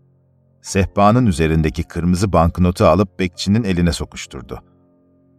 Sehpanın 0.62 1.26
üzerindeki 1.26 1.84
kırmızı 1.84 2.34
banknotu 2.34 2.86
alıp 2.86 3.20
bekçinin 3.20 3.64
eline 3.64 3.92
sokuşturdu. 3.92 4.64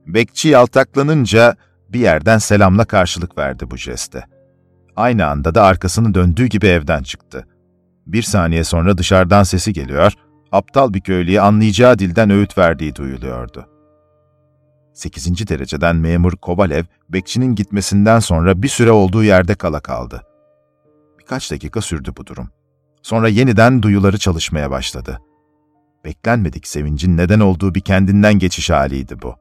Bekçi 0.07 0.49
yaltaklanınca 0.49 1.57
bir 1.89 2.01
yerden 2.01 2.39
selamla 2.39 2.85
karşılık 2.85 3.39
verdi 3.39 3.71
bu 3.71 3.77
jeste. 3.77 4.25
Aynı 4.97 5.27
anda 5.27 5.55
da 5.55 5.63
arkasını 5.63 6.15
döndüğü 6.15 6.47
gibi 6.47 6.67
evden 6.67 7.03
çıktı. 7.03 7.47
Bir 8.07 8.23
saniye 8.23 8.65
sonra 8.65 8.99
dışarıdan 8.99 9.43
sesi 9.43 9.73
geliyor, 9.73 10.13
aptal 10.53 10.95
bir 10.95 11.01
köylüye 11.01 11.41
anlayacağı 11.41 11.99
dilden 11.99 12.31
öğüt 12.31 12.59
verdiği 12.59 12.95
duyuluyordu. 12.95 13.70
8. 15.01 15.49
dereceden 15.49 15.97
memur 15.97 16.33
Kovalev, 16.33 16.85
bekçinin 17.09 17.55
gitmesinden 17.55 18.19
sonra 18.19 18.63
bir 18.63 18.69
süre 18.69 18.91
olduğu 18.91 19.25
yerde 19.25 19.55
kala 19.55 19.81
kaldı. 19.81 20.23
Birkaç 21.19 21.51
dakika 21.51 21.81
sürdü 21.81 22.13
bu 22.17 22.27
durum. 22.27 22.51
Sonra 23.03 23.29
yeniden 23.29 23.83
duyuları 23.83 24.19
çalışmaya 24.19 24.71
başladı. 24.71 25.21
Beklenmedik 26.05 26.67
sevincin 26.67 27.17
neden 27.17 27.41
olduğu 27.41 27.75
bir 27.75 27.81
kendinden 27.81 28.35
geçiş 28.39 28.71
haliydi 28.71 29.23
bu. 29.23 29.35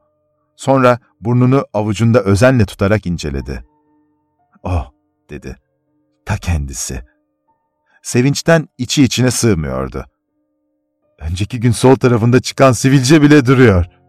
Sonra 0.56 0.98
burnunu 1.20 1.64
avucunda 1.72 2.20
özenle 2.22 2.66
tutarak 2.66 3.06
inceledi. 3.06 3.64
Oh, 4.62 4.90
dedi. 5.30 5.56
Ta 6.24 6.36
kendisi. 6.36 7.02
Sevinçten 8.02 8.68
içi 8.78 9.02
içine 9.02 9.30
sığmıyordu. 9.30 10.04
Önceki 11.18 11.60
gün 11.60 11.72
sol 11.72 11.96
tarafında 11.96 12.40
çıkan 12.40 12.72
sivilce 12.72 13.22
bile 13.22 13.46
duruyor. 13.46 13.99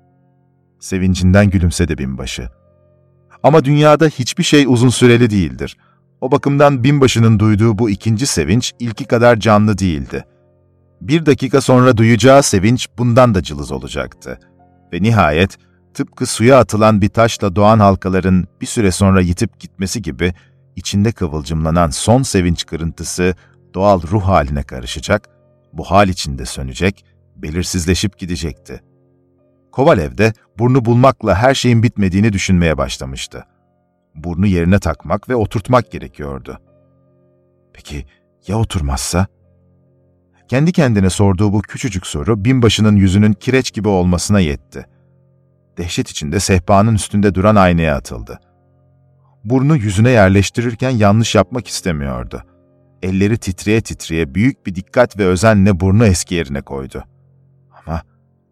Sevincinden 0.81 1.49
gülümsedi 1.49 1.97
binbaşı. 1.97 2.49
Ama 3.43 3.65
dünyada 3.65 4.05
hiçbir 4.05 4.43
şey 4.43 4.65
uzun 4.67 4.89
süreli 4.89 5.29
değildir. 5.29 5.77
O 6.21 6.31
bakımdan 6.31 6.83
binbaşının 6.83 7.39
duyduğu 7.39 7.77
bu 7.77 7.89
ikinci 7.89 8.27
sevinç 8.27 8.73
ilki 8.79 9.05
kadar 9.05 9.39
canlı 9.39 9.77
değildi. 9.77 10.25
Bir 11.01 11.25
dakika 11.25 11.61
sonra 11.61 11.97
duyacağı 11.97 12.43
sevinç 12.43 12.87
bundan 12.97 13.35
da 13.35 13.43
cılız 13.43 13.71
olacaktı. 13.71 14.39
Ve 14.93 15.01
nihayet 15.01 15.57
tıpkı 15.93 16.25
suya 16.25 16.59
atılan 16.59 17.01
bir 17.01 17.09
taşla 17.09 17.55
doğan 17.55 17.79
halkaların 17.79 18.45
bir 18.61 18.65
süre 18.65 18.91
sonra 18.91 19.21
yitip 19.21 19.59
gitmesi 19.59 20.01
gibi 20.01 20.33
içinde 20.75 21.11
kıvılcımlanan 21.11 21.89
son 21.89 22.23
sevinç 22.23 22.65
kırıntısı 22.65 23.35
doğal 23.73 24.01
ruh 24.01 24.23
haline 24.23 24.63
karışacak, 24.63 25.29
bu 25.73 25.83
hal 25.83 26.09
içinde 26.09 26.45
sönecek, 26.45 27.05
belirsizleşip 27.35 28.17
gidecekti. 28.17 28.81
Kovalev 29.71 30.17
de 30.17 30.33
burnu 30.59 30.85
bulmakla 30.85 31.35
her 31.35 31.53
şeyin 31.53 31.83
bitmediğini 31.83 32.33
düşünmeye 32.33 32.77
başlamıştı. 32.77 33.45
Burnu 34.15 34.45
yerine 34.47 34.79
takmak 34.79 35.29
ve 35.29 35.35
oturtmak 35.35 35.91
gerekiyordu. 35.91 36.59
Peki 37.73 38.05
ya 38.47 38.59
oturmazsa? 38.59 39.27
Kendi 40.47 40.71
kendine 40.71 41.09
sorduğu 41.09 41.53
bu 41.53 41.61
küçücük 41.61 42.07
soru 42.07 42.45
binbaşının 42.45 42.95
yüzünün 42.95 43.33
kireç 43.33 43.73
gibi 43.73 43.87
olmasına 43.87 44.39
yetti. 44.39 44.85
Dehşet 45.77 46.09
içinde 46.09 46.39
sehpanın 46.39 46.95
üstünde 46.95 47.35
duran 47.35 47.55
aynaya 47.55 47.95
atıldı. 47.95 48.39
Burnu 49.43 49.75
yüzüne 49.75 50.09
yerleştirirken 50.09 50.89
yanlış 50.89 51.35
yapmak 51.35 51.67
istemiyordu. 51.67 52.43
Elleri 53.01 53.37
titreye 53.37 53.81
titreye 53.81 54.35
büyük 54.35 54.65
bir 54.65 54.75
dikkat 54.75 55.17
ve 55.17 55.25
özenle 55.25 55.79
burnu 55.79 56.05
eski 56.05 56.35
yerine 56.35 56.61
koydu. 56.61 57.03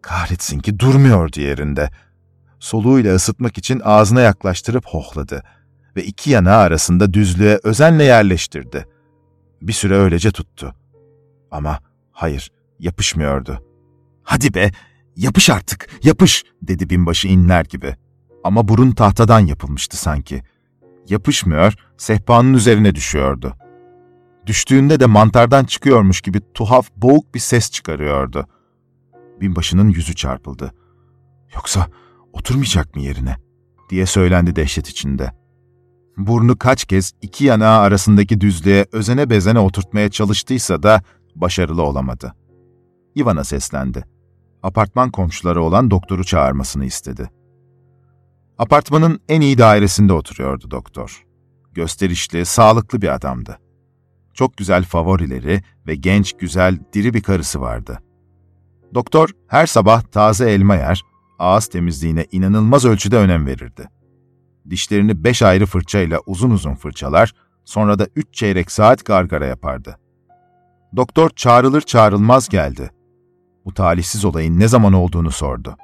Kahretsin 0.01 0.59
ki 0.59 0.79
durmuyordu 0.79 1.41
yerinde. 1.41 1.89
Soluğuyla 2.59 3.15
ısıtmak 3.15 3.57
için 3.57 3.81
ağzına 3.83 4.21
yaklaştırıp 4.21 4.85
hohladı 4.85 5.43
ve 5.95 6.03
iki 6.03 6.29
yanağı 6.29 6.59
arasında 6.59 7.13
düzlüğe 7.13 7.59
özenle 7.63 8.03
yerleştirdi. 8.03 8.85
Bir 9.61 9.73
süre 9.73 9.95
öylece 9.95 10.31
tuttu. 10.31 10.75
Ama 11.51 11.79
hayır, 12.11 12.51
yapışmıyordu. 12.79 13.63
''Hadi 14.23 14.53
be, 14.53 14.71
yapış 15.15 15.49
artık, 15.49 15.89
yapış!'' 16.03 16.43
dedi 16.61 16.89
binbaşı 16.89 17.27
inler 17.27 17.65
gibi. 17.65 17.95
Ama 18.43 18.67
burun 18.67 18.91
tahtadan 18.91 19.39
yapılmıştı 19.39 19.97
sanki. 19.97 20.43
Yapışmıyor, 21.09 21.73
sehpanın 21.97 22.53
üzerine 22.53 22.95
düşüyordu. 22.95 23.55
Düştüğünde 24.45 24.99
de 24.99 25.05
mantardan 25.05 25.65
çıkıyormuş 25.65 26.21
gibi 26.21 26.41
tuhaf, 26.53 26.89
boğuk 26.95 27.35
bir 27.35 27.39
ses 27.39 27.71
çıkarıyordu. 27.71 28.47
Binbaşının 29.41 29.89
yüzü 29.89 30.15
çarpıldı. 30.15 30.73
Yoksa 31.55 31.87
oturmayacak 32.33 32.95
mı 32.95 33.01
yerine? 33.01 33.35
diye 33.89 34.05
söylendi 34.05 34.55
dehşet 34.55 34.87
içinde. 34.87 35.31
Burnu 36.17 36.57
kaç 36.57 36.85
kez 36.85 37.11
iki 37.21 37.45
yanağı 37.45 37.79
arasındaki 37.79 38.41
düzlüğe 38.41 38.85
özene 38.91 39.29
bezene 39.29 39.59
oturtmaya 39.59 40.09
çalıştıysa 40.09 40.83
da 40.83 41.01
başarılı 41.35 41.83
olamadı. 41.83 42.35
Ivana 43.17 43.43
seslendi. 43.43 44.05
Apartman 44.63 45.11
komşuları 45.11 45.63
olan 45.63 45.91
doktoru 45.91 46.23
çağırmasını 46.23 46.85
istedi. 46.85 47.29
Apartmanın 48.57 49.19
en 49.29 49.41
iyi 49.41 49.57
dairesinde 49.57 50.13
oturuyordu 50.13 50.71
doktor. 50.71 51.25
Gösterişli, 51.71 52.45
sağlıklı 52.45 53.01
bir 53.01 53.15
adamdı. 53.15 53.59
Çok 54.33 54.57
güzel 54.57 54.83
favorileri 54.83 55.61
ve 55.87 55.95
genç, 55.95 56.33
güzel, 56.33 56.79
diri 56.93 57.13
bir 57.13 57.21
karısı 57.21 57.61
vardı. 57.61 57.99
Doktor 58.93 59.29
her 59.47 59.65
sabah 59.65 60.01
taze 60.01 60.51
elma 60.51 60.75
yer, 60.75 61.01
ağız 61.39 61.67
temizliğine 61.67 62.25
inanılmaz 62.31 62.85
ölçüde 62.85 63.17
önem 63.17 63.45
verirdi. 63.45 63.89
Dişlerini 64.69 65.23
beş 65.23 65.41
ayrı 65.41 65.65
fırçayla 65.65 66.19
uzun 66.25 66.49
uzun 66.49 66.75
fırçalar, 66.75 67.33
sonra 67.65 67.99
da 67.99 68.07
üç 68.15 68.33
çeyrek 68.33 68.71
saat 68.71 69.05
gargara 69.05 69.45
yapardı. 69.45 69.99
Doktor 70.95 71.29
çağrılır 71.29 71.81
çağrılmaz 71.81 72.49
geldi. 72.49 72.91
Bu 73.65 73.73
talihsiz 73.73 74.25
olayın 74.25 74.59
ne 74.59 74.67
zaman 74.67 74.93
olduğunu 74.93 75.31
sordu. 75.31 75.77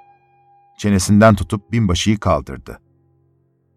çenesinden 0.77 1.35
tutup 1.35 1.71
binbaşıyı 1.71 2.19
kaldırdı. 2.19 2.79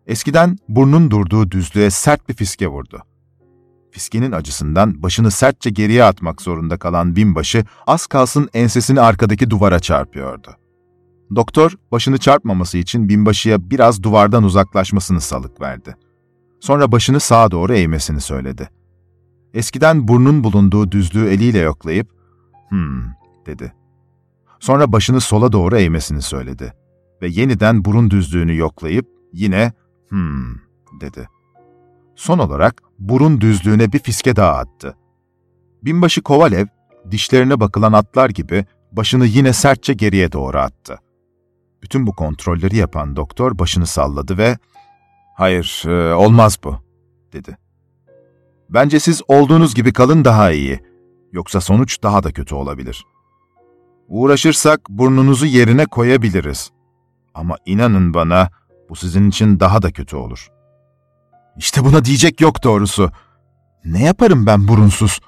Eskiden 0.06 0.58
burnun 0.68 1.10
durduğu 1.10 1.50
düzlüğe 1.50 1.90
sert 1.90 2.28
bir 2.28 2.34
fiske 2.34 2.68
vurdu. 2.68 3.02
Fiskenin 3.90 4.32
acısından 4.32 5.02
başını 5.02 5.30
sertçe 5.30 5.70
geriye 5.70 6.04
atmak 6.04 6.42
zorunda 6.42 6.78
kalan 6.78 7.16
binbaşı 7.16 7.64
az 7.86 8.06
kalsın 8.06 8.48
ensesini 8.54 9.00
arkadaki 9.00 9.50
duvara 9.50 9.80
çarpıyordu. 9.80 10.56
Doktor 11.36 11.72
başını 11.92 12.18
çarpmaması 12.18 12.78
için 12.78 13.08
binbaşıya 13.08 13.70
biraz 13.70 14.02
duvardan 14.02 14.44
uzaklaşmasını 14.44 15.20
salık 15.20 15.60
verdi. 15.60 15.96
Sonra 16.60 16.92
başını 16.92 17.20
sağa 17.20 17.50
doğru 17.50 17.74
eğmesini 17.74 18.20
söyledi. 18.20 18.70
Eskiden 19.54 20.08
burnun 20.08 20.44
bulunduğu 20.44 20.92
düzlüğü 20.92 21.28
eliyle 21.28 21.58
yoklayıp, 21.58 22.08
hmm 22.68 23.02
dedi. 23.46 23.72
Sonra 24.60 24.92
başını 24.92 25.20
sola 25.20 25.52
doğru 25.52 25.76
eğmesini 25.76 26.22
söyledi. 26.22 26.72
Ve 27.22 27.28
yeniden 27.28 27.84
burun 27.84 28.10
düzlüğünü 28.10 28.56
yoklayıp 28.56 29.06
yine 29.32 29.72
hmm 30.08 30.54
dedi. 31.00 31.28
Son 32.18 32.38
olarak 32.38 32.82
burun 32.98 33.40
düzlüğüne 33.40 33.92
bir 33.92 33.98
fiske 33.98 34.36
daha 34.36 34.52
attı. 34.52 34.96
Binbaşı 35.82 36.22
Kovalev, 36.22 36.66
dişlerine 37.10 37.60
bakılan 37.60 37.92
atlar 37.92 38.30
gibi 38.30 38.64
başını 38.92 39.26
yine 39.26 39.52
sertçe 39.52 39.94
geriye 39.94 40.32
doğru 40.32 40.58
attı. 40.58 40.98
Bütün 41.82 42.06
bu 42.06 42.12
kontrolleri 42.12 42.76
yapan 42.76 43.16
doktor 43.16 43.58
başını 43.58 43.86
salladı 43.86 44.38
ve 44.38 44.58
''Hayır, 45.36 45.82
e, 45.86 46.14
olmaz 46.14 46.58
bu.'' 46.64 46.82
dedi. 47.32 47.58
''Bence 48.70 49.00
siz 49.00 49.22
olduğunuz 49.28 49.74
gibi 49.74 49.92
kalın 49.92 50.24
daha 50.24 50.50
iyi. 50.50 50.80
Yoksa 51.32 51.60
sonuç 51.60 52.02
daha 52.02 52.22
da 52.22 52.32
kötü 52.32 52.54
olabilir. 52.54 53.04
Uğraşırsak 54.08 54.80
burnunuzu 54.88 55.46
yerine 55.46 55.86
koyabiliriz. 55.86 56.70
Ama 57.34 57.56
inanın 57.66 58.14
bana 58.14 58.50
bu 58.88 58.96
sizin 58.96 59.28
için 59.28 59.60
daha 59.60 59.82
da 59.82 59.92
kötü 59.92 60.16
olur.'' 60.16 60.57
İşte 61.58 61.84
buna 61.84 62.04
diyecek 62.04 62.40
yok 62.40 62.64
doğrusu. 62.64 63.10
Ne 63.84 64.04
yaparım 64.04 64.46
ben 64.46 64.68
burunsuz? 64.68 65.20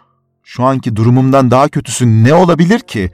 Şu 0.42 0.64
anki 0.64 0.96
durumumdan 0.96 1.50
daha 1.50 1.68
kötüsü 1.68 2.24
ne 2.24 2.34
olabilir 2.34 2.80
ki? 2.80 3.10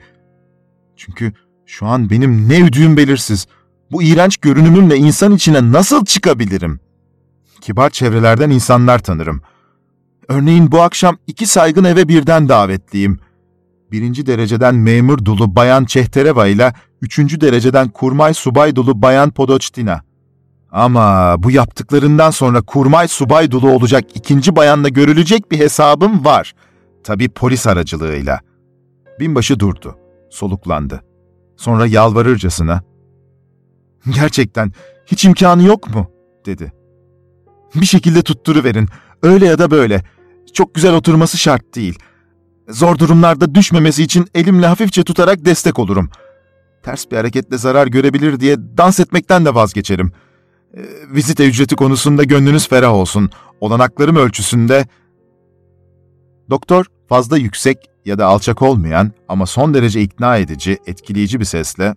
Çünkü 0.95 1.33
şu 1.65 1.85
an 1.85 2.09
benim 2.09 2.49
ne 2.49 2.59
üdüğüm 2.59 2.97
belirsiz. 2.97 3.47
Bu 3.91 4.03
iğrenç 4.03 4.37
görünümümle 4.37 4.97
insan 4.97 5.31
içine 5.31 5.71
nasıl 5.71 6.05
çıkabilirim? 6.05 6.79
Kibar 7.61 7.89
çevrelerden 7.89 8.49
insanlar 8.49 8.99
tanırım. 8.99 9.41
Örneğin 10.27 10.71
bu 10.71 10.81
akşam 10.81 11.17
iki 11.27 11.47
saygın 11.47 11.83
eve 11.83 12.07
birden 12.07 12.49
davetliyim. 12.49 13.19
Birinci 13.91 14.25
dereceden 14.25 14.75
memur 14.75 15.25
dolu 15.25 15.55
Bayan 15.55 15.85
Çehtereva 15.85 16.47
ile 16.47 16.73
üçüncü 17.01 17.41
dereceden 17.41 17.89
kurmay 17.89 18.33
subay 18.33 18.75
dolu 18.75 19.01
Bayan 19.01 19.31
Podoçtina. 19.31 20.06
Ama 20.71 21.35
bu 21.43 21.51
yaptıklarından 21.51 22.31
sonra 22.31 22.61
kurmay 22.61 23.07
subay 23.07 23.51
dolu 23.51 23.69
olacak 23.69 24.03
ikinci 24.15 24.55
bayanla 24.55 24.89
görülecek 24.89 25.51
bir 25.51 25.59
hesabım 25.59 26.25
var. 26.25 26.53
Tabii 27.03 27.29
polis 27.29 27.67
aracılığıyla. 27.67 28.39
Binbaşı 29.19 29.59
durdu, 29.59 29.97
soluklandı. 30.29 31.03
Sonra 31.57 31.85
yalvarırcasına, 31.85 32.81
''Gerçekten 34.15 34.71
hiç 35.05 35.25
imkanı 35.25 35.63
yok 35.63 35.95
mu?'' 35.95 36.07
dedi. 36.45 36.73
''Bir 37.75 37.85
şekilde 37.85 38.21
tutturuverin, 38.21 38.87
öyle 39.23 39.45
ya 39.45 39.59
da 39.59 39.71
böyle. 39.71 40.03
Çok 40.53 40.75
güzel 40.75 40.95
oturması 40.95 41.37
şart 41.37 41.75
değil. 41.75 41.99
Zor 42.69 42.97
durumlarda 42.97 43.55
düşmemesi 43.55 44.03
için 44.03 44.27
elimle 44.33 44.67
hafifçe 44.67 45.03
tutarak 45.03 45.45
destek 45.45 45.79
olurum. 45.79 46.09
Ters 46.83 47.11
bir 47.11 47.17
hareketle 47.17 47.57
zarar 47.57 47.87
görebilir 47.87 48.39
diye 48.39 48.57
dans 48.77 48.99
etmekten 48.99 49.45
de 49.45 49.55
vazgeçerim.'' 49.55 50.26
E, 50.77 50.81
vizite 51.15 51.47
ücreti 51.47 51.75
konusunda 51.75 52.23
gönlünüz 52.23 52.67
ferah 52.67 52.93
olsun. 52.93 53.29
Olanaklarım 53.61 54.15
ölçüsünde... 54.15 54.87
Doktor 56.49 56.85
fazla 57.09 57.37
yüksek 57.37 57.77
ya 58.05 58.17
da 58.17 58.25
alçak 58.25 58.61
olmayan 58.61 59.11
ama 59.27 59.45
son 59.45 59.73
derece 59.73 60.01
ikna 60.01 60.37
edici, 60.37 60.77
etkileyici 60.85 61.39
bir 61.39 61.45
sesle 61.45 61.95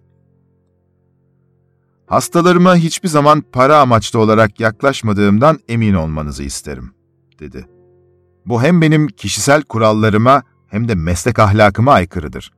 Hastalarıma 2.10 2.76
hiçbir 2.76 3.08
zaman 3.08 3.44
para 3.52 3.78
amaçlı 3.78 4.18
olarak 4.18 4.60
yaklaşmadığımdan 4.60 5.58
emin 5.68 5.94
olmanızı 5.94 6.42
isterim, 6.42 6.90
dedi. 7.38 7.66
Bu 8.46 8.62
hem 8.62 8.80
benim 8.82 9.08
kişisel 9.08 9.62
kurallarıma 9.62 10.42
hem 10.66 10.88
de 10.88 10.94
meslek 10.94 11.38
ahlakıma 11.38 11.92
aykırıdır. 11.92 12.52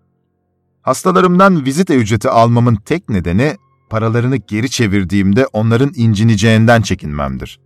Hastalarımdan 0.83 1.65
vizite 1.65 1.97
ücreti 1.97 2.29
almamın 2.29 2.77
tek 2.77 3.09
nedeni 3.09 3.57
paralarını 3.93 4.37
geri 4.37 4.71
çevirdiğimde 4.71 5.47
onların 5.47 5.93
incineceğinden 5.95 6.83
çekinmemdir. 6.83 7.61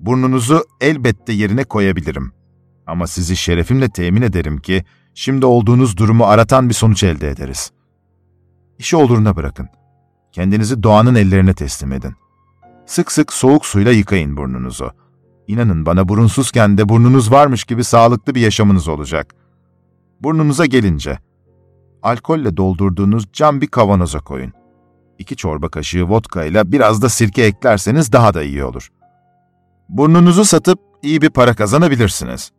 Burnunuzu 0.00 0.64
elbette 0.80 1.32
yerine 1.32 1.64
koyabilirim. 1.64 2.32
Ama 2.86 3.06
sizi 3.06 3.36
şerefimle 3.36 3.88
temin 3.88 4.22
ederim 4.22 4.58
ki, 4.58 4.84
şimdi 5.14 5.46
olduğunuz 5.46 5.96
durumu 5.96 6.24
aratan 6.24 6.68
bir 6.68 6.74
sonuç 6.74 7.02
elde 7.02 7.30
ederiz. 7.30 7.70
İşi 8.78 8.96
oluruna 8.96 9.36
bırakın. 9.36 9.68
Kendinizi 10.32 10.82
doğanın 10.82 11.14
ellerine 11.14 11.54
teslim 11.54 11.92
edin. 11.92 12.14
Sık 12.86 13.12
sık 13.12 13.32
soğuk 13.32 13.66
suyla 13.66 13.92
yıkayın 13.92 14.36
burnunuzu. 14.36 14.90
İnanın 15.46 15.86
bana 15.86 16.08
burunsuzken 16.08 16.78
de 16.78 16.88
burnunuz 16.88 17.32
varmış 17.32 17.64
gibi 17.64 17.84
sağlıklı 17.84 18.34
bir 18.34 18.40
yaşamınız 18.40 18.88
olacak. 18.88 19.34
Burnunuza 20.20 20.66
gelince, 20.66 21.18
alkolle 22.02 22.56
doldurduğunuz 22.56 23.32
cam 23.32 23.60
bir 23.60 23.66
kavanoza 23.66 24.20
koyun. 24.20 24.65
2 25.18 25.36
çorba 25.36 25.68
kaşığı 25.68 26.08
vodka 26.08 26.44
ile 26.44 26.72
biraz 26.72 27.02
da 27.02 27.08
sirke 27.08 27.42
eklerseniz 27.42 28.12
daha 28.12 28.34
da 28.34 28.42
iyi 28.42 28.64
olur. 28.64 28.88
Burnunuzu 29.88 30.44
satıp 30.44 30.78
iyi 31.02 31.22
bir 31.22 31.30
para 31.30 31.54
kazanabilirsiniz. 31.54 32.52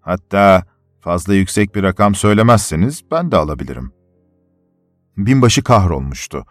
Hatta 0.00 0.62
fazla 1.00 1.34
yüksek 1.34 1.74
bir 1.74 1.82
rakam 1.82 2.14
söylemezseniz 2.14 3.02
ben 3.10 3.30
de 3.30 3.36
alabilirim. 3.36 3.92
Binbaşı 5.16 5.62
kahrolmuştu. 5.62 6.44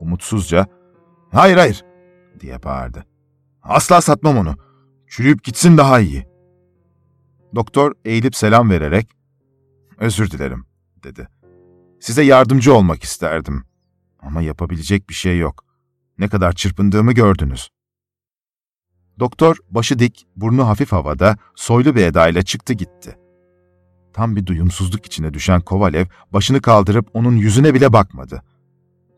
Umutsuzca, 0.00 0.66
hayır 1.32 1.56
hayır 1.56 1.84
diye 2.40 2.62
bağırdı. 2.62 3.06
Asla 3.62 4.00
satmam 4.00 4.38
onu. 4.38 4.56
Çürüyüp 5.06 5.44
gitsin 5.44 5.76
daha 5.76 6.00
iyi. 6.00 6.26
Doktor 7.54 7.92
eğilip 8.04 8.36
selam 8.36 8.70
vererek, 8.70 9.08
özür 9.98 10.30
dilerim 10.30 10.66
dedi. 11.02 11.28
Size 12.00 12.22
yardımcı 12.22 12.74
olmak 12.74 13.02
isterdim. 13.02 13.64
Ama 14.26 14.42
yapabilecek 14.42 15.08
bir 15.08 15.14
şey 15.14 15.38
yok. 15.38 15.64
Ne 16.18 16.28
kadar 16.28 16.52
çırpındığımı 16.52 17.12
gördünüz. 17.12 17.68
Doktor 19.18 19.56
başı 19.70 19.98
dik, 19.98 20.26
burnu 20.36 20.68
hafif 20.68 20.92
havada, 20.92 21.36
soylu 21.54 21.94
bir 21.94 22.04
edayla 22.04 22.42
çıktı 22.42 22.72
gitti. 22.72 23.18
Tam 24.12 24.36
bir 24.36 24.46
duyumsuzluk 24.46 25.06
içine 25.06 25.34
düşen 25.34 25.60
Kovalev 25.60 26.06
başını 26.32 26.60
kaldırıp 26.60 27.08
onun 27.14 27.36
yüzüne 27.36 27.74
bile 27.74 27.92
bakmadı. 27.92 28.42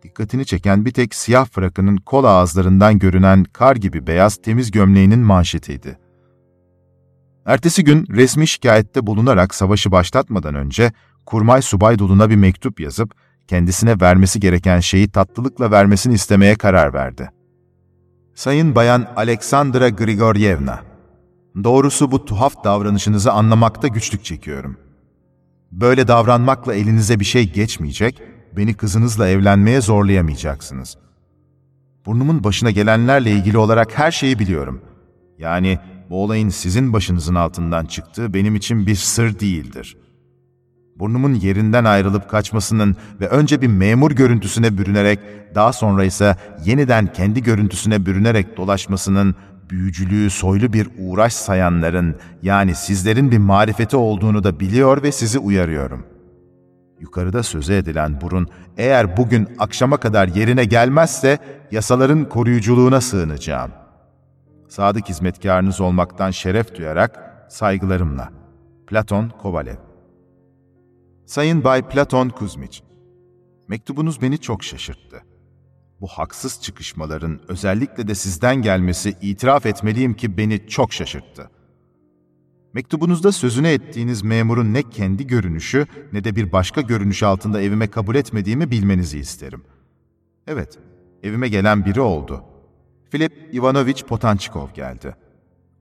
Dikkatini 0.02 0.46
çeken 0.46 0.84
bir 0.84 0.90
tek 0.90 1.14
siyah 1.14 1.46
frakının 1.46 1.96
kol 1.96 2.24
ağızlarından 2.24 2.98
görünen 2.98 3.44
kar 3.44 3.76
gibi 3.76 4.06
beyaz 4.06 4.36
temiz 4.36 4.70
gömleğinin 4.70 5.20
manşetiydi. 5.20 5.98
Ertesi 7.46 7.84
gün 7.84 8.06
resmi 8.11 8.48
şikayette 8.48 9.06
bulunarak 9.06 9.54
savaşı 9.54 9.92
başlatmadan 9.92 10.54
önce 10.54 10.92
Kurmay 11.26 11.62
Subay 11.62 11.98
Dolu'na 11.98 12.30
bir 12.30 12.36
mektup 12.36 12.80
yazıp 12.80 13.14
kendisine 13.49 14.01
vermesi 14.01 14.40
gereken 14.40 14.80
şeyi 14.80 15.09
tatlılıkla 15.09 15.70
vermesini 15.70 16.14
istemeye 16.14 16.55
karar 16.55 16.94
verdi. 16.94 17.30
Sayın 18.34 18.74
Bayan 18.74 19.07
Aleksandra 19.16 19.88
Grigoryevna, 19.88 20.80
doğrusu 21.64 22.11
bu 22.11 22.24
tuhaf 22.24 22.64
davranışınızı 22.64 23.32
anlamakta 23.32 23.88
güçlük 23.88 24.24
çekiyorum. 24.24 24.76
Böyle 25.72 26.09
davranmakla 26.09 26.74
elinize 26.74 27.20
bir 27.20 27.24
şey 27.24 27.53
geçmeyecek, 27.53 28.22
beni 28.57 28.74
kızınızla 28.74 29.28
evlenmeye 29.28 29.80
zorlayamayacaksınız. 29.80 30.99
Burnumun 32.07 32.44
başına 32.44 32.70
gelenlerle 32.70 33.30
ilgili 33.30 33.59
olarak 33.59 33.99
her 33.99 34.11
şeyi 34.11 34.38
biliyorum. 34.38 34.82
Yani 35.38 35.78
bu 36.11 36.24
olayın 36.24 36.49
sizin 36.49 36.92
başınızın 36.92 37.34
altından 37.34 37.86
çıktığı 37.86 38.34
benim 38.34 38.57
için 38.57 38.86
bir 38.86 38.96
sır 38.96 39.40
değildir.'' 39.40 40.07
Burnumun 40.99 41.34
yerinden 41.34 41.84
ayrılıp 41.84 42.30
kaçmasının 42.30 42.96
ve 43.20 43.28
önce 43.28 43.62
bir 43.62 43.66
memur 43.66 44.11
görüntüsüne 44.11 44.78
bürünerek, 44.78 45.18
daha 45.55 45.72
sonra 45.72 46.05
ise 46.05 46.36
yeniden 46.64 47.07
kendi 47.12 47.42
görüntüsüne 47.42 48.07
bürünerek 48.07 48.57
dolaşmasının 48.57 49.34
büyücülüğü 49.70 50.30
soylu 50.30 50.72
bir 50.72 50.88
uğraş 50.99 51.32
sayanların, 51.32 52.16
yani 52.42 52.74
sizlerin 52.74 53.30
bir 53.30 53.38
marifeti 53.38 53.96
olduğunu 53.96 54.44
da 54.44 54.61
biliyor 54.61 55.03
ve 55.03 55.12
sizi 55.12 55.38
uyarıyorum. 55.38 56.07
Yukarıda 57.01 57.42
söze 57.42 57.76
edilen 57.76 58.20
burun, 58.20 58.49
eğer 58.76 59.16
bugün 59.16 59.49
akşama 59.59 59.96
kadar 59.96 60.28
yerine 60.28 60.64
gelmezse, 60.64 61.38
yasaların 61.70 62.28
koruyuculuğuna 62.28 63.01
sığınacağım. 63.01 63.70
Sadık 64.68 65.09
hizmetkarınız 65.09 65.80
olmaktan 65.80 66.30
şeref 66.30 66.74
duyarak, 66.74 67.44
saygılarımla. 67.49 68.28
Platon 68.86 69.28
Kovalev 69.42 69.88
Sayın 71.28 71.64
Bay 71.64 71.88
Platon 71.88 72.28
Kuzmiç, 72.28 72.82
mektubunuz 73.68 74.22
beni 74.22 74.38
çok 74.38 74.64
şaşırttı. 74.64 75.22
Bu 76.00 76.06
haksız 76.06 76.62
çıkışmaların 76.62 77.40
özellikle 77.48 78.08
de 78.08 78.14
sizden 78.14 78.56
gelmesi 78.56 79.16
itiraf 79.20 79.66
etmeliyim 79.66 80.14
ki 80.14 80.36
beni 80.36 80.68
çok 80.68 80.92
şaşırttı. 80.92 81.50
Mektubunuzda 82.72 83.32
sözüne 83.32 83.72
ettiğiniz 83.72 84.22
memurun 84.22 84.74
ne 84.74 84.82
kendi 84.82 85.26
görünüşü 85.26 85.86
ne 86.12 86.24
de 86.24 86.36
bir 86.36 86.52
başka 86.52 86.80
görünüş 86.80 87.22
altında 87.22 87.60
evime 87.62 87.86
kabul 87.86 88.14
etmediğimi 88.14 88.70
bilmenizi 88.70 89.18
isterim. 89.18 89.64
Evet, 90.46 90.78
evime 91.22 91.48
gelen 91.48 91.84
biri 91.84 92.00
oldu. 92.00 92.44
Filip 93.10 93.54
Ivanovich 93.54 94.04
Potançikov 94.04 94.68
geldi. 94.74 95.16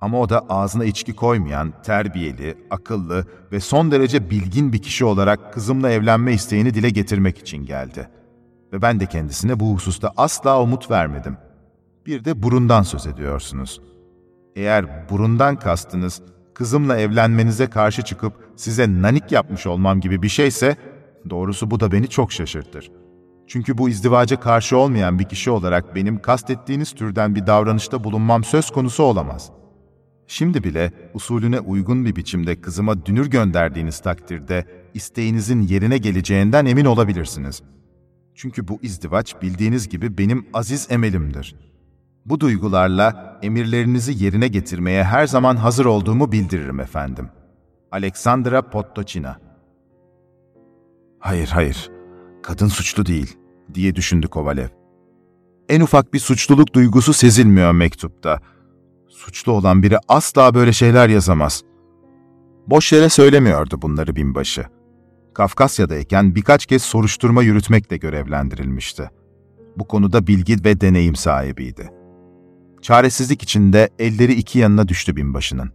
Ama 0.01 0.19
o 0.19 0.29
da 0.29 0.45
ağzına 0.49 0.85
içki 0.85 1.15
koymayan, 1.15 1.73
terbiyeli, 1.83 2.57
akıllı 2.69 3.25
ve 3.51 3.59
son 3.59 3.91
derece 3.91 4.29
bilgin 4.29 4.73
bir 4.73 4.81
kişi 4.81 5.05
olarak 5.05 5.53
kızımla 5.53 5.89
evlenme 5.89 6.33
isteğini 6.33 6.73
dile 6.73 6.89
getirmek 6.89 7.37
için 7.37 7.65
geldi. 7.65 8.09
Ve 8.73 8.81
ben 8.81 8.99
de 8.99 9.05
kendisine 9.05 9.59
bu 9.59 9.75
hususta 9.75 10.11
asla 10.17 10.61
umut 10.61 10.91
vermedim. 10.91 11.37
Bir 12.05 12.25
de 12.25 12.43
burundan 12.43 12.83
söz 12.83 13.07
ediyorsunuz. 13.07 13.81
Eğer 14.55 15.09
burundan 15.09 15.55
kastınız, 15.55 16.21
kızımla 16.53 16.97
evlenmenize 16.97 17.67
karşı 17.67 18.01
çıkıp 18.01 18.33
size 18.55 19.01
nanik 19.01 19.31
yapmış 19.31 19.67
olmam 19.67 19.99
gibi 19.99 20.21
bir 20.21 20.29
şeyse, 20.29 20.77
doğrusu 21.29 21.71
bu 21.71 21.79
da 21.79 21.91
beni 21.91 22.07
çok 22.07 22.31
şaşırtır. 22.31 22.91
Çünkü 23.47 23.77
bu 23.77 23.89
izdivaca 23.89 24.39
karşı 24.39 24.77
olmayan 24.77 25.19
bir 25.19 25.23
kişi 25.23 25.51
olarak 25.51 25.95
benim 25.95 26.21
kastettiğiniz 26.21 26.91
türden 26.93 27.35
bir 27.35 27.47
davranışta 27.47 28.03
bulunmam 28.03 28.43
söz 28.43 28.71
konusu 28.71 29.03
olamaz. 29.03 29.51
Şimdi 30.27 30.63
bile 30.63 30.91
usulüne 31.13 31.59
uygun 31.59 32.05
bir 32.05 32.15
biçimde 32.15 32.61
kızıma 32.61 33.05
dünür 33.05 33.27
gönderdiğiniz 33.27 33.99
takdirde 33.99 34.65
isteğinizin 34.93 35.61
yerine 35.61 35.97
geleceğinden 35.97 36.65
emin 36.65 36.85
olabilirsiniz. 36.85 37.61
Çünkü 38.35 38.67
bu 38.67 38.79
izdivaç 38.81 39.41
bildiğiniz 39.41 39.89
gibi 39.89 40.17
benim 40.17 40.45
aziz 40.53 40.87
emelimdir. 40.91 41.55
Bu 42.25 42.39
duygularla 42.39 43.39
emirlerinizi 43.41 44.23
yerine 44.23 44.47
getirmeye 44.47 45.03
her 45.03 45.27
zaman 45.27 45.55
hazır 45.55 45.85
olduğumu 45.85 46.31
bildiririm 46.31 46.79
efendim. 46.79 47.29
Alexandra 47.91 48.69
Pottoçina 48.69 49.47
Hayır, 51.19 51.47
hayır. 51.47 51.91
Kadın 52.43 52.67
suçlu 52.67 53.05
değil, 53.05 53.37
diye 53.73 53.95
düşündü 53.95 54.27
Kovalev. 54.27 54.67
En 55.69 55.81
ufak 55.81 56.13
bir 56.13 56.19
suçluluk 56.19 56.73
duygusu 56.73 57.13
sezilmiyor 57.13 57.71
mektupta. 57.71 58.39
Suçlu 59.17 59.51
olan 59.51 59.83
biri 59.83 59.97
asla 60.07 60.53
böyle 60.53 60.73
şeyler 60.73 61.09
yazamaz. 61.09 61.63
Boş 62.67 62.93
yere 62.93 63.09
söylemiyordu 63.09 63.81
bunları 63.81 64.15
binbaşı. 64.15 64.65
Kafkasya'dayken 65.33 66.35
birkaç 66.35 66.65
kez 66.65 66.81
soruşturma 66.81 67.43
yürütmekle 67.43 67.97
görevlendirilmişti. 67.97 69.09
Bu 69.77 69.87
konuda 69.87 70.27
bilgi 70.27 70.63
ve 70.63 70.81
deneyim 70.81 71.15
sahibiydi. 71.15 71.91
Çaresizlik 72.81 73.43
içinde 73.43 73.89
elleri 73.99 74.33
iki 74.33 74.59
yanına 74.59 74.87
düştü 74.87 75.15
binbaşının. 75.15 75.71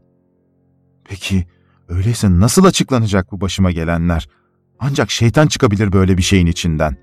Peki, 1.05 1.47
öyleyse 1.89 2.41
nasıl 2.41 2.65
açıklanacak 2.65 3.33
bu 3.33 3.41
başıma 3.41 3.71
gelenler? 3.71 4.29
Ancak 4.79 5.11
şeytan 5.11 5.47
çıkabilir 5.47 5.93
böyle 5.93 6.19
bir 6.19 6.23
şeyin 6.23 6.47
içinden. 6.47 6.97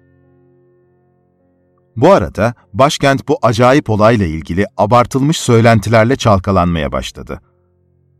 Bu 2.01 2.11
arada 2.11 2.53
başkent 2.73 3.27
bu 3.27 3.37
acayip 3.41 3.89
olayla 3.89 4.25
ilgili 4.25 4.65
abartılmış 4.77 5.37
söylentilerle 5.37 6.15
çalkalanmaya 6.15 6.91
başladı. 6.91 7.41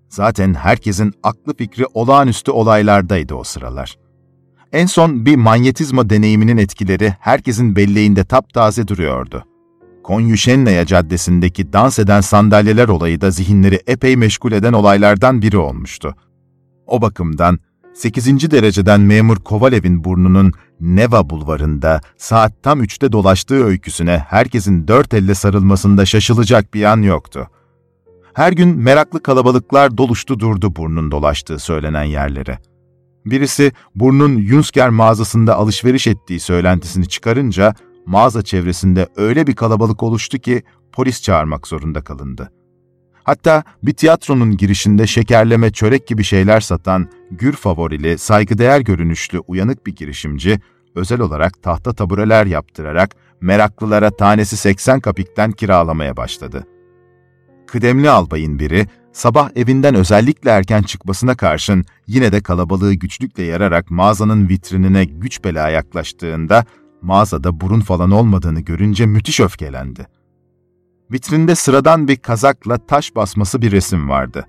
Zaten 0.10 0.54
herkesin 0.54 1.14
aklı 1.24 1.56
fikri 1.58 1.86
olağanüstü 1.94 2.52
olaylardaydı 2.52 3.36
o 3.36 3.44
sıralar. 3.44 3.98
En 4.72 4.86
son 4.86 5.26
bir 5.26 5.36
manyetizma 5.36 6.10
deneyiminin 6.10 6.58
etkileri 6.58 7.16
herkesin 7.20 7.76
belleğinde 7.76 8.24
taptaze 8.24 8.88
duruyordu. 8.88 9.46
Konyuşennaya 10.04 10.86
Caddesi'ndeki 10.86 11.74
dans 11.74 12.00
eden 12.00 12.22
sandalyeler 12.22 12.88
olayı 12.88 13.22
da 13.22 13.32
zihinleri 13.32 13.80
epey 13.88 14.16
meşgul 14.16 14.52
eden 14.52 14.74
olaylardan 14.74 15.42
biri 15.42 15.58
olmuştu. 15.58 16.16
O 16.88 17.02
bakımdan 17.02 17.60
8. 17.94 18.52
dereceden 18.52 19.02
memur 19.02 19.38
Kovalev'in 19.38 20.04
burnunun 20.04 20.54
Neva 20.82 21.30
bulvarında 21.30 22.02
saat 22.18 22.64
tam 22.64 22.82
üçte 22.82 23.12
dolaştığı 23.12 23.66
öyküsüne 23.66 24.18
herkesin 24.18 24.88
dört 24.88 25.14
elle 25.14 25.36
sarılmasında 25.36 26.06
şaşılacak 26.06 26.74
bir 26.74 26.84
an 26.84 27.02
yoktu. 27.02 27.48
Her 28.34 28.52
gün 28.52 28.78
meraklı 28.78 29.24
kalabalıklar 29.24 29.98
doluştu 29.98 30.40
durdu 30.40 30.76
burnun 30.76 31.12
dolaştığı 31.12 31.60
söylenen 31.60 32.04
yerlere. 32.04 32.60
Birisi 33.26 33.72
burnun 33.96 34.36
Yunsker 34.36 34.90
mağazasında 34.90 35.56
alışveriş 35.56 36.08
ettiği 36.08 36.40
söylentisini 36.40 37.08
çıkarınca 37.08 37.76
mağaza 38.06 38.42
çevresinde 38.42 39.08
öyle 39.16 39.48
bir 39.48 39.56
kalabalık 39.56 40.04
oluştu 40.04 40.38
ki 40.38 40.64
polis 40.92 41.22
çağırmak 41.22 41.68
zorunda 41.68 42.02
kalındı. 42.02 42.52
Hatta 43.30 43.64
bir 43.84 43.94
tiyatronun 43.94 44.58
girişinde 44.58 45.08
şekerleme, 45.08 45.72
çörek 45.72 46.08
gibi 46.08 46.24
şeyler 46.24 46.60
satan 46.60 47.10
gür 47.32 47.54
favorili, 47.54 48.18
saygıdeğer 48.18 48.80
görünüşlü 48.80 49.40
uyanık 49.40 49.86
bir 49.86 49.96
girişimci, 49.96 50.60
özel 50.96 51.22
olarak 51.22 51.64
tahta 51.64 51.94
tabureler 51.94 52.46
yaptırarak 52.46 53.16
meraklılara 53.42 54.12
tanesi 54.12 54.58
80 54.58 55.00
kapikten 55.00 55.52
kiralamaya 55.52 56.18
başladı. 56.18 56.68
Kıdemli 57.68 58.10
albayın 58.10 58.60
biri, 58.60 58.88
sabah 59.14 59.50
evinden 59.56 59.96
özellikle 59.96 60.50
erken 60.50 60.82
çıkmasına 60.82 61.38
karşın 61.38 61.86
yine 62.08 62.32
de 62.32 62.42
kalabalığı 62.42 62.94
güçlükle 62.94 63.44
yararak 63.44 63.92
mağazanın 63.92 64.50
vitrinine 64.50 65.06
güç 65.06 65.44
bela 65.44 65.70
yaklaştığında, 65.70 66.66
mağazada 67.02 67.62
burun 67.62 67.82
falan 67.82 68.12
olmadığını 68.12 68.60
görünce 68.60 69.06
müthiş 69.06 69.40
öfkelendi. 69.40 70.19
Vitrinde 71.12 71.56
sıradan 71.56 72.08
bir 72.08 72.18
kazakla 72.18 72.78
taş 72.78 73.16
basması 73.16 73.62
bir 73.62 73.72
resim 73.72 74.10
vardı. 74.10 74.46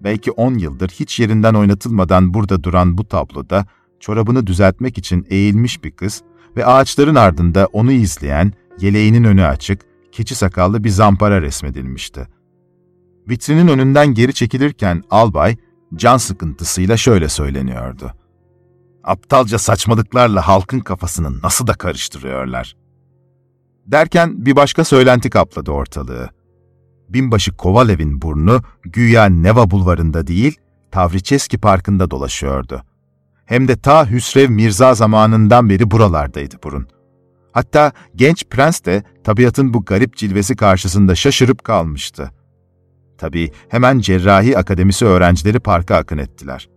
Belki 0.00 0.30
on 0.30 0.54
yıldır 0.54 0.88
hiç 0.88 1.20
yerinden 1.20 1.54
oynatılmadan 1.54 2.34
burada 2.34 2.64
duran 2.64 2.98
bu 2.98 3.08
tabloda 3.08 3.66
çorabını 4.00 4.46
düzeltmek 4.46 4.98
için 4.98 5.26
eğilmiş 5.30 5.84
bir 5.84 5.90
kız 5.90 6.22
ve 6.56 6.66
ağaçların 6.66 7.14
ardında 7.14 7.68
onu 7.72 7.92
izleyen, 7.92 8.52
yeleğinin 8.80 9.24
önü 9.24 9.44
açık, 9.44 9.80
keçi 10.12 10.34
sakallı 10.34 10.84
bir 10.84 10.90
zampara 10.90 11.42
resmedilmişti. 11.42 12.28
Vitrinin 13.28 13.68
önünden 13.68 14.14
geri 14.14 14.34
çekilirken 14.34 15.02
albay, 15.10 15.56
can 15.94 16.16
sıkıntısıyla 16.16 16.96
şöyle 16.96 17.28
söyleniyordu. 17.28 18.12
Aptalca 19.04 19.58
saçmalıklarla 19.58 20.48
halkın 20.48 20.80
kafasını 20.80 21.42
nasıl 21.42 21.66
da 21.66 21.74
karıştırıyorlar. 21.74 22.76
Derken 23.86 24.46
bir 24.46 24.56
başka 24.56 24.84
söylenti 24.84 25.30
kapladı 25.30 25.70
ortalığı. 25.70 26.30
Binbaşı 27.08 27.56
Kovalev'in 27.56 28.22
burnu 28.22 28.60
güya 28.82 29.24
Neva 29.24 29.70
bulvarında 29.70 30.26
değil, 30.26 30.56
Tavriçeski 30.90 31.58
Parkı'nda 31.58 32.10
dolaşıyordu. 32.10 32.82
Hem 33.46 33.68
de 33.68 33.76
ta 33.76 34.10
Hüsrev 34.10 34.50
Mirza 34.50 34.94
zamanından 34.94 35.68
beri 35.68 35.90
buralardaydı 35.90 36.56
burun. 36.64 36.86
Hatta 37.52 37.92
genç 38.16 38.44
prens 38.50 38.84
de 38.84 39.02
tabiatın 39.24 39.74
bu 39.74 39.84
garip 39.84 40.16
cilvesi 40.16 40.56
karşısında 40.56 41.14
şaşırıp 41.14 41.64
kalmıştı. 41.64 42.30
Tabii 43.18 43.52
hemen 43.68 43.98
Cerrahi 43.98 44.58
Akademisi 44.58 45.04
öğrencileri 45.06 45.60
parka 45.60 45.96
akın 45.96 46.18
ettiler. 46.18 46.68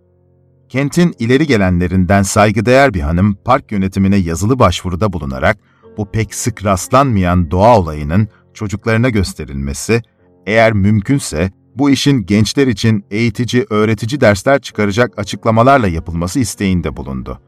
Kentin 0.70 1.16
ileri 1.20 1.48
gelenlerinden 1.48 2.24
saygıdeğer 2.24 2.94
bir 2.94 3.02
hanım 3.02 3.38
park 3.46 3.72
yönetimine 3.72 4.16
yazılı 4.16 4.60
başvuruda 4.60 5.14
bulunarak 5.14 5.58
bu 5.98 6.12
pek 6.12 6.36
sık 6.36 6.66
rastlanmayan 6.66 7.52
doğa 7.52 7.80
olayının 7.80 8.28
çocuklarına 8.54 9.10
gösterilmesi, 9.10 10.02
eğer 10.46 10.74
mümkünse 10.74 11.52
bu 11.76 11.90
işin 11.90 12.26
gençler 12.26 12.68
için 12.68 13.06
eğitici, 13.12 13.66
öğretici 13.70 14.22
dersler 14.22 14.62
çıkaracak 14.62 15.20
açıklamalarla 15.20 15.88
yapılması 15.88 16.40
isteğinde 16.40 16.98
bulundu. 16.98 17.42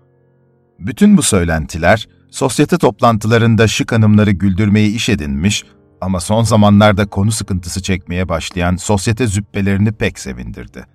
Bütün 0.79 1.17
bu 1.17 1.21
söylentiler, 1.21 2.07
sosyete 2.31 2.77
toplantılarında 2.77 3.67
şık 3.67 3.91
hanımları 3.91 4.31
güldürmeyi 4.31 4.95
iş 4.95 5.09
edinmiş 5.09 5.65
ama 6.01 6.19
son 6.19 6.43
zamanlarda 6.43 7.05
konu 7.05 7.31
sıkıntısı 7.31 7.81
çekmeye 7.81 8.29
başlayan 8.29 8.75
sosyete 8.75 9.27
züppelerini 9.27 9.91
pek 9.91 10.19
sevindirdi. 10.19 10.85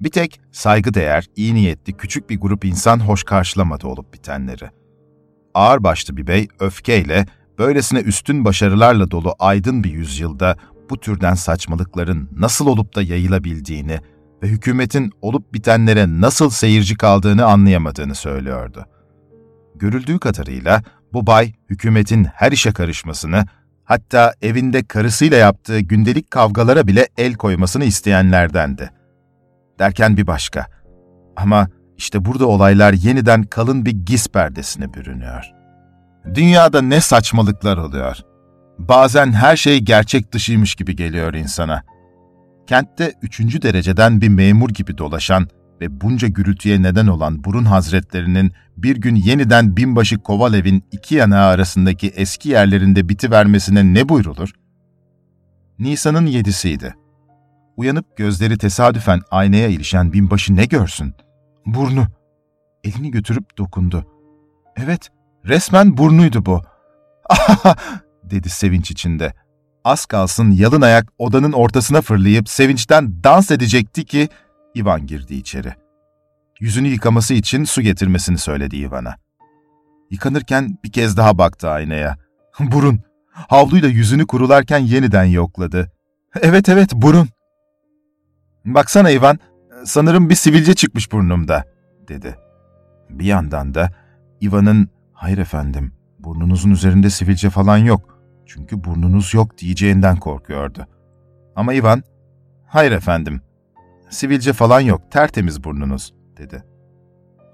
Bir 0.00 0.10
tek 0.10 0.40
saygıdeğer, 0.52 1.26
iyi 1.36 1.54
niyetli 1.54 1.92
küçük 1.92 2.30
bir 2.30 2.40
grup 2.40 2.64
insan 2.64 3.00
hoş 3.00 3.24
karşılamadı 3.24 3.86
olup 3.86 4.14
bitenleri 4.14 4.70
ağırbaşlı 5.58 6.16
bir 6.16 6.26
bey 6.26 6.48
öfkeyle, 6.60 7.26
böylesine 7.58 8.00
üstün 8.00 8.44
başarılarla 8.44 9.10
dolu 9.10 9.34
aydın 9.38 9.84
bir 9.84 9.90
yüzyılda 9.90 10.56
bu 10.90 11.00
türden 11.00 11.34
saçmalıkların 11.34 12.28
nasıl 12.36 12.66
olup 12.66 12.94
da 12.94 13.02
yayılabildiğini 13.02 13.98
ve 14.42 14.48
hükümetin 14.48 15.12
olup 15.22 15.54
bitenlere 15.54 16.20
nasıl 16.20 16.50
seyirci 16.50 16.96
kaldığını 16.96 17.44
anlayamadığını 17.44 18.14
söylüyordu. 18.14 18.86
Görüldüğü 19.74 20.18
kadarıyla 20.18 20.82
bu 21.12 21.26
bay 21.26 21.52
hükümetin 21.70 22.24
her 22.24 22.52
işe 22.52 22.72
karışmasını, 22.72 23.46
hatta 23.84 24.34
evinde 24.42 24.84
karısıyla 24.84 25.36
yaptığı 25.36 25.80
gündelik 25.80 26.30
kavgalara 26.30 26.86
bile 26.86 27.08
el 27.16 27.34
koymasını 27.34 27.84
isteyenlerdendi. 27.84 28.90
Derken 29.78 30.16
bir 30.16 30.26
başka. 30.26 30.66
Ama 31.36 31.68
işte 31.98 32.24
burada 32.24 32.46
olaylar 32.46 32.92
yeniden 32.92 33.42
kalın 33.42 33.86
bir 33.86 33.90
giz 33.90 34.28
perdesine 34.28 34.94
bürünüyor. 34.94 35.44
Dünyada 36.34 36.82
ne 36.82 37.00
saçmalıklar 37.00 37.76
oluyor. 37.76 38.16
Bazen 38.78 39.32
her 39.32 39.56
şey 39.56 39.78
gerçek 39.80 40.32
dışıymış 40.32 40.74
gibi 40.74 40.96
geliyor 40.96 41.34
insana. 41.34 41.82
Kentte 42.66 43.12
üçüncü 43.22 43.62
dereceden 43.62 44.20
bir 44.20 44.28
memur 44.28 44.70
gibi 44.70 44.98
dolaşan 44.98 45.48
ve 45.80 46.00
bunca 46.00 46.28
gürültüye 46.28 46.82
neden 46.82 47.06
olan 47.06 47.44
Burun 47.44 47.64
Hazretlerinin 47.64 48.52
bir 48.76 48.96
gün 48.96 49.14
yeniden 49.14 49.76
binbaşı 49.76 50.18
Kovalev'in 50.18 50.84
iki 50.92 51.14
yanağı 51.14 51.46
arasındaki 51.46 52.08
eski 52.08 52.48
yerlerinde 52.48 53.08
bitivermesine 53.08 53.94
ne 53.94 54.08
buyrulur? 54.08 54.52
Nisan'ın 55.78 56.26
yedisiydi. 56.26 56.94
Uyanıp 57.76 58.16
gözleri 58.16 58.58
tesadüfen 58.58 59.20
aynaya 59.30 59.68
ilişen 59.68 60.12
binbaşı 60.12 60.56
ne 60.56 60.64
görsün? 60.64 61.14
Burnu. 61.74 62.06
Elini 62.84 63.10
götürüp 63.10 63.58
dokundu. 63.58 64.06
Evet, 64.76 65.08
resmen 65.44 65.96
burnuydu 65.96 66.46
bu. 66.46 66.62
Dedi 68.24 68.48
sevinç 68.48 68.90
içinde. 68.90 69.32
Az 69.84 70.06
kalsın 70.06 70.50
yalın 70.50 70.80
ayak 70.80 71.12
odanın 71.18 71.52
ortasına 71.52 72.00
fırlayıp 72.00 72.48
sevinçten 72.48 73.24
dans 73.24 73.50
edecekti 73.50 74.04
ki 74.04 74.28
Ivan 74.76 75.06
girdi 75.06 75.34
içeri. 75.34 75.74
Yüzünü 76.60 76.88
yıkaması 76.88 77.34
için 77.34 77.64
su 77.64 77.82
getirmesini 77.82 78.38
söyledi 78.38 78.76
Ivan'a. 78.76 79.16
Yıkanırken 80.10 80.78
bir 80.84 80.92
kez 80.92 81.16
daha 81.16 81.38
baktı 81.38 81.70
aynaya. 81.70 82.16
Burun. 82.60 83.00
Havluyla 83.32 83.88
yüzünü 83.88 84.26
kurularken 84.26 84.78
yeniden 84.78 85.24
yokladı. 85.24 85.92
Evet 86.42 86.68
evet 86.68 86.92
burun. 86.94 87.28
Baksana 88.64 89.10
Ivan, 89.10 89.38
sanırım 89.84 90.30
bir 90.30 90.34
sivilce 90.34 90.74
çıkmış 90.74 91.12
burnumda, 91.12 91.64
dedi. 92.08 92.36
Bir 93.10 93.24
yandan 93.24 93.74
da 93.74 93.90
Ivan'ın, 94.42 94.88
hayır 95.12 95.38
efendim, 95.38 95.92
burnunuzun 96.18 96.70
üzerinde 96.70 97.10
sivilce 97.10 97.50
falan 97.50 97.78
yok. 97.78 98.18
Çünkü 98.46 98.84
burnunuz 98.84 99.34
yok 99.34 99.58
diyeceğinden 99.58 100.16
korkuyordu. 100.16 100.86
Ama 101.56 101.74
Ivan, 101.74 102.02
hayır 102.66 102.92
efendim, 102.92 103.40
sivilce 104.10 104.52
falan 104.52 104.80
yok, 104.80 105.10
tertemiz 105.10 105.64
burnunuz, 105.64 106.14
dedi. 106.36 106.64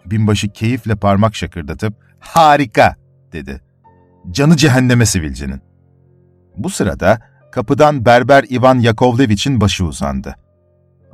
Binbaşı 0.06 0.48
keyifle 0.48 0.94
parmak 0.94 1.34
şakırdatıp, 1.34 1.94
harika, 2.18 2.96
dedi. 3.32 3.60
Canı 4.30 4.56
cehenneme 4.56 5.06
sivilcenin. 5.06 5.60
Bu 6.56 6.70
sırada 6.70 7.18
kapıdan 7.52 8.04
berber 8.04 8.44
Ivan 8.50 8.78
Yakovlevich'in 8.78 9.60
başı 9.60 9.84
uzandı. 9.84 10.36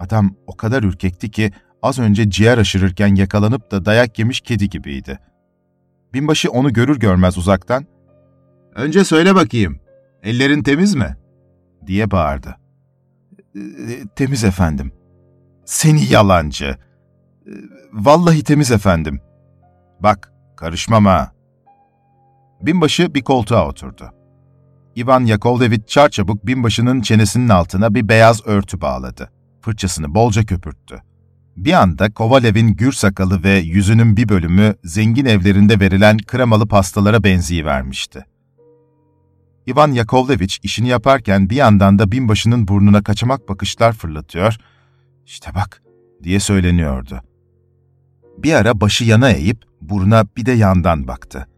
Adam 0.01 0.35
o 0.47 0.57
kadar 0.57 0.83
ürkekti 0.83 1.31
ki 1.31 1.51
az 1.83 1.99
önce 1.99 2.31
ciğer 2.31 2.59
aşırırken 2.59 3.15
yakalanıp 3.15 3.71
da 3.71 3.85
dayak 3.85 4.19
yemiş 4.19 4.41
kedi 4.41 4.69
gibiydi. 4.69 5.19
Binbaşı 6.15 6.51
onu 6.51 6.73
görür 6.73 6.99
görmez 6.99 7.39
uzaktan, 7.39 7.87
''Önce 8.75 9.05
söyle 9.05 9.35
bakayım, 9.35 9.81
ellerin 10.23 10.63
temiz 10.63 10.95
mi?'' 10.95 11.17
diye 11.87 12.11
bağırdı. 12.11 12.57
E, 13.57 13.61
''Temiz 14.17 14.45
efendim.'' 14.45 14.93
''Seni 15.65 16.05
yalancı!'' 16.13 16.79
E, 17.47 17.53
''Vallahi 17.93 18.45
temiz 18.45 18.71
efendim.'' 18.71 19.21
''Bak, 20.01 20.33
karışmam 20.57 21.07
ha.'' 21.07 21.33
Binbaşı 22.63 23.15
bir 23.15 23.23
koltuğa 23.23 23.69
oturdu. 23.69 24.11
Ivan 24.97 25.25
Yakovlevich 25.25 25.87
çarçabuk 25.87 26.47
binbaşının 26.47 27.01
çenesinin 27.01 27.49
altına 27.49 27.95
bir 27.95 28.09
beyaz 28.09 28.47
örtü 28.47 28.81
bağladı. 28.81 29.31
Fırçasını 29.61 30.15
bolca 30.15 30.45
köpürttü. 30.45 31.03
Bir 31.57 31.73
anda 31.73 32.11
Kovalev'in 32.11 32.69
gür 32.69 32.93
sakalı 32.93 33.45
ve 33.45 33.51
yüzünün 33.51 34.17
bir 34.17 34.29
bölümü 34.29 34.75
zengin 34.85 35.25
evlerinde 35.25 35.81
verilen 35.81 36.19
kremalı 36.19 36.69
pastalara 36.69 37.25
benzeyivermişti. 37.25 38.25
Ivan 39.69 39.93
Yakovlevich 39.93 40.57
işini 40.63 40.89
yaparken 40.89 41.51
bir 41.51 41.57
yandan 41.57 41.99
da 41.99 42.13
binbaşının 42.13 42.69
burnuna 42.69 43.03
kaçamak 43.03 43.49
bakışlar 43.49 43.93
fırlatıyor, 43.93 44.57
işte 45.27 45.55
bak 45.55 45.83
diye 46.23 46.41
söyleniyordu. 46.41 47.21
Bir 48.39 48.55
ara 48.55 48.81
başı 48.81 49.05
yana 49.05 49.31
eğip 49.31 49.65
buruna 49.81 50.25
bir 50.37 50.47
de 50.47 50.53
yandan 50.53 51.09
baktı. 51.09 51.49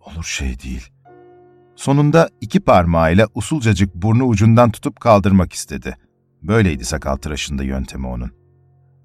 Olur 0.00 0.24
şey 0.24 0.58
değil. 0.62 0.88
Sonunda 1.76 2.28
iki 2.40 2.60
parmağıyla 2.60 3.28
usulcacık 3.34 3.94
burnu 3.94 4.24
ucundan 4.24 4.70
tutup 4.70 5.00
kaldırmak 5.00 5.52
istedi. 5.52 5.96
Böyleydi 6.42 6.84
sakal 6.84 7.16
tıraşında 7.16 7.62
yöntemi 7.62 8.06
onun. 8.06 8.30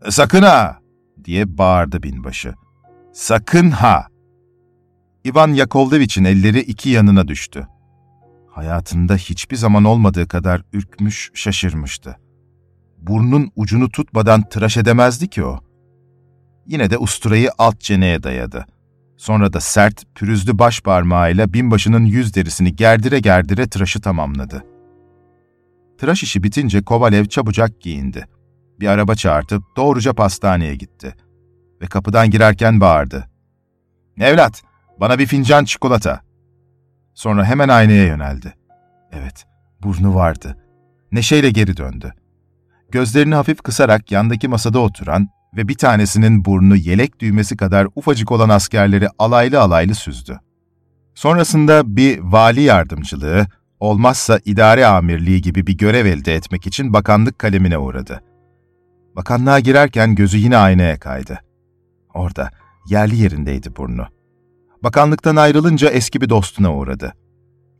''Sakın 0.10 0.42
ha!'' 0.42 0.80
diye 1.24 1.58
bağırdı 1.58 2.04
binbaşı. 2.04 2.54
''Sakın 3.14 3.72
ha!'' 3.72 4.08
İvan 5.24 5.54
Yakovlevich'in 5.54 6.24
elleri 6.24 6.60
iki 6.60 6.90
yanına 6.90 7.28
düştü. 7.28 7.68
Hayatında 8.52 9.16
hiçbir 9.16 9.56
zaman 9.56 9.84
olmadığı 9.84 10.28
kadar 10.28 10.62
ürkmüş, 10.74 11.32
şaşırmıştı. 11.34 12.18
Burnun 12.98 13.52
ucunu 13.56 13.90
tutmadan 13.90 14.50
tıraş 14.50 14.78
edemezdi 14.78 15.28
ki 15.28 15.44
o. 15.44 15.60
Yine 16.68 16.90
de 16.90 16.98
usturayı 16.98 17.50
alt 17.58 17.82
çeneye 17.82 18.24
dayadı. 18.24 18.66
Sonra 19.18 19.54
da 19.54 19.60
sert, 19.60 20.16
pürüzlü 20.16 20.60
baş 20.60 20.82
parmağıyla 20.82 21.54
binbaşının 21.54 22.06
yüz 22.06 22.36
derisini 22.36 22.76
gerdire 22.76 23.20
gerdire 23.20 23.68
tıraşı 23.68 24.02
tamamladı. 24.02 24.64
Tıraş 25.98 26.24
işi 26.24 26.44
bitince 26.44 26.84
Kovalev 26.84 27.26
çabucak 27.26 27.82
giyindi. 27.82 28.26
Bir 28.80 28.88
araba 28.88 29.16
çağırtıp 29.16 29.64
doğruca 29.76 30.14
pastaneye 30.14 30.76
gitti. 30.76 31.16
Ve 31.82 31.86
kapıdan 31.86 32.30
girerken 32.30 32.82
bağırdı. 32.82 33.30
''Evlat, 34.20 34.64
bana 35.00 35.20
bir 35.20 35.26
fincan 35.26 35.66
çikolata.'' 35.66 36.28
Sonra 37.14 37.46
hemen 37.46 37.70
aynaya 37.70 38.06
yöneldi. 38.06 38.54
Evet, 39.12 39.46
burnu 39.84 40.16
vardı. 40.16 40.58
Neşeyle 41.12 41.50
geri 41.50 41.78
döndü. 41.78 42.14
Gözlerini 42.92 43.36
hafif 43.36 43.62
kısarak 43.62 44.12
yandaki 44.12 44.48
masada 44.48 44.80
oturan 44.80 45.28
ve 45.58 45.68
bir 45.68 45.76
tanesinin 45.76 46.46
burnu 46.46 46.76
yelek 46.76 47.20
düğmesi 47.20 47.58
kadar 47.58 47.88
ufacık 47.96 48.32
olan 48.32 48.50
askerleri 48.50 49.08
alaylı 49.20 49.62
alaylı 49.62 49.96
süzdü. 49.96 50.40
Sonrasında 51.16 51.96
bir 51.96 52.20
vali 52.20 52.62
yardımcılığı, 52.62 53.48
olmazsa 53.80 54.40
idare 54.46 54.86
amirliği 54.86 55.42
gibi 55.42 55.68
bir 55.68 55.78
görev 55.78 56.06
elde 56.06 56.36
etmek 56.36 56.68
için 56.68 56.94
bakanlık 56.94 57.40
kalemine 57.40 57.78
uğradı. 57.78 58.24
Bakanlığa 59.16 59.60
girerken 59.60 60.16
gözü 60.16 60.38
yine 60.38 60.58
aynaya 60.58 61.00
kaydı. 61.00 61.40
Orada, 62.14 62.50
yerli 62.90 63.16
yerindeydi 63.16 63.76
burnu. 63.76 64.08
Bakanlıktan 64.84 65.36
ayrılınca 65.36 65.90
eski 65.90 66.22
bir 66.22 66.30
dostuna 66.30 66.76
uğradı. 66.76 67.14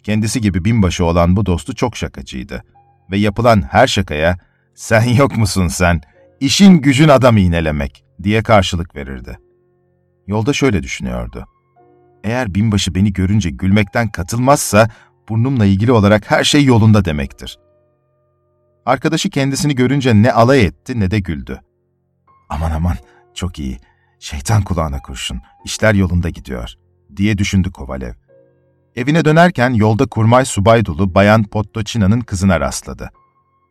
Kendisi 0.04 0.42
gibi 0.42 0.66
binbaşı 0.66 1.06
olan 1.06 1.36
bu 1.36 1.46
dostu 1.46 1.76
çok 1.76 1.98
şakacıydı. 1.98 2.64
Ve 3.12 3.18
yapılan 3.18 3.62
her 3.62 3.88
şakaya, 3.88 4.38
sen 4.76 5.04
yok 5.04 5.38
musun 5.38 5.68
sen, 5.68 6.02
işin 6.40 6.74
gücün 6.74 7.10
adam 7.10 7.38
iğnelemek 7.38 8.06
diye 8.24 8.44
karşılık 8.44 8.96
verirdi. 8.96 9.38
Yolda 10.28 10.54
şöyle 10.54 10.84
düşünüyordu. 10.84 11.46
Eğer 12.24 12.56
binbaşı 12.56 12.96
beni 12.96 13.14
görünce 13.14 13.50
gülmekten 13.50 14.10
katılmazsa, 14.12 14.90
burnumla 15.30 15.66
ilgili 15.66 15.92
olarak 15.92 16.32
her 16.32 16.44
şey 16.44 16.66
yolunda 16.66 17.06
demektir. 17.06 17.60
Arkadaşı 18.86 19.30
kendisini 19.30 19.76
görünce 19.76 20.22
ne 20.22 20.32
alay 20.32 20.66
etti 20.66 21.00
ne 21.00 21.12
de 21.12 21.20
güldü. 21.20 21.62
Aman 22.50 22.72
aman, 22.72 22.96
çok 23.34 23.60
iyi. 23.60 23.78
Şeytan 24.20 24.64
kulağına 24.64 25.02
kurşun, 25.02 25.42
işler 25.66 25.94
yolunda 25.94 26.30
gidiyor, 26.30 26.74
diye 27.18 27.38
düşündü 27.38 27.72
Kovalev. 27.72 28.14
Evine 28.96 29.26
dönerken 29.26 29.74
yolda 29.74 30.06
kurmay 30.06 30.46
subay 30.46 30.86
dolu 30.86 31.16
Bayan 31.16 31.44
Pottoçina'nın 31.44 32.22
kızına 32.22 32.60
rastladı. 32.60 33.12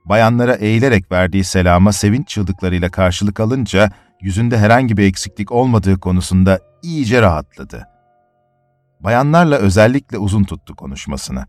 Bayanlara 0.04 0.54
eğilerek 0.54 1.12
verdiği 1.12 1.44
selama 1.44 1.92
sevinç 1.92 2.28
çığlıklarıyla 2.28 2.90
karşılık 2.90 3.40
alınca 3.40 3.90
yüzünde 4.20 4.58
herhangi 4.58 4.96
bir 4.96 5.04
eksiklik 5.04 5.52
olmadığı 5.52 6.00
konusunda 6.00 6.60
iyice 6.82 7.22
rahatladı. 7.22 7.95
Bayanlarla 9.06 9.56
özellikle 9.56 10.18
uzun 10.18 10.44
tuttu 10.44 10.76
konuşmasını. 10.76 11.46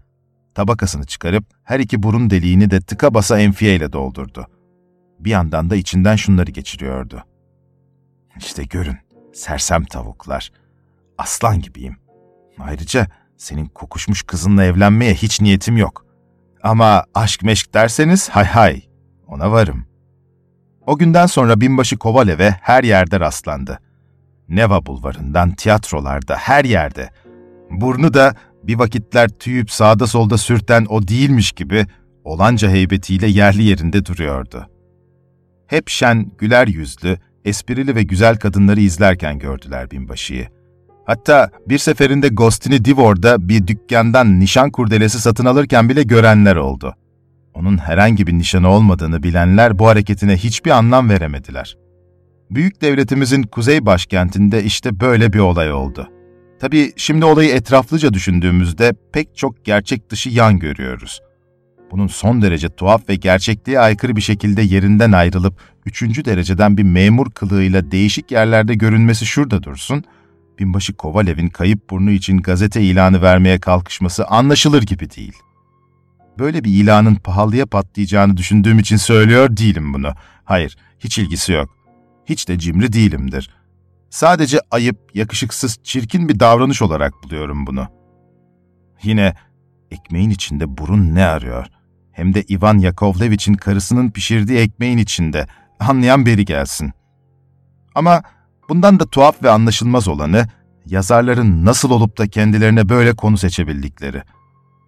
Tabakasını 0.56 1.06
çıkarıp 1.06 1.46
her 1.64 1.80
iki 1.80 2.04
burun 2.04 2.30
deliğini 2.30 2.72
de 2.72 2.82
tıka 2.82 3.14
basa 3.14 3.40
enfiyeyle 3.40 3.94
doldurdu. 3.94 4.48
Bir 5.20 5.30
yandan 5.30 5.70
da 5.70 5.76
içinden 5.76 6.16
şunları 6.16 6.52
geçiriyordu. 6.52 7.24
İşte 8.38 8.64
görün, 8.64 8.98
sersem 9.34 9.86
tavuklar. 9.86 10.52
Aslan 11.18 11.60
gibiyim. 11.60 11.98
Ayrıca 12.60 13.08
senin 13.38 13.66
kokuşmuş 13.66 14.24
kızınla 14.24 14.64
evlenmeye 14.64 15.14
hiç 15.14 15.42
niyetim 15.42 15.78
yok. 15.78 16.06
Ama 16.64 17.06
aşk 17.14 17.44
meşk 17.44 17.74
derseniz 17.74 18.30
hay 18.30 18.46
hay, 18.46 18.82
ona 19.28 19.52
varım. 19.52 19.86
O 20.86 20.98
günden 20.98 21.26
sonra 21.26 21.62
binbaşı 21.62 21.98
Kovalev'e 21.98 22.58
her 22.62 22.84
yerde 22.84 23.20
rastlandı. 23.20 23.80
Neva 24.50 24.86
bulvarından 24.86 25.52
tiyatrolarda, 25.52 26.36
her 26.36 26.66
yerde. 26.66 27.10
Burnu 27.72 28.14
da 28.14 28.36
bir 28.64 28.80
vakitler 28.80 29.30
tüyüp 29.30 29.72
sağda 29.72 30.08
solda 30.08 30.38
sürten 30.38 30.86
o 30.90 31.08
değilmiş 31.08 31.52
gibi 31.52 31.86
olanca 32.24 32.70
heybetiyle 32.70 33.28
yerli 33.28 33.64
yerinde 33.64 34.06
duruyordu. 34.06 34.68
Hep 35.68 35.90
şen, 35.90 36.32
güler 36.38 36.68
yüzlü, 36.68 37.18
esprili 37.46 37.96
ve 37.96 38.04
güzel 38.04 38.38
kadınları 38.38 38.80
izlerken 38.80 39.40
gördüler 39.40 39.92
binbaşıyı. 39.92 40.48
Hatta 41.06 41.50
bir 41.68 41.78
seferinde 41.78 42.28
Gostini 42.28 42.86
Divor'da 42.86 43.50
bir 43.50 43.68
dükkandan 43.68 44.40
nişan 44.40 44.72
kurdelesi 44.72 45.22
satın 45.22 45.46
alırken 45.46 45.90
bile 45.90 46.04
görenler 46.04 46.56
oldu. 46.56 46.96
Onun 47.54 47.78
herhangi 47.78 48.28
bir 48.28 48.34
nişanı 48.34 48.70
olmadığını 48.70 49.24
bilenler 49.24 49.80
bu 49.80 49.88
hareketine 49.88 50.38
hiçbir 50.38 50.72
anlam 50.72 51.10
veremediler. 51.10 51.78
Büyük 52.52 52.82
devletimizin 52.82 53.44
kuzey 53.44 53.86
başkentinde 53.86 54.64
işte 54.64 55.00
böyle 55.00 55.34
bir 55.34 55.40
olay 55.40 55.74
oldu. 55.74 56.10
Tabii 56.60 56.94
şimdi 56.96 57.26
olayı 57.26 57.50
etraflıca 57.50 58.14
düşündüğümüzde 58.14 58.94
pek 59.14 59.38
çok 59.38 59.66
gerçek 59.66 60.10
dışı 60.10 60.30
yan 60.30 60.60
görüyoruz. 60.60 61.22
Bunun 61.92 62.08
son 62.08 62.42
derece 62.42 62.70
tuhaf 62.70 63.10
ve 63.10 63.16
gerçekliğe 63.16 63.80
aykırı 63.80 64.16
bir 64.16 64.22
şekilde 64.22 64.62
yerinden 64.62 65.12
ayrılıp 65.12 65.60
üçüncü 65.86 66.26
dereceden 66.26 66.78
bir 66.78 66.84
memur 66.84 67.32
kılığıyla 67.32 67.92
değişik 67.92 68.32
yerlerde 68.32 68.76
görünmesi 68.76 69.26
şurada 69.26 69.64
dursun, 69.64 70.04
binbaşı 70.60 70.94
Kovalev'in 70.94 71.50
kayıp 71.50 71.90
burnu 71.90 72.12
için 72.12 72.38
gazete 72.38 72.82
ilanı 72.82 73.22
vermeye 73.22 73.60
kalkışması 73.60 74.26
anlaşılır 74.26 74.84
gibi 74.84 75.10
değil. 75.10 75.34
Böyle 76.40 76.64
bir 76.64 76.72
ilanın 76.84 77.16
pahalıya 77.16 77.66
patlayacağını 77.66 78.38
düşündüğüm 78.38 78.80
için 78.80 78.98
söylüyor 78.98 79.58
değilim 79.58 79.94
bunu. 79.94 80.14
Hayır, 80.44 80.78
hiç 81.00 81.18
ilgisi 81.18 81.52
yok. 81.52 81.70
Hiç 82.26 82.48
de 82.48 82.60
cimri 82.60 82.94
değilimdir. 82.94 83.57
Sadece 84.10 84.60
ayıp, 84.72 84.98
yakışıksız, 85.14 85.78
çirkin 85.84 86.30
bir 86.30 86.40
davranış 86.40 86.82
olarak 86.82 87.14
buluyorum 87.24 87.68
bunu. 87.68 87.88
Yine 89.04 89.34
ekmeğin 89.92 90.30
içinde 90.30 90.78
burun 90.78 91.16
ne 91.16 91.26
arıyor? 91.26 91.66
Hem 92.12 92.34
de 92.34 92.44
Ivan 92.44 92.78
Yakovlevich'in 92.78 93.54
karısının 93.54 94.12
pişirdiği 94.12 94.60
ekmeğin 94.60 94.98
içinde. 94.98 95.48
Anlayan 95.80 96.26
beri 96.26 96.46
gelsin. 96.46 96.92
Ama 97.96 98.22
bundan 98.70 99.00
da 99.00 99.06
tuhaf 99.06 99.44
ve 99.44 99.50
anlaşılmaz 99.50 100.08
olanı, 100.08 100.48
yazarların 100.86 101.66
nasıl 101.66 101.92
olup 101.92 102.18
da 102.18 102.28
kendilerine 102.28 102.90
böyle 102.90 103.16
konu 103.16 103.38
seçebildikleri. 103.38 104.24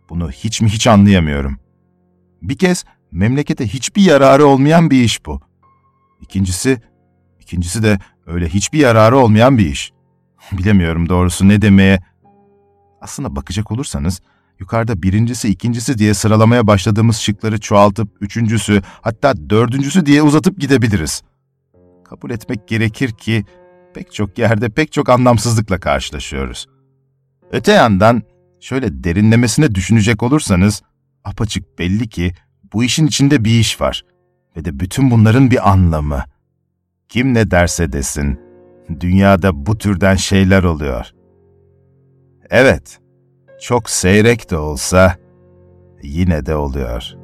Bunu 0.10 0.32
hiç 0.32 0.62
mi 0.62 0.70
hiç 0.70 0.88
anlayamıyorum. 0.88 1.60
Bir 2.42 2.58
kez 2.58 2.86
memlekete 3.12 3.68
hiçbir 3.68 4.02
yararı 4.02 4.46
olmayan 4.46 4.92
bir 4.92 5.04
iş 5.04 5.26
bu. 5.26 5.42
İkincisi, 6.22 6.82
ikincisi 7.40 7.84
de 7.84 8.00
öyle 8.30 8.50
hiçbir 8.50 8.80
yararı 8.80 9.18
olmayan 9.18 9.58
bir 9.58 9.66
iş. 9.66 9.92
Bilemiyorum 10.52 11.10
doğrusu 11.10 11.48
ne 11.48 11.62
demeye. 11.62 12.00
Aslına 13.02 13.36
bakacak 13.36 13.72
olursanız, 13.72 14.22
yukarıda 14.60 15.04
birincisi, 15.04 15.50
ikincisi 15.50 15.98
diye 15.98 16.14
sıralamaya 16.14 16.68
başladığımız 16.68 17.18
şıkları 17.18 17.60
çoğaltıp 17.60 18.10
üçüncüsü, 18.22 18.82
hatta 19.02 19.50
dördüncüsü 19.50 20.06
diye 20.06 20.22
uzatıp 20.22 20.60
gidebiliriz. 20.60 21.22
Kabul 22.04 22.32
etmek 22.32 22.68
gerekir 22.68 23.12
ki 23.12 23.46
pek 23.94 24.14
çok 24.14 24.38
yerde 24.38 24.70
pek 24.70 24.92
çok 24.92 25.10
anlamsızlıkla 25.10 25.80
karşılaşıyoruz. 25.80 26.68
Öte 27.52 27.72
yandan 27.72 28.24
şöyle 28.60 29.04
derinlemesine 29.04 29.76
düşünecek 29.76 30.24
olursanız 30.24 30.82
apaçık 31.24 31.80
belli 31.80 32.08
ki 32.10 32.34
bu 32.74 32.84
işin 32.84 33.08
içinde 33.08 33.44
bir 33.44 33.60
iş 33.60 33.82
var 33.82 34.06
ve 34.58 34.66
de 34.66 34.80
bütün 34.80 35.12
bunların 35.12 35.52
bir 35.52 35.70
anlamı. 35.70 36.24
Kim 37.10 37.34
ne 37.34 37.52
derse 37.52 37.92
desin, 37.92 38.40
dünyada 39.00 39.66
bu 39.66 39.78
türden 39.78 40.16
şeyler 40.16 40.64
oluyor. 40.64 41.12
Evet, 42.50 43.00
çok 43.62 43.90
seyrek 43.90 44.52
de 44.52 44.58
olsa 44.58 45.16
yine 46.04 46.46
de 46.46 46.56
oluyor.'' 46.56 47.19